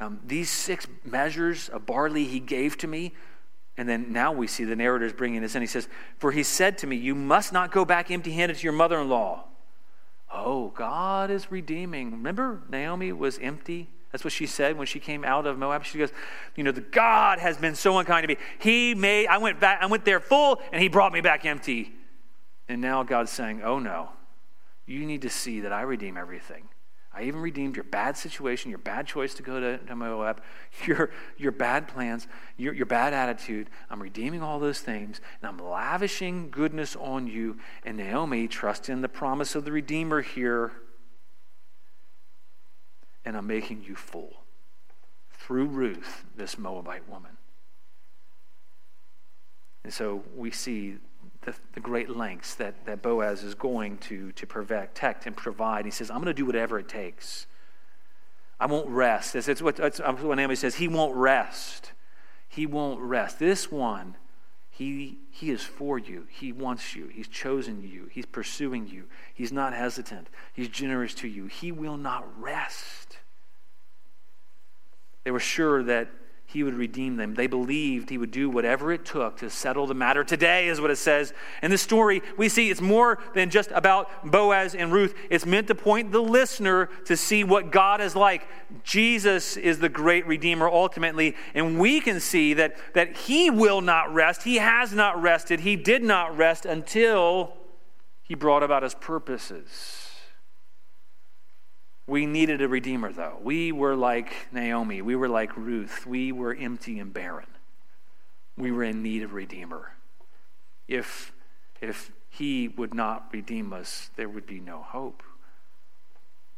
um, 0.01 0.21
These 0.27 0.51
six 0.51 0.87
measures 1.05 1.69
of 1.69 1.87
barley 1.87 2.25
he 2.25 2.41
gave 2.41 2.79
to 2.79 2.87
me 2.87 3.13
and 3.77 3.89
then 3.89 4.13
now 4.13 4.33
we 4.33 4.47
see 4.47 4.65
the 4.65 4.77
narrator 4.77 5.05
is 5.05 5.13
bringing 5.13 5.43
this 5.43 5.55
in. 5.55 5.63
He 5.63 5.67
says, 5.67 5.89
For 6.19 6.31
he 6.31 6.43
said 6.43 6.79
to 6.79 6.87
me, 6.87 6.97
You 6.97 7.15
must 7.15 7.53
not 7.53 7.73
go 7.73 7.85
back 7.85 8.11
empty 8.11 8.33
handed 8.33 8.59
to 8.59 8.63
your 8.63 8.73
mother 8.73 9.01
in 9.01 9.09
law. 9.09 9.45
Oh, 10.33 10.69
God 10.71 11.31
is 11.31 11.51
redeeming. 11.51 12.13
Remember, 12.13 12.63
Naomi 12.69 13.13
was 13.13 13.39
empty. 13.39 13.91
That's 14.15 14.23
what 14.23 14.33
she 14.33 14.47
said 14.47 14.79
when 14.79 14.87
she 14.87 15.01
came 15.01 15.25
out 15.25 15.45
of 15.45 15.59
Moab. 15.59 15.85
She 15.85 15.99
goes, 15.99 16.13
You 16.55 16.63
know, 16.63 16.71
the 16.71 16.83
God 16.83 17.41
has 17.41 17.57
been 17.57 17.75
so 17.75 17.99
unkind 17.99 18.23
to 18.23 18.29
me. 18.29 18.37
He 18.61 18.95
made, 18.95 19.27
I 19.27 19.39
went 19.39 19.59
back, 19.59 19.83
I 19.83 19.87
went 19.87 20.05
there 20.05 20.21
full, 20.21 20.63
and 20.71 20.81
he 20.81 20.87
brought 20.87 21.13
me 21.13 21.21
back 21.21 21.45
empty. 21.45 21.93
And 22.69 22.81
now 22.81 23.03
God's 23.03 23.33
saying, 23.33 23.63
Oh 23.65 23.81
no, 23.81 24.11
you 24.87 25.05
need 25.05 25.23
to 25.23 25.29
see 25.29 25.59
that 25.63 25.73
I 25.73 25.83
redeem 25.83 26.17
everything. 26.17 26.69
I 27.13 27.25
even 27.25 27.41
redeemed 27.41 27.75
your 27.75 27.83
bad 27.83 28.17
situation, 28.17 28.71
your 28.71 28.79
bad 28.79 29.09
choice 29.09 29.35
to 29.35 29.43
go 29.43 29.59
to, 29.59 29.79
to 29.79 29.97
Moab, 29.97 30.41
your, 30.87 31.11
your 31.37 31.51
bad 31.51 31.89
plans, 31.89 32.29
your, 32.57 32.73
your 32.73 32.87
bad 32.87 33.15
attitude. 33.15 33.69
I'm 33.91 34.01
redeeming 34.01 34.43
all 34.43 34.61
those 34.61 34.79
things, 34.79 35.21
and 35.43 35.49
I'm 35.49 35.59
lavishing 35.59 36.51
goodness 36.51 36.95
on 36.95 37.27
you. 37.27 37.59
And 37.85 37.97
Naomi, 37.97 38.47
trust 38.47 38.89
in 38.89 39.01
the 39.01 39.09
promise 39.09 39.57
of 39.57 39.65
the 39.65 39.73
Redeemer 39.73 40.23
here, 40.23 40.71
and 43.25 43.37
I'm 43.37 43.47
making 43.47 43.85
you 43.87 43.95
full 43.95 44.45
through 45.33 45.67
Ruth, 45.67 46.25
this 46.37 46.59
Moabite 46.59 47.09
woman. 47.09 47.37
And 49.85 49.93
so 49.93 50.23
we 50.35 50.51
see 50.51 50.97
the, 51.43 51.55
the 51.75 51.81
great 51.81 52.09
lengths 52.09 52.55
that, 52.55 52.87
that 52.87 53.03
Boaz 53.03 53.43
is 53.43 53.55
going 53.55 53.99
to, 53.99 54.33
to 54.33 54.47
protect 54.47 55.27
and 55.27 55.37
provide. 55.37 55.85
He 55.85 55.91
says, 55.91 56.11
I'm 56.11 56.17
going 56.17 56.27
to 56.27 56.35
do 56.35 56.47
whatever 56.47 56.79
it 56.79 56.89
takes. 56.89 57.47
I 58.59 58.67
won't 58.67 58.89
rest. 58.89 59.35
It's, 59.35 59.49
it's 59.49 59.61
what, 59.61 59.79
it's 59.79 59.99
what 59.99 60.37
Naomi 60.37 60.57
says. 60.57 60.77
He 60.77 60.89
won't 60.89 61.15
rest. 61.15 61.93
He 62.49 62.67
won't 62.67 63.01
rest. 63.01 63.39
This 63.39 63.71
one, 63.71 64.17
he, 64.71 65.19
he 65.31 65.51
is 65.51 65.63
for 65.63 65.99
you. 65.99 66.27
He 66.31 66.53
wants 66.53 66.97
you. 66.97 67.09
He's 67.09 67.29
chosen 67.29 67.83
you. 67.83 68.09
He's 68.11 68.27
pursuing 68.27 68.89
you. 68.89 69.05
He's 69.35 69.53
not 69.53 69.75
hesitant. 69.75 70.29
He's 70.53 70.69
generous 70.69 71.15
to 71.17 71.29
you. 71.29 71.47
He 71.47 71.73
will 71.73 71.97
not 71.97 72.25
rest. 72.41 73.04
They 75.25 75.31
were 75.31 75.41
sure 75.41 75.83
that 75.83 76.11
he 76.47 76.63
would 76.63 76.75
redeem 76.75 77.17
them. 77.17 77.35
They 77.35 77.49
believed 77.49 78.11
he 78.11 78.19
would 78.19 78.31
do 78.31 78.49
whatever 78.49 78.93
it 78.93 79.05
took 79.05 79.39
to 79.39 79.51
settle 79.51 79.87
the 79.89 79.95
matter. 79.95 80.23
Today 80.23 80.69
is 80.69 80.81
what 80.81 80.91
it 80.91 80.97
says. 80.97 81.33
In 81.63 81.71
the 81.73 81.79
story, 81.79 82.23
we 82.37 82.49
see 82.49 82.71
it's 82.71 82.81
more 82.81 83.19
than 83.35 83.51
just 83.51 83.73
about 83.73 84.31
Boaz 84.31 84.75
and 84.75 84.93
Ruth. 84.93 85.15
It's 85.31 85.47
meant 85.47 85.67
to 85.67 85.75
point 85.75 86.13
the 86.13 86.23
listener 86.23 86.91
to 87.07 87.17
see 87.17 87.43
what 87.43 87.73
God 87.73 88.01
is 88.01 88.15
like. 88.15 88.47
Jesus 88.85 89.57
is 89.57 89.81
the 89.81 89.89
great 89.89 90.27
Redeemer 90.27 90.69
ultimately, 90.69 91.35
and 91.55 91.81
we 91.81 92.01
can 92.01 92.21
see 92.21 92.55
that, 92.55 92.77
that 92.93 93.17
he 93.17 93.51
will 93.51 93.81
not 93.81 94.15
rest. 94.15 94.45
He 94.45 94.57
has 94.57 94.93
not 94.93 95.21
rested. 95.21 95.61
He 95.61 95.75
did 95.75 96.05
not 96.05 96.37
rest 96.37 96.67
until 96.67 97.55
he 98.23 98.35
brought 98.35 98.63
about 98.63 98.85
his 98.85 98.95
purposes. 98.95 100.04
We 102.07 102.27
needed 102.27 102.61
a 102.61 102.69
redeemer, 102.69 103.13
though. 103.13 103.39
We 103.43 103.73
were 103.73 103.97
like 103.97 104.53
Naomi. 104.53 105.01
We 105.01 105.17
were 105.17 105.29
like 105.29 105.57
Ruth. 105.57 106.07
We 106.07 106.33
were 106.33 106.55
empty 106.55 106.99
and 106.99 107.13
barren. 107.13 107.47
We 108.57 108.71
were 108.71 108.85
in 108.85 109.03
need 109.03 109.23
of 109.23 109.33
a 109.33 109.35
redeemer. 109.35 109.93
If, 110.87 111.33
if 111.81 112.13
he 112.29 112.69
would 112.69 112.93
not 112.93 113.29
redeem 113.33 113.73
us, 113.73 114.11
there 114.17 114.29
would 114.29 114.47
be 114.47 114.61
no 114.61 114.83
hope. 114.83 115.23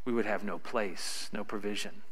We 0.05 0.13
would 0.13 0.27
have 0.27 0.43
no 0.43 0.59
place, 0.59 1.31
no 1.33 1.45
provision. 1.45 2.03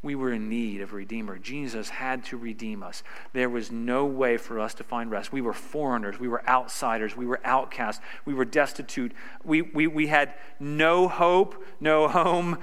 We 0.00 0.14
were 0.14 0.32
in 0.32 0.48
need 0.48 0.80
of 0.80 0.92
a 0.92 0.96
Redeemer. 0.96 1.38
Jesus 1.38 1.88
had 1.88 2.24
to 2.26 2.36
redeem 2.36 2.84
us. 2.84 3.02
There 3.32 3.50
was 3.50 3.72
no 3.72 4.06
way 4.06 4.36
for 4.36 4.60
us 4.60 4.72
to 4.74 4.84
find 4.84 5.10
rest. 5.10 5.32
We 5.32 5.40
were 5.40 5.52
foreigners. 5.52 6.20
We 6.20 6.28
were 6.28 6.48
outsiders. 6.48 7.16
We 7.16 7.26
were 7.26 7.40
outcasts. 7.44 8.00
We 8.24 8.32
were 8.32 8.44
destitute. 8.44 9.12
We, 9.44 9.62
we, 9.62 9.88
we 9.88 10.06
had 10.06 10.34
no 10.60 11.08
hope, 11.08 11.64
no 11.80 12.06
home, 12.06 12.58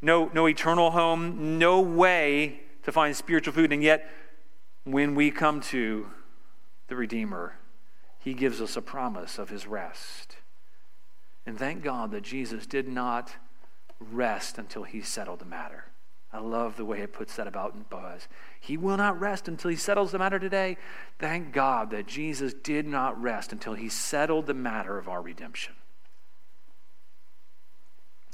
no, 0.00 0.30
no 0.32 0.48
eternal 0.48 0.92
home, 0.92 1.58
no 1.58 1.80
way 1.80 2.60
to 2.84 2.92
find 2.92 3.14
spiritual 3.14 3.52
food. 3.52 3.70
And 3.70 3.82
yet, 3.82 4.08
when 4.84 5.14
we 5.14 5.30
come 5.30 5.60
to 5.60 6.08
the 6.86 6.96
Redeemer, 6.96 7.56
he 8.18 8.32
gives 8.32 8.62
us 8.62 8.78
a 8.78 8.82
promise 8.82 9.38
of 9.38 9.50
his 9.50 9.66
rest. 9.66 10.36
And 11.44 11.58
thank 11.58 11.82
God 11.82 12.12
that 12.12 12.22
Jesus 12.22 12.66
did 12.66 12.88
not 12.88 13.36
rest 14.00 14.56
until 14.56 14.84
he 14.84 15.02
settled 15.02 15.40
the 15.40 15.44
matter. 15.44 15.84
I 16.32 16.40
love 16.40 16.76
the 16.76 16.84
way 16.84 17.00
it 17.00 17.12
puts 17.12 17.36
that 17.36 17.46
about 17.46 17.88
Boaz. 17.88 18.28
He 18.60 18.76
will 18.76 18.98
not 18.98 19.18
rest 19.18 19.48
until 19.48 19.70
he 19.70 19.76
settles 19.76 20.12
the 20.12 20.18
matter 20.18 20.38
today. 20.38 20.76
Thank 21.18 21.52
God 21.52 21.90
that 21.90 22.06
Jesus 22.06 22.52
did 22.52 22.86
not 22.86 23.20
rest 23.20 23.52
until 23.52 23.74
he 23.74 23.88
settled 23.88 24.46
the 24.46 24.54
matter 24.54 24.98
of 24.98 25.08
our 25.08 25.22
redemption. 25.22 25.74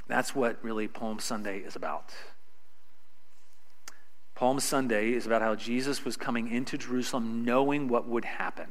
That's 0.07 0.35
what 0.35 0.63
really 0.63 0.87
Palm 0.87 1.19
Sunday 1.19 1.59
is 1.59 1.75
about. 1.75 2.13
Palm 4.35 4.59
Sunday 4.59 5.13
is 5.13 5.25
about 5.25 5.41
how 5.41 5.55
Jesus 5.55 6.03
was 6.03 6.17
coming 6.17 6.51
into 6.51 6.77
Jerusalem 6.77 7.45
knowing 7.45 7.87
what 7.87 8.07
would 8.07 8.25
happen. 8.25 8.67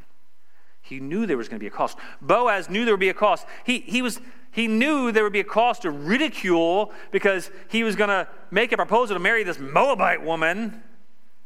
He 0.82 1.00
knew 1.00 1.24
there 1.24 1.38
was 1.38 1.48
going 1.48 1.58
to 1.58 1.64
be 1.64 1.66
a 1.66 1.70
cost. 1.70 1.96
Boaz 2.20 2.68
knew 2.68 2.84
there 2.84 2.92
would 2.92 3.00
be 3.00 3.08
a 3.08 3.14
cost. 3.14 3.46
He, 3.64 3.78
he, 3.80 4.02
was, 4.02 4.20
he 4.54 4.68
knew 4.68 5.10
there 5.10 5.24
would 5.24 5.32
be 5.32 5.40
a 5.40 5.44
cost 5.44 5.82
to 5.82 5.90
ridicule 5.90 6.92
because 7.10 7.50
he 7.68 7.82
was 7.82 7.96
going 7.96 8.08
to 8.08 8.28
make 8.52 8.70
a 8.70 8.76
proposal 8.76 9.16
to 9.16 9.20
marry 9.20 9.42
this 9.42 9.58
Moabite 9.58 10.22
woman. 10.22 10.80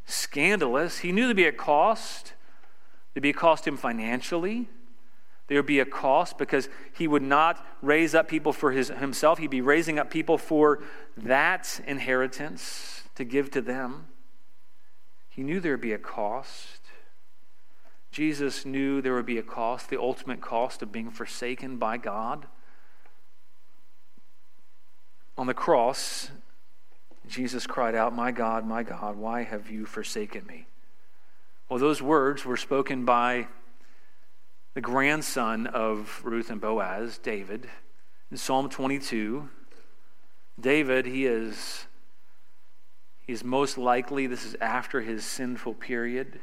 Scandalous. 0.05 0.99
He 0.99 1.11
knew 1.11 1.25
there'd 1.25 1.37
be 1.39 1.47
a 1.47 1.53
cost. 1.53 2.35
There'd 3.15 3.23
be 3.23 3.31
a 3.31 3.33
cost 3.33 3.65
to 3.65 3.71
him 3.71 3.79
financially. 3.79 4.69
There 5.47 5.57
would 5.57 5.65
be 5.65 5.81
a 5.81 5.87
cost 5.87 6.37
because 6.37 6.69
he 6.93 7.09
would 7.09 7.23
not 7.23 7.65
raise 7.81 8.15
up 8.15 8.29
people 8.29 8.53
for 8.53 8.73
his, 8.73 8.89
himself. 8.89 9.39
He'd 9.39 9.49
be 9.49 9.63
raising 9.63 9.99
up 9.99 10.11
people 10.11 10.37
for 10.37 10.83
that 11.17 11.81
inheritance 11.87 13.05
to 13.15 13.25
give 13.25 13.51
to 13.53 13.63
them. 13.63 14.09
He 15.31 15.43
knew 15.43 15.61
there 15.61 15.73
would 15.73 15.81
be 15.81 15.95
a 15.95 15.99
cost. 15.99 16.83
Jesus 18.11 18.67
knew 18.67 19.01
there 19.01 19.15
would 19.15 19.25
be 19.25 19.39
a 19.39 19.43
cost, 19.43 19.89
the 19.89 19.99
ultimate 19.99 20.43
cost 20.43 20.83
of 20.83 20.93
being 20.93 21.11
forsaken 21.11 21.79
by 21.79 21.97
God. 21.97 22.49
On 25.39 25.47
the 25.47 25.55
cross, 25.55 26.31
Jesus 27.29 27.67
cried 27.67 27.95
out, 27.95 28.15
My 28.15 28.33
God, 28.33 28.67
my 28.67 28.83
God, 28.83 29.17
why 29.17 29.45
have 29.45 29.71
you 29.71 29.87
forsaken 29.87 30.45
me? 30.47 30.67
Well, 31.69 31.79
those 31.79 32.03
words 32.03 32.45
were 32.45 32.57
spoken 32.57 33.05
by 33.05 33.47
the 34.75 34.81
grandson 34.81 35.67
of 35.69 36.21
Ruth 36.25 36.51
and 36.51 36.61
Boaz, 36.61 37.19
David. 37.19 37.71
In 38.31 38.37
Psalm 38.37 38.69
22, 38.69 39.49
David, 40.61 41.07
he 41.07 41.25
is, 41.25 41.87
he 43.25 43.33
is 43.33 43.45
most 43.45 43.79
likely, 43.79 44.27
this 44.27 44.45
is 44.45 44.57
after 44.61 45.01
his 45.01 45.25
sinful 45.25 45.75
period 45.75 46.41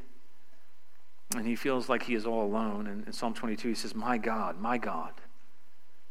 and 1.35 1.45
he 1.45 1.55
feels 1.55 1.89
like 1.89 2.03
he 2.03 2.15
is 2.15 2.25
all 2.25 2.45
alone. 2.45 2.87
And 2.87 3.05
in 3.05 3.13
Psalm 3.13 3.33
22, 3.33 3.69
he 3.69 3.75
says, 3.75 3.93
My 3.93 4.17
God, 4.17 4.59
my 4.59 4.77
God, 4.77 5.13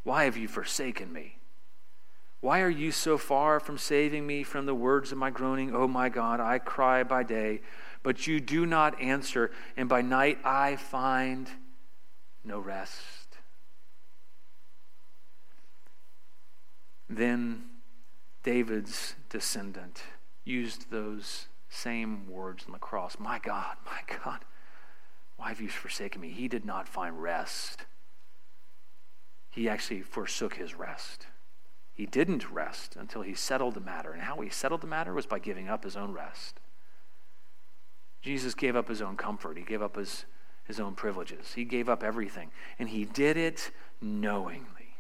why 0.02 0.24
have 0.24 0.36
you 0.36 0.48
forsaken 0.48 1.12
me? 1.12 1.38
Why 2.44 2.60
are 2.60 2.68
you 2.68 2.92
so 2.92 3.16
far 3.16 3.58
from 3.58 3.78
saving 3.78 4.26
me 4.26 4.42
from 4.42 4.66
the 4.66 4.74
words 4.74 5.12
of 5.12 5.16
my 5.16 5.30
groaning? 5.30 5.74
Oh 5.74 5.88
my 5.88 6.10
God, 6.10 6.40
I 6.40 6.58
cry 6.58 7.02
by 7.02 7.22
day, 7.22 7.62
but 8.02 8.26
you 8.26 8.38
do 8.38 8.66
not 8.66 9.00
answer, 9.00 9.50
and 9.78 9.88
by 9.88 10.02
night 10.02 10.40
I 10.44 10.76
find 10.76 11.48
no 12.44 12.58
rest. 12.58 13.38
Then 17.08 17.62
David's 18.42 19.14
descendant 19.30 20.02
used 20.44 20.90
those 20.90 21.46
same 21.70 22.28
words 22.28 22.64
on 22.66 22.72
the 22.72 22.78
cross 22.78 23.16
My 23.18 23.38
God, 23.38 23.78
my 23.86 24.16
God. 24.22 24.44
Why 25.38 25.48
have 25.48 25.62
you 25.62 25.70
forsaken 25.70 26.20
me? 26.20 26.28
He 26.28 26.48
did 26.48 26.66
not 26.66 26.88
find 26.88 27.22
rest. 27.22 27.86
He 29.48 29.66
actually 29.66 30.02
forsook 30.02 30.56
his 30.56 30.74
rest. 30.74 31.28
He 31.94 32.06
didn't 32.06 32.50
rest 32.50 32.96
until 32.96 33.22
he 33.22 33.34
settled 33.34 33.74
the 33.74 33.80
matter. 33.80 34.12
And 34.12 34.22
how 34.22 34.40
he 34.40 34.50
settled 34.50 34.80
the 34.80 34.86
matter 34.86 35.14
was 35.14 35.26
by 35.26 35.38
giving 35.38 35.68
up 35.68 35.84
his 35.84 35.96
own 35.96 36.12
rest. 36.12 36.60
Jesus 38.20 38.54
gave 38.54 38.74
up 38.74 38.88
his 38.88 39.02
own 39.02 39.16
comfort, 39.16 39.56
he 39.58 39.64
gave 39.64 39.82
up 39.82 39.96
his, 39.96 40.24
his 40.64 40.80
own 40.80 40.94
privileges, 40.94 41.52
he 41.54 41.64
gave 41.64 41.88
up 41.88 42.02
everything. 42.02 42.50
And 42.78 42.88
he 42.88 43.04
did 43.04 43.36
it 43.36 43.70
knowingly. 44.00 44.96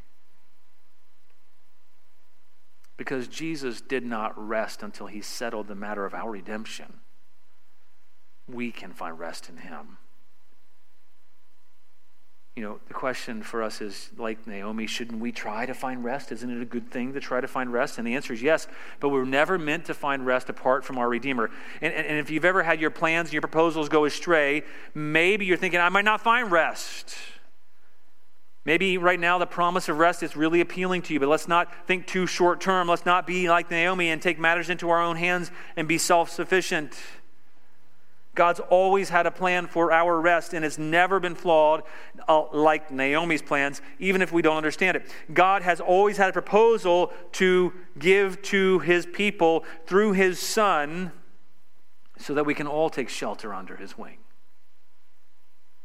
Because 2.96 3.26
Jesus 3.26 3.80
did 3.80 4.04
not 4.04 4.32
rest 4.36 4.82
until 4.82 5.08
he 5.08 5.20
settled 5.20 5.66
the 5.66 5.74
matter 5.74 6.04
of 6.04 6.14
our 6.14 6.30
redemption. 6.30 7.00
We 8.46 8.70
can 8.70 8.92
find 8.92 9.18
rest 9.18 9.48
in 9.48 9.56
him 9.56 9.98
you 12.56 12.62
know, 12.62 12.78
the 12.86 12.94
question 12.94 13.42
for 13.42 13.64
us 13.64 13.80
is 13.80 14.10
like 14.16 14.46
Naomi, 14.46 14.86
shouldn't 14.86 15.20
we 15.20 15.32
try 15.32 15.66
to 15.66 15.74
find 15.74 16.04
rest? 16.04 16.30
Isn't 16.30 16.56
it 16.56 16.62
a 16.62 16.64
good 16.64 16.88
thing 16.88 17.12
to 17.14 17.20
try 17.20 17.40
to 17.40 17.48
find 17.48 17.72
rest? 17.72 17.98
And 17.98 18.06
the 18.06 18.14
answer 18.14 18.32
is 18.32 18.42
yes, 18.42 18.68
but 19.00 19.08
we're 19.08 19.24
never 19.24 19.58
meant 19.58 19.86
to 19.86 19.94
find 19.94 20.24
rest 20.24 20.48
apart 20.48 20.84
from 20.84 20.96
our 20.96 21.08
Redeemer. 21.08 21.50
And, 21.80 21.92
and, 21.92 22.06
and 22.06 22.18
if 22.18 22.30
you've 22.30 22.44
ever 22.44 22.62
had 22.62 22.80
your 22.80 22.90
plans 22.90 23.28
and 23.28 23.32
your 23.32 23.42
proposals 23.42 23.88
go 23.88 24.04
astray, 24.04 24.62
maybe 24.94 25.46
you're 25.46 25.56
thinking, 25.56 25.80
I 25.80 25.88
might 25.88 26.04
not 26.04 26.20
find 26.20 26.52
rest. 26.52 27.16
Maybe 28.64 28.98
right 28.98 29.18
now 29.18 29.38
the 29.38 29.46
promise 29.46 29.88
of 29.88 29.98
rest 29.98 30.22
is 30.22 30.36
really 30.36 30.60
appealing 30.60 31.02
to 31.02 31.12
you, 31.12 31.20
but 31.20 31.28
let's 31.28 31.48
not 31.48 31.86
think 31.86 32.06
too 32.06 32.26
short 32.26 32.60
term. 32.60 32.86
Let's 32.86 33.04
not 33.04 33.26
be 33.26 33.48
like 33.48 33.68
Naomi 33.68 34.10
and 34.10 34.22
take 34.22 34.38
matters 34.38 34.70
into 34.70 34.90
our 34.90 35.02
own 35.02 35.16
hands 35.16 35.50
and 35.76 35.88
be 35.88 35.98
self 35.98 36.30
sufficient. 36.30 36.96
God's 38.34 38.60
always 38.60 39.08
had 39.08 39.26
a 39.26 39.30
plan 39.30 39.66
for 39.66 39.92
our 39.92 40.20
rest, 40.20 40.54
and 40.54 40.64
it's 40.64 40.78
never 40.78 41.20
been 41.20 41.34
flawed 41.34 41.84
uh, 42.28 42.44
like 42.52 42.90
Naomi's 42.90 43.42
plans, 43.42 43.80
even 43.98 44.22
if 44.22 44.32
we 44.32 44.42
don't 44.42 44.56
understand 44.56 44.96
it. 44.96 45.10
God 45.32 45.62
has 45.62 45.80
always 45.80 46.16
had 46.16 46.30
a 46.30 46.32
proposal 46.32 47.12
to 47.32 47.72
give 47.98 48.42
to 48.42 48.80
his 48.80 49.06
people 49.06 49.64
through 49.86 50.12
his 50.12 50.38
Son 50.40 51.12
so 52.18 52.34
that 52.34 52.44
we 52.44 52.54
can 52.54 52.66
all 52.66 52.90
take 52.90 53.08
shelter 53.08 53.54
under 53.54 53.76
his 53.76 53.96
wing. 53.96 54.18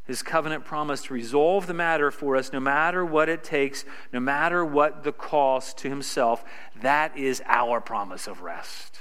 His 0.05 0.23
covenant 0.23 0.65
promise 0.65 1.03
to 1.03 1.13
resolve 1.13 1.67
the 1.67 1.73
matter 1.75 2.09
for 2.09 2.35
us, 2.35 2.51
no 2.51 2.59
matter 2.59 3.05
what 3.05 3.29
it 3.29 3.43
takes, 3.43 3.85
no 4.11 4.19
matter 4.19 4.65
what 4.65 5.03
the 5.03 5.11
cost 5.11 5.77
to 5.79 5.89
himself, 5.89 6.43
that 6.81 7.15
is 7.15 7.43
our 7.45 7.79
promise 7.79 8.25
of 8.25 8.41
rest. 8.41 8.98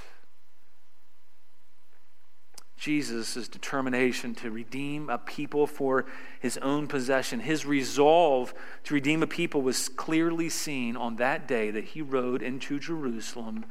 Jesus' 2.78 3.48
determination 3.48 4.34
to 4.36 4.50
redeem 4.50 5.10
a 5.10 5.18
people 5.18 5.66
for 5.66 6.06
his 6.40 6.56
own 6.58 6.86
possession, 6.86 7.40
his 7.40 7.66
resolve 7.66 8.54
to 8.84 8.94
redeem 8.94 9.22
a 9.22 9.26
people 9.26 9.62
was 9.62 9.88
clearly 9.88 10.48
seen 10.48 10.96
on 10.96 11.16
that 11.16 11.48
day 11.48 11.70
that 11.72 11.84
he 11.84 12.00
rode 12.00 12.40
into 12.40 12.78
Jerusalem 12.78 13.66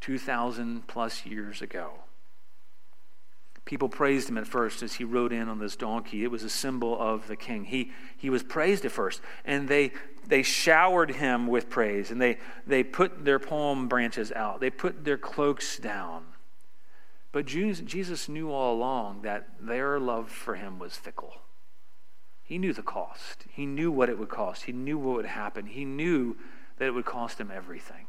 2,000 0.00 0.86
plus 0.88 1.24
years 1.24 1.62
ago. 1.62 1.92
People 3.64 3.88
praised 3.88 4.28
him 4.28 4.36
at 4.36 4.48
first 4.48 4.82
as 4.82 4.94
he 4.94 5.04
rode 5.04 5.32
in 5.32 5.48
on 5.48 5.60
this 5.60 5.76
donkey. 5.76 6.24
It 6.24 6.30
was 6.30 6.42
a 6.42 6.50
symbol 6.50 7.00
of 7.00 7.28
the 7.28 7.36
king. 7.36 7.64
He, 7.64 7.92
he 8.16 8.30
was 8.30 8.42
praised 8.42 8.84
at 8.84 8.90
first, 8.90 9.20
and 9.44 9.68
they, 9.68 9.92
they 10.26 10.42
showered 10.42 11.12
him 11.12 11.46
with 11.46 11.70
praise, 11.70 12.10
and 12.10 12.20
they, 12.20 12.38
they 12.66 12.82
put 12.82 13.24
their 13.24 13.38
palm 13.38 13.86
branches 13.86 14.32
out, 14.32 14.60
they 14.60 14.70
put 14.70 15.04
their 15.04 15.18
cloaks 15.18 15.78
down. 15.78 16.24
But 17.32 17.46
Jesus 17.46 18.28
knew 18.28 18.50
all 18.50 18.74
along 18.74 19.22
that 19.22 19.48
their 19.60 20.00
love 20.00 20.30
for 20.30 20.56
him 20.56 20.78
was 20.78 20.96
fickle. 20.96 21.34
He 22.42 22.58
knew 22.58 22.72
the 22.72 22.82
cost. 22.82 23.44
He 23.48 23.66
knew 23.66 23.92
what 23.92 24.08
it 24.08 24.18
would 24.18 24.28
cost. 24.28 24.64
He 24.64 24.72
knew 24.72 24.98
what 24.98 25.16
would 25.16 25.26
happen. 25.26 25.66
He 25.66 25.84
knew 25.84 26.36
that 26.78 26.86
it 26.86 26.90
would 26.90 27.04
cost 27.04 27.38
him 27.38 27.52
everything. 27.54 28.06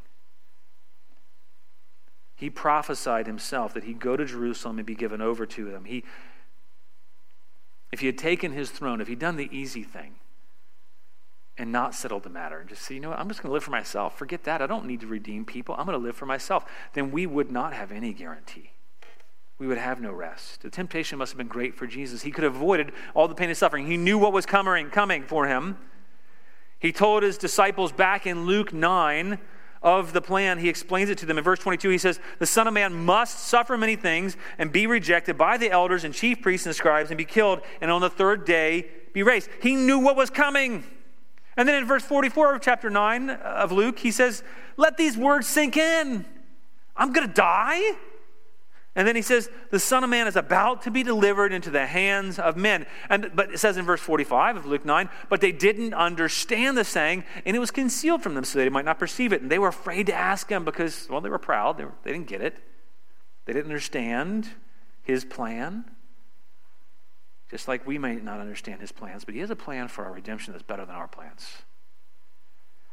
He 2.35 2.49
prophesied 2.49 3.27
himself 3.27 3.75
that 3.75 3.83
he'd 3.83 3.99
go 3.99 4.17
to 4.17 4.25
Jerusalem 4.25 4.79
and 4.79 4.85
be 4.87 4.95
given 4.95 5.21
over 5.21 5.45
to 5.45 5.65
them. 5.69 5.85
He, 5.85 6.03
if 7.91 7.99
he 7.99 8.07
had 8.07 8.17
taken 8.17 8.51
his 8.51 8.71
throne, 8.71 8.99
if 8.99 9.07
he'd 9.07 9.19
done 9.19 9.35
the 9.35 9.49
easy 9.55 9.83
thing 9.83 10.15
and 11.55 11.71
not 11.71 11.93
settled 11.93 12.23
the 12.23 12.29
matter 12.31 12.59
and 12.59 12.67
just 12.67 12.81
say, 12.81 12.95
you 12.95 12.99
know 12.99 13.09
what, 13.09 13.19
I'm 13.19 13.27
just 13.27 13.43
going 13.43 13.51
to 13.51 13.53
live 13.53 13.63
for 13.63 13.69
myself. 13.69 14.17
Forget 14.17 14.45
that. 14.45 14.63
I 14.63 14.65
don't 14.65 14.87
need 14.87 15.01
to 15.01 15.07
redeem 15.07 15.45
people. 15.45 15.75
I'm 15.77 15.85
going 15.85 15.99
to 15.99 16.03
live 16.03 16.15
for 16.15 16.25
myself. 16.25 16.65
Then 16.93 17.11
we 17.11 17.27
would 17.27 17.51
not 17.51 17.73
have 17.73 17.91
any 17.91 18.13
guarantee 18.13 18.71
we 19.61 19.67
would 19.67 19.77
have 19.77 20.01
no 20.01 20.11
rest. 20.11 20.63
The 20.63 20.71
temptation 20.71 21.19
must 21.19 21.33
have 21.33 21.37
been 21.37 21.47
great 21.47 21.75
for 21.75 21.85
Jesus. 21.85 22.23
He 22.23 22.31
could 22.31 22.43
have 22.43 22.55
avoided 22.55 22.93
all 23.13 23.27
the 23.27 23.35
pain 23.35 23.47
and 23.47 23.55
suffering. 23.55 23.85
He 23.85 23.95
knew 23.95 24.17
what 24.17 24.33
was 24.33 24.43
coming, 24.43 24.89
coming 24.89 25.21
for 25.21 25.45
him. 25.45 25.77
He 26.79 26.91
told 26.91 27.21
his 27.21 27.37
disciples 27.37 27.91
back 27.91 28.25
in 28.25 28.47
Luke 28.47 28.73
9 28.73 29.37
of 29.83 30.13
the 30.13 30.21
plan. 30.21 30.57
He 30.57 30.67
explains 30.67 31.11
it 31.11 31.19
to 31.19 31.27
them. 31.27 31.37
In 31.37 31.43
verse 31.43 31.59
22, 31.59 31.89
he 31.89 31.99
says, 31.99 32.19
The 32.39 32.47
Son 32.47 32.65
of 32.65 32.73
Man 32.73 33.05
must 33.05 33.37
suffer 33.37 33.77
many 33.77 33.95
things 33.95 34.35
and 34.57 34.71
be 34.71 34.87
rejected 34.87 35.37
by 35.37 35.57
the 35.57 35.69
elders 35.69 36.03
and 36.05 36.11
chief 36.11 36.41
priests 36.41 36.65
and 36.65 36.75
scribes 36.75 37.11
and 37.11 37.17
be 37.19 37.23
killed, 37.23 37.61
and 37.81 37.91
on 37.91 38.01
the 38.01 38.09
third 38.09 38.45
day 38.45 38.87
be 39.13 39.21
raised. 39.21 39.47
He 39.61 39.75
knew 39.75 39.99
what 39.99 40.15
was 40.15 40.31
coming. 40.31 40.83
And 41.55 41.69
then 41.69 41.75
in 41.75 41.85
verse 41.85 42.03
44 42.03 42.55
of 42.55 42.61
chapter 42.61 42.89
9 42.89 43.29
of 43.29 43.71
Luke, 43.71 43.99
he 43.99 44.09
says, 44.09 44.41
Let 44.75 44.97
these 44.97 45.15
words 45.15 45.45
sink 45.45 45.77
in. 45.77 46.25
I'm 46.95 47.13
going 47.13 47.27
to 47.27 47.33
die. 47.33 47.95
And 48.95 49.07
then 49.07 49.15
he 49.15 49.21
says, 49.21 49.49
the 49.69 49.79
Son 49.79 50.03
of 50.03 50.09
Man 50.09 50.27
is 50.27 50.35
about 50.35 50.81
to 50.81 50.91
be 50.91 51.01
delivered 51.01 51.53
into 51.53 51.69
the 51.69 51.85
hands 51.85 52.37
of 52.37 52.57
men. 52.57 52.85
And, 53.09 53.31
but 53.33 53.53
it 53.53 53.59
says 53.59 53.77
in 53.77 53.85
verse 53.85 54.01
45 54.01 54.57
of 54.57 54.65
Luke 54.65 54.83
9, 54.83 55.09
but 55.29 55.39
they 55.39 55.53
didn't 55.53 55.93
understand 55.93 56.77
the 56.77 56.83
saying, 56.83 57.23
and 57.45 57.55
it 57.55 57.59
was 57.59 57.71
concealed 57.71 58.21
from 58.21 58.35
them 58.35 58.43
so 58.43 58.59
they 58.59 58.67
might 58.67 58.83
not 58.83 58.99
perceive 58.99 59.31
it. 59.31 59.41
And 59.41 59.49
they 59.49 59.59
were 59.59 59.69
afraid 59.69 60.07
to 60.07 60.13
ask 60.13 60.49
him 60.49 60.65
because, 60.65 61.07
well, 61.09 61.21
they 61.21 61.29
were 61.29 61.37
proud. 61.37 61.77
They, 61.77 61.85
were, 61.85 61.93
they 62.03 62.11
didn't 62.11 62.27
get 62.27 62.41
it. 62.41 62.57
They 63.45 63.53
didn't 63.53 63.67
understand 63.67 64.49
his 65.03 65.23
plan. 65.23 65.85
Just 67.49 67.69
like 67.69 67.87
we 67.87 67.97
may 67.97 68.15
not 68.15 68.41
understand 68.41 68.81
his 68.81 68.91
plans, 68.91 69.23
but 69.23 69.33
he 69.33 69.39
has 69.39 69.49
a 69.49 69.55
plan 69.55 69.87
for 69.87 70.03
our 70.03 70.11
redemption 70.11 70.51
that's 70.51 70.63
better 70.63 70.85
than 70.85 70.95
our 70.95 71.07
plans. 71.07 71.63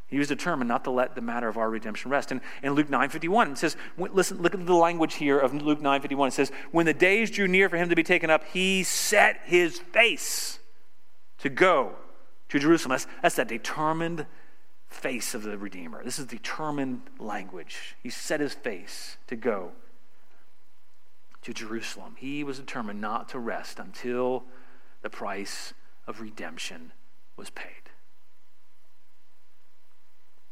He 0.08 0.18
was 0.18 0.28
determined 0.28 0.68
not 0.68 0.84
to 0.84 0.90
let 0.90 1.14
the 1.14 1.20
matter 1.20 1.48
of 1.48 1.58
our 1.58 1.68
redemption 1.68 2.10
rest. 2.10 2.32
And 2.32 2.40
in 2.62 2.72
Luke 2.72 2.88
9.51, 2.88 3.52
it 3.52 3.58
says, 3.58 3.76
listen, 3.98 4.40
look 4.40 4.54
at 4.54 4.64
the 4.64 4.74
language 4.74 5.14
here 5.14 5.38
of 5.38 5.52
Luke 5.52 5.80
9.51. 5.80 6.28
It 6.28 6.32
says, 6.32 6.52
when 6.72 6.86
the 6.86 6.94
days 6.94 7.30
drew 7.30 7.46
near 7.46 7.68
for 7.68 7.76
him 7.76 7.90
to 7.90 7.94
be 7.94 8.02
taken 8.02 8.30
up, 8.30 8.44
he 8.52 8.82
set 8.82 9.40
his 9.44 9.78
face 9.78 10.58
to 11.38 11.50
go 11.50 11.92
to 12.48 12.58
Jerusalem. 12.58 12.90
That's, 12.90 13.06
that's 13.20 13.34
that 13.36 13.48
determined 13.48 14.26
face 14.88 15.34
of 15.34 15.42
the 15.42 15.58
Redeemer. 15.58 16.02
This 16.02 16.18
is 16.18 16.24
determined 16.24 17.02
language. 17.18 17.94
He 18.02 18.08
set 18.08 18.40
his 18.40 18.54
face 18.54 19.18
to 19.26 19.36
go 19.36 19.72
to 21.42 21.52
Jerusalem. 21.52 22.16
He 22.18 22.42
was 22.42 22.58
determined 22.58 23.00
not 23.00 23.28
to 23.30 23.38
rest 23.38 23.78
until 23.78 24.44
the 25.02 25.10
price 25.10 25.74
of 26.06 26.22
redemption 26.22 26.92
was 27.36 27.50
paid. 27.50 27.90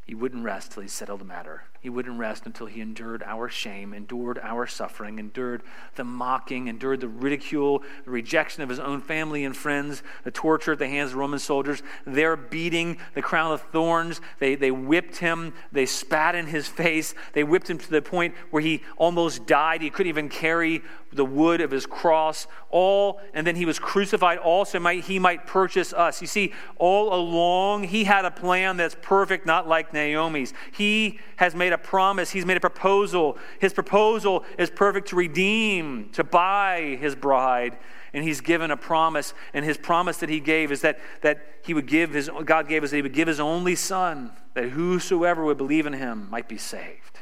He 0.07 0.15
wouldn't 0.15 0.45
rest 0.45 0.71
till 0.71 0.83
he 0.83 0.87
settled 0.87 1.19
the 1.19 1.25
matter. 1.25 1.63
He 1.81 1.89
wouldn't 1.89 2.17
rest 2.17 2.45
until 2.45 2.65
he 2.65 2.79
endured 2.81 3.23
our 3.23 3.49
shame, 3.49 3.93
endured 3.93 4.39
our 4.41 4.65
suffering, 4.65 5.19
endured 5.19 5.63
the 5.95 6.05
mocking, 6.05 6.67
endured 6.67 7.01
the 7.01 7.07
ridicule, 7.09 7.83
the 8.05 8.11
rejection 8.11 8.63
of 8.63 8.69
his 8.69 8.79
own 8.79 9.01
family 9.01 9.43
and 9.43 9.55
friends, 9.55 10.03
the 10.23 10.31
torture 10.31 10.71
at 10.71 10.79
the 10.79 10.87
hands 10.87 11.11
of 11.11 11.17
Roman 11.17 11.39
soldiers, 11.39 11.83
their 12.05 12.37
beating, 12.37 12.97
the 13.15 13.21
crown 13.21 13.51
of 13.51 13.61
thorns. 13.61 14.21
They, 14.39 14.55
they 14.55 14.71
whipped 14.71 15.17
him, 15.17 15.53
they 15.71 15.85
spat 15.85 16.35
in 16.35 16.47
his 16.47 16.67
face, 16.67 17.13
they 17.33 17.43
whipped 17.43 17.69
him 17.69 17.77
to 17.77 17.89
the 17.89 18.01
point 18.01 18.33
where 18.49 18.61
he 18.61 18.83
almost 18.97 19.45
died. 19.45 19.81
He 19.81 19.89
couldn't 19.89 20.09
even 20.09 20.29
carry 20.29 20.83
the 21.11 21.25
wood 21.25 21.61
of 21.61 21.71
his 21.71 21.85
cross, 21.85 22.47
all, 22.69 23.21
and 23.33 23.45
then 23.47 23.55
he 23.55 23.65
was 23.65 23.79
crucified 23.79 24.37
also 24.39 24.79
might 24.79 25.05
he 25.05 25.19
might 25.19 25.47
purchase 25.47 25.93
us. 25.93 26.21
You 26.21 26.27
see, 26.27 26.53
all 26.77 27.13
along 27.13 27.83
he 27.85 28.03
had 28.03 28.25
a 28.25 28.31
plan 28.31 28.77
that's 28.77 28.95
perfect, 29.01 29.45
not 29.45 29.67
like 29.67 29.91
Naomi's. 29.97 30.53
He 30.71 31.19
has 31.37 31.55
made 31.55 31.73
a 31.73 31.77
promise, 31.77 32.31
he's 32.31 32.45
made 32.45 32.57
a 32.57 32.61
proposal. 32.61 33.37
His 33.59 33.73
proposal 33.73 34.45
is 34.57 34.69
perfect 34.69 35.09
to 35.09 35.15
redeem, 35.15 36.09
to 36.13 36.23
buy 36.23 36.97
his 36.99 37.15
bride. 37.15 37.77
And 38.13 38.23
he's 38.23 38.41
given 38.41 38.71
a 38.71 38.77
promise, 38.77 39.33
and 39.53 39.65
his 39.65 39.77
promise 39.77 40.17
that 40.17 40.29
he 40.29 40.39
gave 40.39 40.71
is 40.71 40.81
that, 40.81 40.99
that 41.21 41.45
he 41.63 41.73
would 41.73 41.87
give 41.87 42.13
his 42.13 42.29
God 42.45 42.69
gave 42.69 42.83
us 42.83 42.91
that 42.91 42.95
he 42.95 43.01
would 43.01 43.13
give 43.13 43.27
his 43.27 43.39
only 43.39 43.75
son, 43.75 44.31
that 44.53 44.69
whosoever 44.69 45.43
would 45.43 45.57
believe 45.57 45.85
in 45.85 45.93
him 45.93 46.27
might 46.29 46.47
be 46.47 46.57
saved. 46.57 47.19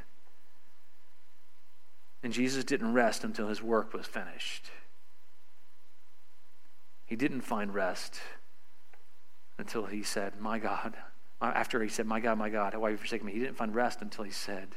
And 2.21 2.31
Jesus 2.31 2.63
didn't 2.63 2.93
rest 2.93 3.23
until 3.23 3.49
his 3.49 3.61
work 3.61 3.93
was 3.93 4.05
finished. 4.05 4.69
He 7.05 7.15
didn't 7.15 7.41
find 7.41 7.73
rest 7.73 8.19
until 9.57 9.85
he 9.85 10.03
said, 10.03 10.39
My 10.39 10.59
God, 10.59 10.95
Uh, 11.41 11.51
after 11.53 11.81
he 11.81 11.89
said, 11.89 12.05
My 12.05 12.19
God, 12.19 12.37
my 12.37 12.49
God, 12.49 12.75
why 12.75 12.89
have 12.89 12.93
you 12.93 12.97
forsaken 12.97 13.27
me? 13.27 13.33
He 13.33 13.39
didn't 13.39 13.57
find 13.57 13.75
rest 13.75 14.01
until 14.01 14.23
he 14.23 14.31
said, 14.31 14.69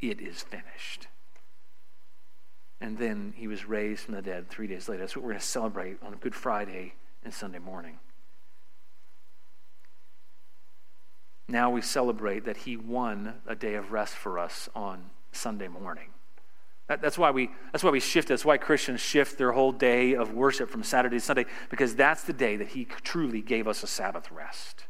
It 0.00 0.20
is 0.20 0.42
finished. 0.42 1.08
And 2.80 2.98
then 2.98 3.32
he 3.36 3.46
was 3.46 3.64
raised 3.64 4.04
from 4.04 4.14
the 4.14 4.22
dead 4.22 4.48
three 4.48 4.66
days 4.66 4.88
later. 4.88 5.02
That's 5.02 5.14
what 5.14 5.24
we're 5.24 5.30
going 5.30 5.40
to 5.40 5.46
celebrate 5.46 6.02
on 6.02 6.16
Good 6.16 6.34
Friday 6.34 6.94
and 7.24 7.32
Sunday 7.32 7.60
morning. 7.60 7.98
Now 11.46 11.70
we 11.70 11.80
celebrate 11.80 12.44
that 12.46 12.56
he 12.56 12.76
won 12.76 13.34
a 13.46 13.54
day 13.54 13.74
of 13.74 13.92
rest 13.92 14.14
for 14.14 14.38
us 14.38 14.68
on 14.74 15.10
Sunday 15.30 15.68
morning. 15.68 16.08
That, 16.88 17.00
that's, 17.00 17.16
why 17.16 17.30
we, 17.30 17.50
that's 17.70 17.84
why 17.84 17.90
we 17.90 18.00
shift. 18.00 18.28
That's 18.28 18.44
why 18.44 18.56
Christians 18.56 19.00
shift 19.00 19.38
their 19.38 19.52
whole 19.52 19.72
day 19.72 20.14
of 20.14 20.32
worship 20.32 20.68
from 20.68 20.82
Saturday 20.82 21.16
to 21.16 21.20
Sunday, 21.20 21.46
because 21.70 21.94
that's 21.94 22.24
the 22.24 22.32
day 22.32 22.56
that 22.56 22.68
He 22.68 22.84
truly 22.84 23.40
gave 23.40 23.68
us 23.68 23.82
a 23.82 23.86
Sabbath 23.86 24.30
rest. 24.32 24.86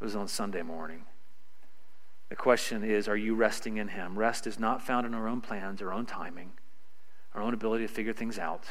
It 0.00 0.04
was 0.04 0.16
on 0.16 0.28
Sunday 0.28 0.62
morning. 0.62 1.04
The 2.28 2.36
question 2.36 2.84
is 2.84 3.08
are 3.08 3.16
you 3.16 3.34
resting 3.34 3.76
in 3.76 3.88
Him? 3.88 4.18
Rest 4.18 4.46
is 4.46 4.58
not 4.58 4.82
found 4.82 5.06
in 5.06 5.14
our 5.14 5.28
own 5.28 5.40
plans, 5.40 5.80
our 5.80 5.92
own 5.92 6.06
timing, 6.06 6.52
our 7.34 7.42
own 7.42 7.54
ability 7.54 7.86
to 7.86 7.92
figure 7.92 8.12
things 8.12 8.38
out 8.38 8.64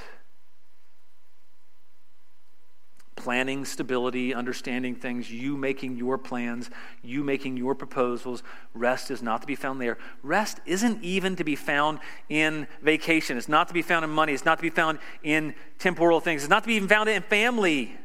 planning 3.26 3.66
stability, 3.66 4.36
understanding 4.36 4.94
things, 4.94 5.32
you 5.32 5.58
making 5.58 5.98
your 5.98 6.16
plans, 6.16 6.70
you 7.02 7.24
making 7.24 7.58
your 7.58 7.74
proposals. 7.74 8.44
Rest 8.76 9.10
is 9.10 9.24
not 9.24 9.42
to 9.42 9.48
be 9.48 9.56
found 9.56 9.82
there. 9.82 9.98
Rest 10.22 10.60
isn't 10.66 11.04
even 11.04 11.36
to 11.36 11.44
be 11.44 11.56
found 11.56 11.98
in 12.30 12.68
vacation. 12.84 13.36
It's 13.36 13.50
not 13.50 13.68
to 13.70 13.74
be 13.74 13.82
found 13.82 14.06
in 14.06 14.12
money. 14.12 14.34
It's 14.34 14.46
not 14.46 14.60
to 14.60 14.62
be 14.62 14.70
found 14.70 15.00
in 15.24 15.56
temporal 15.80 16.20
things. 16.20 16.44
It's 16.44 16.52
not 16.52 16.64
to 16.64 16.68
be 16.68 16.76
even 16.76 16.88
found 16.88 17.10
in 17.10 17.24
family. 17.24 17.98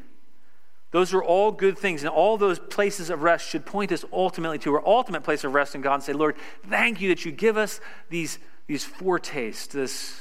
Those 0.91 1.14
are 1.14 1.22
all 1.22 1.53
good 1.53 1.78
things, 1.78 2.03
and 2.03 2.11
all 2.11 2.36
those 2.36 2.59
places 2.59 3.11
of 3.11 3.22
rest 3.22 3.49
should 3.49 3.64
point 3.64 3.93
us 3.93 4.05
ultimately 4.12 4.59
to 4.61 4.74
our 4.74 4.86
ultimate 4.86 5.22
place 5.22 5.45
of 5.45 5.55
rest 5.55 5.74
in 5.74 5.82
God 5.82 5.95
and 5.95 6.03
say, 6.03 6.12
Lord, 6.12 6.36
thank 6.68 7.01
you 7.01 7.09
that 7.11 7.24
you 7.24 7.30
give 7.30 7.57
us 7.57 7.80
these, 8.09 8.38
these 8.66 8.84
foretastes, 8.84 9.72
this, 9.72 10.20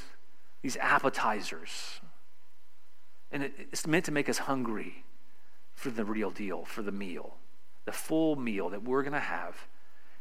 these 0.62 0.76
appetizers 0.76 2.00
and 3.30 3.50
it's 3.58 3.86
meant 3.86 4.04
to 4.06 4.12
make 4.12 4.28
us 4.28 4.38
hungry 4.38 5.04
for 5.72 5.90
the 5.90 6.04
real 6.04 6.30
deal, 6.30 6.64
for 6.64 6.82
the 6.82 6.92
meal, 6.92 7.36
the 7.84 7.92
full 7.92 8.36
meal 8.36 8.68
that 8.70 8.82
we're 8.82 9.02
going 9.02 9.12
to 9.12 9.20
have 9.20 9.66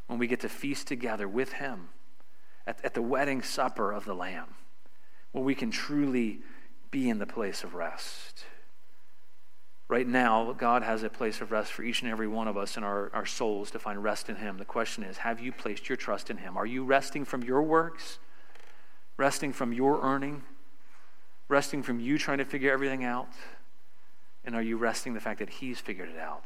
when 0.07 0.19
we 0.19 0.27
get 0.27 0.39
to 0.41 0.49
feast 0.49 0.87
together 0.87 1.27
with 1.27 1.53
Him 1.53 1.89
at, 2.67 2.83
at 2.83 2.93
the 2.93 3.01
wedding 3.01 3.41
supper 3.41 3.91
of 3.91 4.05
the 4.05 4.13
Lamb, 4.13 4.55
where 5.31 5.43
we 5.43 5.55
can 5.55 5.71
truly 5.71 6.39
be 6.91 7.09
in 7.09 7.19
the 7.19 7.25
place 7.25 7.63
of 7.63 7.73
rest. 7.75 8.45
Right 9.89 10.07
now, 10.07 10.53
God 10.53 10.83
has 10.83 11.03
a 11.03 11.09
place 11.09 11.41
of 11.41 11.51
rest 11.51 11.73
for 11.73 11.83
each 11.83 12.03
and 12.03 12.11
every 12.11 12.27
one 12.27 12.47
of 12.47 12.55
us 12.55 12.77
in 12.77 12.83
our, 12.83 13.11
our 13.13 13.25
souls 13.25 13.71
to 13.71 13.79
find 13.79 14.01
rest 14.01 14.29
in 14.29 14.37
Him. 14.37 14.57
The 14.57 14.65
question 14.65 15.03
is 15.03 15.17
have 15.17 15.39
you 15.39 15.51
placed 15.51 15.89
your 15.89 15.97
trust 15.97 16.29
in 16.29 16.37
Him? 16.37 16.55
Are 16.55 16.65
you 16.65 16.85
resting 16.85 17.25
from 17.25 17.43
your 17.43 17.61
works? 17.61 18.19
Resting 19.17 19.51
from 19.51 19.73
your 19.73 20.01
earning? 20.01 20.43
resting 21.49 21.81
from 21.83 21.99
you 21.99 22.17
trying 22.17 22.37
to 22.37 22.45
figure 22.45 22.71
everything 22.71 23.03
out? 23.03 23.27
And 24.45 24.55
are 24.55 24.61
you 24.61 24.77
resting 24.77 25.13
the 25.13 25.19
fact 25.19 25.39
that 25.39 25.49
He's 25.49 25.79
figured 25.79 26.09
it 26.09 26.17
out? 26.17 26.45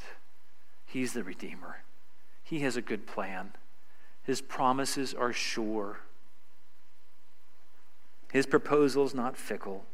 He's 0.85 1.13
the 1.13 1.23
Redeemer. 1.23 1.83
He 2.43 2.59
has 2.59 2.75
a 2.75 2.81
good 2.81 3.05
plan. 3.05 3.51
His 4.23 4.41
promises 4.41 5.13
are 5.13 5.33
sure. 5.33 5.99
His 8.31 8.45
proposal 8.45 9.05
is 9.05 9.13
not 9.13 9.37
fickle. 9.37 9.85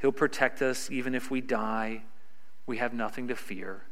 He'll 0.00 0.10
protect 0.10 0.60
us 0.60 0.90
even 0.90 1.14
if 1.14 1.30
we 1.30 1.40
die. 1.40 2.02
We 2.66 2.78
have 2.78 2.92
nothing 2.92 3.28
to 3.28 3.36
fear. 3.36 3.82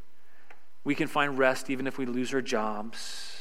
We 0.84 0.94
can 0.94 1.08
find 1.08 1.38
rest 1.38 1.70
even 1.70 1.86
if 1.86 1.98
we 1.98 2.06
lose 2.06 2.32
our 2.32 2.42
jobs. 2.42 3.36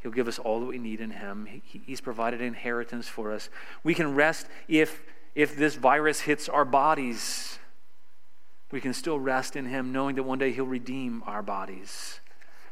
He'll 0.00 0.12
give 0.12 0.28
us 0.28 0.38
all 0.38 0.60
that 0.60 0.66
we 0.66 0.78
need 0.78 1.00
in 1.00 1.10
Him. 1.10 1.48
He's 1.64 2.00
provided 2.00 2.40
inheritance 2.40 3.08
for 3.08 3.32
us. 3.32 3.48
We 3.82 3.94
can 3.94 4.14
rest 4.14 4.46
if 4.68 5.02
if 5.34 5.56
this 5.56 5.74
virus 5.74 6.20
hits 6.20 6.48
our 6.48 6.64
bodies, 6.64 7.58
we 8.70 8.80
can 8.80 8.94
still 8.94 9.18
rest 9.18 9.56
in 9.56 9.66
Him, 9.66 9.92
knowing 9.92 10.14
that 10.16 10.22
one 10.22 10.38
day 10.38 10.52
He'll 10.52 10.66
redeem 10.66 11.22
our 11.26 11.42
bodies. 11.42 12.20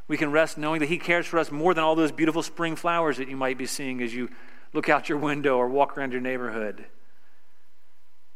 We 0.09 0.17
can 0.17 0.31
rest 0.31 0.59
knowing 0.59 0.81
that 0.81 0.89
He 0.89 0.99
cares 0.99 1.27
for 1.27 1.39
us 1.39 1.51
more 1.51 1.75
than 1.75 1.83
all 1.83 1.95
those 1.95 2.13
beautiful 2.13 2.43
spring 2.43 2.77
flowers 2.77 3.17
that 3.17 3.29
you 3.29 3.37
might 3.37 3.59
be 3.59 3.67
seeing 3.67 4.03
as 4.03 4.15
you 4.15 4.29
look 4.73 4.89
out 4.89 5.09
your 5.09 5.19
window 5.19 5.57
or 5.57 5.69
walk 5.69 5.97
around 5.97 6.13
your 6.13 6.21
neighborhood. 6.21 6.87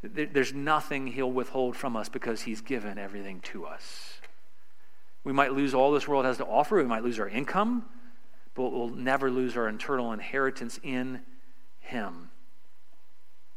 There's 0.02 0.52
nothing 0.52 1.08
He'll 1.08 1.32
withhold 1.32 1.76
from 1.76 1.96
us 1.96 2.08
because 2.08 2.42
He's 2.42 2.60
given 2.60 2.98
everything 2.98 3.40
to 3.40 3.66
us. 3.66 4.20
We 5.24 5.32
might 5.32 5.52
lose 5.52 5.74
all 5.74 5.90
this 5.90 6.06
world 6.06 6.24
has 6.24 6.36
to 6.36 6.46
offer, 6.46 6.76
we 6.76 6.84
might 6.84 7.02
lose 7.02 7.18
our 7.18 7.28
income, 7.28 7.86
but 8.54 8.70
we'll 8.70 8.88
never 8.88 9.30
lose 9.30 9.56
our 9.56 9.68
eternal 9.68 10.12
inheritance 10.12 10.78
in 10.82 11.22
Him 11.80 12.30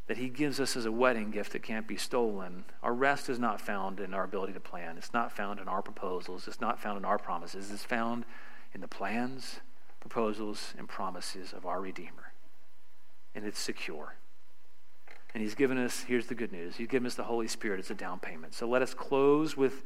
that 0.09 0.17
He 0.17 0.27
gives 0.27 0.59
us 0.59 0.75
as 0.75 0.85
a 0.85 0.91
wedding 0.91 1.29
gift 1.29 1.51
that 1.51 1.61
can't 1.61 1.87
be 1.87 1.95
stolen. 1.95 2.65
Our 2.81 2.95
rest 2.95 3.29
is 3.29 3.37
not 3.37 3.61
found 3.61 3.99
in 3.99 4.15
our 4.15 4.23
ability 4.23 4.53
to 4.53 4.59
plan, 4.59 4.97
it's 4.97 5.13
not 5.13 5.31
found 5.31 5.59
in 5.59 5.67
our 5.67 5.83
proposals, 5.83 6.47
it's 6.47 6.59
not 6.59 6.81
found 6.81 6.97
in 6.97 7.05
our 7.05 7.19
promises. 7.19 7.69
It's 7.69 7.83
found 7.83 8.25
in 8.73 8.81
the 8.81 8.87
plans, 8.87 9.59
proposals, 9.99 10.73
and 10.79 10.89
promises 10.89 11.53
of 11.53 11.67
our 11.67 11.79
Redeemer. 11.79 12.33
And 13.35 13.45
it's 13.45 13.59
secure. 13.59 14.15
And 15.33 15.43
He's 15.43 15.55
given 15.55 15.77
us, 15.77 16.01
here's 16.07 16.27
the 16.27 16.35
good 16.35 16.51
news 16.51 16.75
He's 16.75 16.87
given 16.87 17.05
us 17.05 17.15
the 17.15 17.23
Holy 17.23 17.47
Spirit 17.47 17.79
as 17.79 17.91
a 17.91 17.95
down 17.95 18.19
payment. 18.19 18.53
So 18.53 18.67
let 18.67 18.81
us 18.81 18.93
close 18.93 19.55
with 19.55 19.83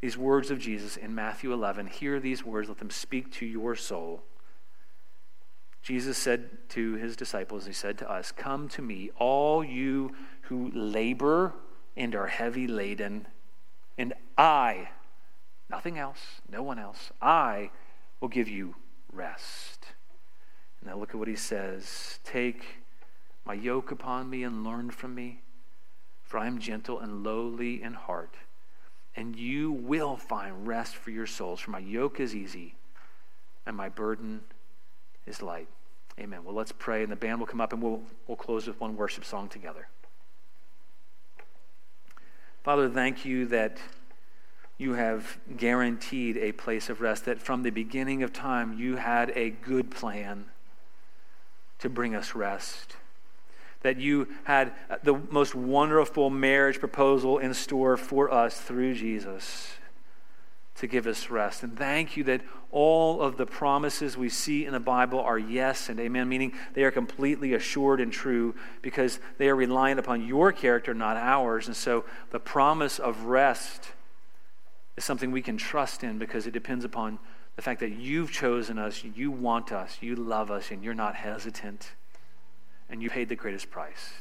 these 0.00 0.18
words 0.18 0.50
of 0.50 0.58
Jesus 0.58 0.96
in 0.96 1.14
Matthew 1.14 1.52
11. 1.52 1.86
Hear 1.86 2.20
these 2.20 2.44
words, 2.44 2.68
let 2.68 2.78
them 2.78 2.90
speak 2.90 3.32
to 3.34 3.46
your 3.46 3.74
soul. 3.74 4.22
Jesus 5.82 6.16
said 6.16 6.68
to 6.70 6.94
his 6.94 7.14
disciples, 7.14 7.66
He 7.66 7.72
said 7.72 7.98
to 7.98 8.10
us, 8.10 8.32
Come 8.32 8.68
to 8.70 8.82
me, 8.82 9.10
all 9.16 9.62
you 9.62 10.14
who 10.42 10.70
labor 10.72 11.54
and 11.96 12.14
are 12.14 12.26
heavy 12.26 12.66
laden, 12.66 13.26
and 13.96 14.14
I, 14.36 14.88
nothing 15.70 15.98
else, 15.98 16.40
no 16.50 16.62
one 16.62 16.78
else, 16.78 17.12
I 17.20 17.70
will 18.20 18.28
give 18.28 18.48
you 18.48 18.74
rest. 19.12 19.86
Now 20.84 20.98
look 20.98 21.10
at 21.10 21.16
what 21.16 21.28
he 21.28 21.36
says 21.36 22.18
Take 22.24 22.83
my 23.44 23.54
yoke 23.54 23.90
upon 23.90 24.30
me 24.30 24.42
and 24.42 24.64
learn 24.64 24.90
from 24.90 25.14
me, 25.14 25.42
for 26.22 26.38
I 26.38 26.46
am 26.46 26.58
gentle 26.58 26.98
and 26.98 27.22
lowly 27.22 27.82
in 27.82 27.94
heart, 27.94 28.34
and 29.14 29.36
you 29.36 29.70
will 29.70 30.16
find 30.16 30.66
rest 30.66 30.96
for 30.96 31.10
your 31.10 31.26
souls. 31.26 31.60
For 31.60 31.70
my 31.70 31.78
yoke 31.78 32.20
is 32.20 32.34
easy, 32.34 32.74
and 33.66 33.76
my 33.76 33.88
burden 33.88 34.42
is 35.26 35.42
light. 35.42 35.68
Amen. 36.18 36.44
Well, 36.44 36.54
let's 36.54 36.72
pray, 36.72 37.02
and 37.02 37.10
the 37.10 37.16
band 37.16 37.40
will 37.40 37.46
come 37.46 37.60
up, 37.60 37.72
and 37.72 37.82
we'll, 37.82 38.02
we'll 38.26 38.36
close 38.36 38.66
with 38.66 38.80
one 38.80 38.96
worship 38.96 39.24
song 39.24 39.48
together. 39.48 39.88
Father, 42.62 42.88
thank 42.88 43.24
you 43.24 43.46
that 43.46 43.78
you 44.78 44.94
have 44.94 45.38
guaranteed 45.56 46.36
a 46.38 46.52
place 46.52 46.88
of 46.88 47.00
rest, 47.00 47.26
that 47.26 47.40
from 47.40 47.62
the 47.62 47.70
beginning 47.70 48.22
of 48.22 48.32
time 48.32 48.78
you 48.78 48.96
had 48.96 49.32
a 49.36 49.50
good 49.50 49.90
plan 49.90 50.46
to 51.78 51.88
bring 51.88 52.14
us 52.14 52.34
rest. 52.34 52.96
That 53.84 54.00
you 54.00 54.28
had 54.42 54.72
uh, 54.90 54.96
the 55.02 55.14
most 55.30 55.54
wonderful 55.54 56.28
marriage 56.28 56.80
proposal 56.80 57.38
in 57.38 57.54
store 57.54 57.96
for 57.96 58.32
us 58.32 58.60
through 58.60 58.94
Jesus 58.94 59.74
to 60.76 60.86
give 60.86 61.06
us 61.06 61.30
rest. 61.30 61.62
And 61.62 61.78
thank 61.78 62.16
you 62.16 62.24
that 62.24 62.40
all 62.72 63.20
of 63.20 63.36
the 63.36 63.46
promises 63.46 64.16
we 64.16 64.28
see 64.28 64.66
in 64.66 64.72
the 64.72 64.80
Bible 64.80 65.20
are 65.20 65.38
yes 65.38 65.88
and 65.88 66.00
amen, 66.00 66.28
meaning 66.28 66.52
they 66.74 66.82
are 66.82 66.90
completely 66.90 67.54
assured 67.54 68.00
and 68.00 68.12
true 68.12 68.54
because 68.82 69.20
they 69.38 69.48
are 69.48 69.54
reliant 69.54 70.00
upon 70.00 70.26
your 70.26 70.50
character, 70.50 70.92
not 70.92 71.16
ours. 71.16 71.68
And 71.68 71.76
so 71.76 72.04
the 72.32 72.40
promise 72.40 72.98
of 72.98 73.26
rest 73.26 73.92
is 74.96 75.04
something 75.04 75.30
we 75.30 75.42
can 75.42 75.56
trust 75.56 76.02
in 76.02 76.18
because 76.18 76.46
it 76.46 76.52
depends 76.52 76.84
upon 76.84 77.20
the 77.54 77.62
fact 77.62 77.78
that 77.80 77.92
you've 77.92 78.32
chosen 78.32 78.78
us, 78.78 79.04
you 79.04 79.30
want 79.30 79.70
us, 79.70 79.98
you 80.00 80.16
love 80.16 80.50
us, 80.50 80.72
and 80.72 80.82
you're 80.82 80.94
not 80.94 81.14
hesitant, 81.14 81.92
and 82.88 83.02
you 83.02 83.10
paid 83.10 83.28
the 83.28 83.36
greatest 83.36 83.70
price. 83.70 84.12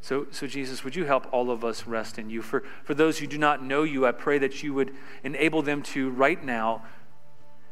So, 0.00 0.26
so, 0.30 0.46
Jesus, 0.46 0.84
would 0.84 0.94
you 0.94 1.06
help 1.06 1.26
all 1.32 1.50
of 1.50 1.64
us 1.64 1.86
rest 1.86 2.18
in 2.18 2.28
you? 2.28 2.42
For, 2.42 2.62
for 2.82 2.92
those 2.92 3.18
who 3.18 3.26
do 3.26 3.38
not 3.38 3.64
know 3.64 3.84
you, 3.84 4.06
I 4.06 4.12
pray 4.12 4.36
that 4.36 4.62
you 4.62 4.74
would 4.74 4.92
enable 5.22 5.62
them 5.62 5.82
to, 5.94 6.10
right 6.10 6.44
now, 6.44 6.84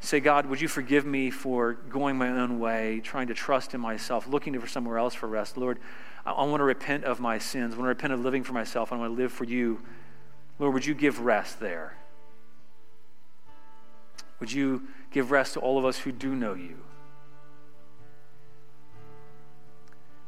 say, 0.01 0.19
God, 0.19 0.47
would 0.47 0.59
you 0.59 0.67
forgive 0.67 1.05
me 1.05 1.31
for 1.31 1.75
going 1.75 2.17
my 2.17 2.31
own 2.31 2.59
way, 2.59 3.03
trying 3.05 3.27
to 3.27 3.35
trust 3.35 3.75
in 3.75 3.83
myself, 3.83 4.27
looking 4.27 4.59
for 4.59 4.67
somewhere 4.67 4.97
else 4.97 5.13
for 5.13 5.27
rest? 5.29 5.59
Lord, 5.59 5.79
I, 6.25 6.33
I 6.33 6.45
want 6.45 6.61
to 6.61 6.65
repent 6.65 7.05
of 7.05 7.21
my 7.21 7.39
sins. 7.39 7.75
I 7.75 7.77
want 7.77 7.85
to 7.85 7.89
repent 7.91 8.15
of 8.15 8.21
living 8.21 8.45
for 8.45 8.55
myself. 8.55 8.93
I 8.93 8.97
want 8.97 9.15
to 9.15 9.23
live 9.23 9.31
for 9.31 9.45
you. 9.45 9.83
Lord, 10.59 10.73
would 10.73 10.87
you 10.87 10.95
give 10.95 11.21
rest 11.21 11.61
there? 11.61 11.99
Would 14.41 14.51
you 14.51 14.89
give 15.11 15.31
rest 15.31 15.53
to 15.53 15.61
all 15.61 15.79
of 15.79 15.85
us 15.85 15.99
who 15.99 16.13
do 16.13 16.35
know 16.35 16.55
you? 16.55 16.79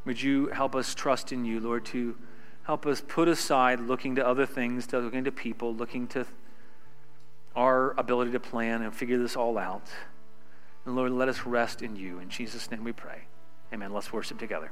Would 0.04 0.20
you 0.20 0.48
help 0.48 0.74
us 0.74 0.94
trust 0.94 1.32
in 1.32 1.44
you, 1.44 1.60
Lord, 1.60 1.84
to 1.86 2.16
help 2.64 2.86
us 2.86 3.02
put 3.06 3.28
aside 3.28 3.80
looking 3.80 4.16
to 4.16 4.26
other 4.26 4.46
things, 4.46 4.86
to 4.88 4.98
looking 4.98 5.24
to 5.24 5.32
people, 5.32 5.74
looking 5.74 6.06
to 6.08 6.26
our 7.54 7.92
ability 7.98 8.32
to 8.32 8.40
plan 8.40 8.82
and 8.82 8.94
figure 8.94 9.18
this 9.18 9.36
all 9.36 9.58
out. 9.58 9.88
And 10.84 10.96
Lord, 10.96 11.12
let 11.12 11.28
us 11.28 11.46
rest 11.46 11.82
in 11.82 11.96
you. 11.96 12.18
In 12.18 12.28
Jesus' 12.28 12.70
name 12.70 12.84
we 12.84 12.92
pray. 12.92 13.22
Amen. 13.72 13.92
Let's 13.92 14.12
worship 14.12 14.38
together. 14.38 14.70